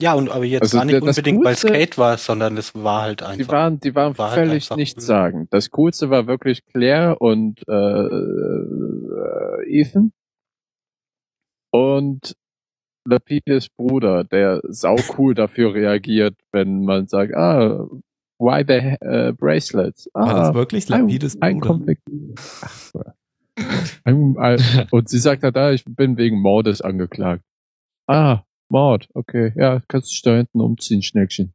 Ja, 0.00 0.14
und 0.14 0.30
aber 0.30 0.44
jetzt 0.44 0.62
Also 0.62 0.78
gar 0.78 0.84
nicht 0.84 1.02
unbedingt, 1.02 1.44
weil 1.44 1.54
es 1.54 1.62
Coolste- 1.62 1.78
Kate 1.78 1.98
war, 1.98 2.16
sondern 2.18 2.56
es 2.56 2.72
war 2.74 3.02
halt 3.02 3.20
Die 3.20 3.24
einfach. 3.24 3.52
waren, 3.52 3.80
die 3.80 3.94
waren 3.96 4.16
War 4.16 4.30
halt 4.30 4.38
völlig 4.46 4.64
einfach 4.64 4.76
nichts 4.76 5.02
cool. 5.02 5.06
sagen. 5.06 5.48
Das 5.50 5.70
Coolste 5.70 6.08
war 6.10 6.26
wirklich 6.28 6.64
Claire 6.66 7.16
und 7.20 7.66
äh, 7.68 7.72
äh, 7.72 9.80
Ethan. 9.80 10.12
Und 11.72 12.34
Lapides 13.06 13.68
Bruder, 13.70 14.22
der 14.24 14.60
sau 14.68 14.96
cool 15.16 15.34
dafür 15.34 15.74
reagiert, 15.74 16.36
wenn 16.52 16.84
man 16.84 17.08
sagt, 17.08 17.34
ah, 17.34 17.88
why 18.38 18.62
the 18.66 18.74
äh, 19.04 19.32
bracelets? 19.32 20.08
War 20.12 20.28
Ah, 20.28 20.46
das 20.48 20.54
wirklich 20.54 20.92
ein, 20.92 21.00
Lapides 21.02 21.40
ein 21.42 21.58
Bruder? 21.58 21.66
Konflikt. 21.74 22.02
Ein, 24.04 24.36
ein, 24.38 24.60
und 24.92 25.08
sie 25.08 25.18
sagt 25.18 25.42
halt, 25.42 25.56
ah, 25.56 25.72
ich 25.72 25.84
bin 25.84 26.16
wegen 26.16 26.40
Mordes 26.40 26.80
angeklagt. 26.82 27.42
Ah, 28.06 28.42
Mord, 28.70 29.08
okay, 29.14 29.52
ja, 29.56 29.80
kannst 29.88 30.08
du 30.08 30.12
dich 30.12 30.22
da 30.22 30.36
hinten 30.36 30.60
umziehen, 30.60 31.02
Schneckchen. 31.02 31.54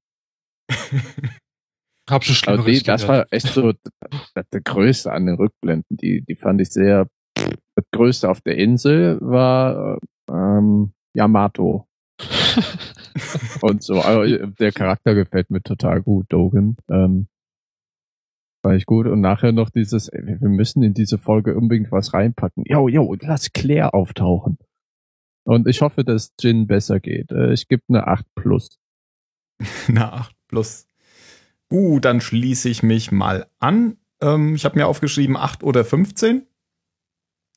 Hab 2.09 2.23
schon 2.23 2.53
Aber 2.53 2.63
Schlimmeres 2.63 2.79
die, 2.79 2.85
das 2.85 3.07
war 3.07 3.25
echt 3.31 3.47
so 3.47 3.71
das, 3.71 4.45
das 4.49 4.63
Größte 4.63 5.11
an 5.11 5.25
den 5.25 5.35
Rückblenden. 5.35 5.97
Die, 5.97 6.21
die 6.21 6.35
fand 6.35 6.59
ich 6.61 6.69
sehr. 6.69 7.07
Das 7.35 7.85
Größte 7.91 8.29
auf 8.29 8.41
der 8.41 8.57
Insel 8.57 9.19
war 9.21 9.99
ähm, 10.29 10.93
Yamato. 11.15 11.87
Und 13.61 13.83
so. 13.83 14.01
Also, 14.01 14.47
der 14.47 14.71
Charakter 14.71 15.15
gefällt 15.15 15.49
mir 15.49 15.61
total 15.61 16.01
gut, 16.01 16.25
Dogen. 16.29 16.77
Ähm, 16.89 17.27
war 18.63 18.75
ich 18.75 18.85
gut. 18.85 19.07
Und 19.07 19.21
nachher 19.21 19.51
noch 19.51 19.69
dieses, 19.69 20.09
ey, 20.09 20.39
wir 20.39 20.49
müssen 20.49 20.83
in 20.83 20.93
diese 20.93 21.17
Folge 21.17 21.55
unbedingt 21.55 21.91
was 21.91 22.13
reinpacken. 22.13 22.63
Jo, 22.67 22.87
jo, 22.87 23.15
lass 23.21 23.51
Claire 23.53 23.93
auftauchen. 23.93 24.57
Und 25.43 25.67
ich 25.67 25.81
hoffe, 25.81 26.03
dass 26.03 26.33
Jin 26.39 26.67
besser 26.67 26.99
geht. 26.99 27.31
Äh, 27.31 27.53
Ich 27.53 27.67
gebe 27.67 27.83
eine 27.89 28.07
8 28.07 28.25
plus. 28.35 28.79
Na, 29.87 30.13
8 30.13 30.35
plus. 30.47 30.87
Gut, 31.69 32.05
dann 32.05 32.21
schließe 32.21 32.69
ich 32.69 32.83
mich 32.83 33.11
mal 33.11 33.47
an. 33.59 33.97
Ähm, 34.21 34.55
ich 34.55 34.65
habe 34.65 34.77
mir 34.77 34.87
aufgeschrieben 34.87 35.35
8 35.37 35.63
oder 35.63 35.83
15. 35.83 36.45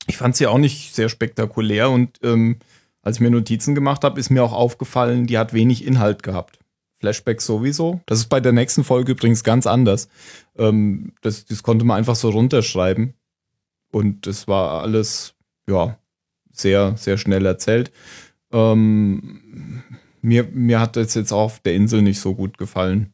Ich 0.09 0.17
fand 0.17 0.37
sie 0.37 0.47
auch 0.47 0.59
nicht 0.59 0.95
sehr 0.95 1.09
spektakulär 1.09 1.91
und 1.91 2.19
ähm, 2.23 2.59
als 3.03 3.17
ich 3.17 3.21
mir 3.21 3.31
Notizen 3.31 3.75
gemacht 3.75 4.03
habe, 4.05 4.19
ist 4.19 4.31
mir 4.31 4.43
auch 4.43 4.53
aufgefallen, 4.53 5.27
die 5.27 5.39
hat 5.39 5.53
wenig 5.53 5.85
Inhalt 5.85 6.23
gehabt. 6.23 6.59
Flashbacks 6.99 7.47
sowieso. 7.47 8.01
Das 8.07 8.19
ist 8.19 8.29
bei 8.29 8.41
der 8.41 8.53
nächsten 8.53 8.83
Folge 8.83 9.13
übrigens 9.13 9.45
ganz 9.45 9.67
anders. 9.67 10.09
Ähm, 10.57 11.13
das, 11.21 11.45
das 11.45 11.63
konnte 11.63 11.85
man 11.85 11.99
einfach 11.99 12.17
so 12.17 12.31
runterschreiben. 12.31 13.15
Und 13.93 14.27
das 14.27 14.49
war 14.49 14.83
alles, 14.83 15.35
ja, 15.69 15.99
sehr, 16.59 16.97
sehr 16.97 17.19
schnell 17.19 17.47
erzählt. 17.47 17.93
Ähm, 18.53 19.83
mir, 20.23 20.45
mir 20.45 20.81
hat 20.81 20.97
das 20.97 21.15
jetzt 21.15 21.33
auch 21.33 21.45
auf 21.45 21.61
der 21.61 21.75
Insel 21.75 22.03
nicht 22.03 22.21
so 22.21 22.35
gut 22.35 22.59
gefallen. 22.59 23.13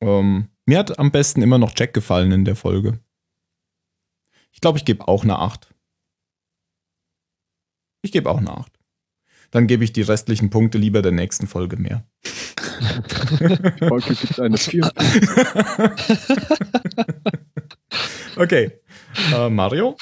Ähm, 0.00 0.48
mir 0.66 0.78
hat 0.78 0.98
am 0.98 1.10
besten 1.10 1.42
immer 1.42 1.58
noch 1.58 1.72
Jack 1.76 1.92
gefallen 1.92 2.32
in 2.32 2.44
der 2.44 2.56
Folge. 2.56 3.00
Ich 4.52 4.60
glaube, 4.60 4.78
ich 4.78 4.84
gebe 4.84 5.06
auch 5.08 5.24
eine 5.24 5.38
8. 5.38 5.74
Ich 8.02 8.12
gebe 8.12 8.30
auch 8.30 8.38
eine 8.38 8.50
8. 8.50 8.72
Dann 9.50 9.66
gebe 9.66 9.84
ich 9.84 9.92
die 9.92 10.02
restlichen 10.02 10.50
Punkte 10.50 10.78
lieber 10.78 11.02
der 11.02 11.12
nächsten 11.12 11.46
Folge 11.46 11.76
mehr. 11.76 12.04
Folge 13.86 14.14
gibt 14.14 14.40
eine 14.40 14.56
4. 14.56 14.90
okay. 18.36 18.72
Äh, 19.32 19.50
Mario? 19.50 19.96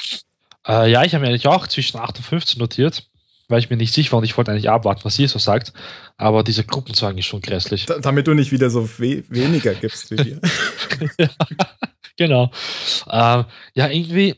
Äh, 0.70 0.90
ja, 0.90 1.02
ich 1.02 1.14
habe 1.14 1.22
mir 1.22 1.30
eigentlich 1.30 1.48
auch 1.48 1.66
zwischen 1.66 1.98
8 1.98 2.18
und 2.18 2.24
15 2.24 2.58
notiert, 2.60 3.08
weil 3.48 3.58
ich 3.58 3.70
mir 3.70 3.76
nicht 3.76 3.92
sicher 3.92 4.12
war 4.12 4.18
und 4.18 4.24
ich 4.24 4.36
wollte 4.36 4.52
eigentlich 4.52 4.70
abwarten, 4.70 5.04
was 5.04 5.18
ihr 5.18 5.28
so 5.28 5.40
sagt. 5.40 5.72
Aber 6.16 6.44
dieser 6.44 6.62
Gruppenzwang 6.62 7.18
ist 7.18 7.26
schon 7.26 7.40
grässlich. 7.40 7.86
Da, 7.86 7.98
damit 7.98 8.28
du 8.28 8.34
nicht 8.34 8.52
wieder 8.52 8.70
so 8.70 8.88
we 8.98 9.24
weniger 9.28 9.74
gibst 9.74 10.10
wie 10.10 10.18
wir. 10.24 10.40
Genau. 12.16 12.50
Ähm, 13.10 13.46
ja, 13.72 13.88
irgendwie, 13.88 14.34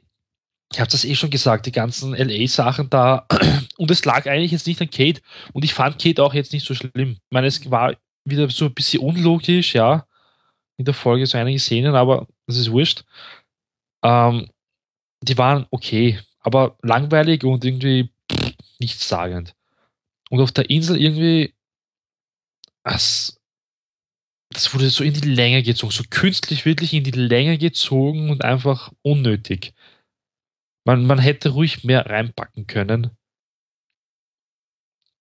ich 0.73 0.79
habe 0.79 0.89
das 0.89 1.05
eh 1.05 1.17
schon 1.17 1.31
gesagt, 1.31 1.67
die 1.67 1.73
ganzen 1.73 2.15
LA-Sachen 2.15 2.89
da. 2.89 3.27
Und 3.77 3.91
es 3.91 4.05
lag 4.05 4.29
eigentlich 4.29 4.53
jetzt 4.53 4.69
nicht 4.69 4.81
an 4.81 4.89
Kate. 4.89 5.21
Und 5.53 5.65
ich 5.65 5.75
fand 5.75 6.01
Kate 6.01 6.23
auch 6.23 6.33
jetzt 6.33 6.53
nicht 6.53 6.65
so 6.65 6.75
schlimm. 6.75 6.93
Ich 6.95 7.31
meine, 7.31 7.49
es 7.49 7.69
war 7.73 7.97
wieder 8.25 8.49
so 8.51 8.67
ein 8.67 8.75
bisschen 8.75 9.03
unlogisch, 9.03 9.75
ja. 9.75 10.07
In 10.77 10.85
der 10.85 10.95
Folge 10.95 11.27
so 11.27 11.37
einige 11.37 11.59
Szenen, 11.59 11.97
aber 11.97 12.29
das 12.47 12.57
ist 12.57 12.71
wurscht. 12.71 13.03
Ähm, 14.05 14.47
die 15.23 15.39
waren 15.39 15.67
okay, 15.71 16.19
aber 16.41 16.77
langweilig 16.83 17.45
und 17.45 17.65
irgendwie 17.65 18.11
nichtssagend. 18.81 19.55
Und 20.31 20.41
auf 20.41 20.53
der 20.53 20.69
Insel 20.69 21.01
irgendwie, 21.01 21.55
das, 22.85 23.41
das 24.51 24.75
wurde 24.75 24.91
so 24.91 25.05
in 25.05 25.15
die 25.15 25.29
Länge 25.29 25.63
gezogen, 25.63 25.93
so 25.93 26.05
künstlich 26.11 26.65
wirklich 26.65 26.93
in 26.93 27.05
die 27.05 27.11
Länge 27.13 27.59
gezogen 27.59 28.31
und 28.31 28.45
einfach 28.45 28.93
unnötig. 29.03 29.73
Man, 30.85 31.07
man 31.07 31.19
hätte 31.19 31.51
ruhig 31.51 31.85
mehr 31.85 32.07
reinpacken 32.07 32.67
können. 32.67 33.17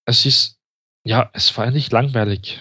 Es 0.05 0.25
ist, 0.25 0.59
ja, 1.03 1.29
es 1.33 1.55
war 1.55 1.69
nicht 1.69 1.91
langweilig. 1.91 2.59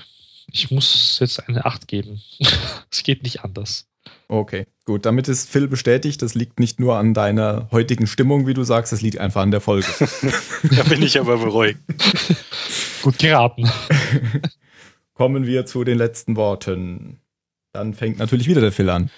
Ich 0.52 0.70
muss 0.70 1.18
jetzt 1.20 1.48
eine 1.48 1.64
8 1.64 1.88
geben. 1.88 2.22
es 2.90 3.02
geht 3.02 3.22
nicht 3.22 3.42
anders. 3.44 3.88
Okay, 4.28 4.66
gut. 4.90 5.06
Damit 5.06 5.28
ist 5.28 5.48
Phil 5.48 5.68
bestätigt, 5.68 6.20
das 6.20 6.34
liegt 6.34 6.58
nicht 6.58 6.80
nur 6.80 6.96
an 6.96 7.14
deiner 7.14 7.68
heutigen 7.70 8.08
Stimmung, 8.08 8.48
wie 8.48 8.54
du 8.54 8.64
sagst, 8.64 8.92
es 8.92 9.02
liegt 9.02 9.18
einfach 9.18 9.42
an 9.42 9.52
der 9.52 9.60
Folge. 9.60 9.86
Da 10.76 10.82
bin 10.82 11.02
ich 11.02 11.18
aber 11.18 11.38
beruhigt. 11.38 11.78
Gut 13.02 13.18
geraten. 13.18 13.70
Kommen 15.14 15.46
wir 15.46 15.64
zu 15.64 15.84
den 15.84 15.96
letzten 15.96 16.36
Worten. 16.36 17.20
Dann 17.72 17.94
fängt 17.94 18.18
natürlich 18.18 18.48
wieder 18.48 18.60
der 18.60 18.72
Phil 18.72 18.90
an. 18.90 19.10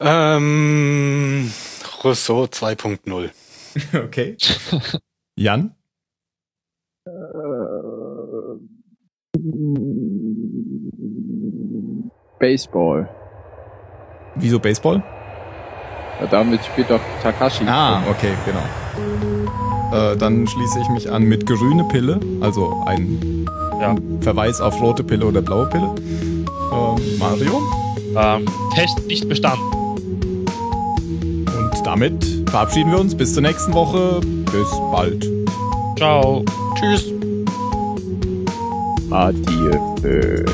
Ähm, 0.00 1.50
Rousseau 2.04 2.44
2.0. 2.44 3.30
Okay. 4.04 4.36
Jan? 5.36 5.74
Baseball. 12.38 13.19
Wieso 14.34 14.58
Baseball? 14.58 15.02
Ja, 16.20 16.26
damit 16.30 16.64
spielt 16.64 16.90
doch 16.90 17.00
Takashi. 17.22 17.64
Ah, 17.66 18.02
okay, 18.10 18.32
genau. 18.44 18.62
Äh, 19.92 20.16
dann 20.16 20.46
schließe 20.46 20.80
ich 20.80 20.88
mich 20.90 21.10
an 21.10 21.24
mit 21.24 21.46
grüne 21.46 21.84
Pille, 21.84 22.20
also 22.40 22.82
ein 22.86 23.46
Ja. 23.80 23.94
Verweis 24.20 24.60
auf 24.60 24.80
rote 24.80 25.02
Pille 25.02 25.24
oder 25.26 25.40
blaue 25.42 25.66
Pille. 25.66 25.90
Ähm, 26.72 27.18
Mario? 27.18 27.62
Ähm, 28.16 28.44
Test 28.74 29.06
nicht 29.06 29.28
bestanden. 29.28 29.64
Und 31.46 31.86
damit 31.86 32.24
verabschieden 32.50 32.90
wir 32.92 33.00
uns 33.00 33.14
bis 33.14 33.32
zur 33.34 33.42
nächsten 33.42 33.72
Woche. 33.72 34.20
Bis 34.52 34.68
bald. 34.92 35.26
Ciao. 35.96 36.44
Tschüss. 36.78 37.06
Adieu. 39.10 40.44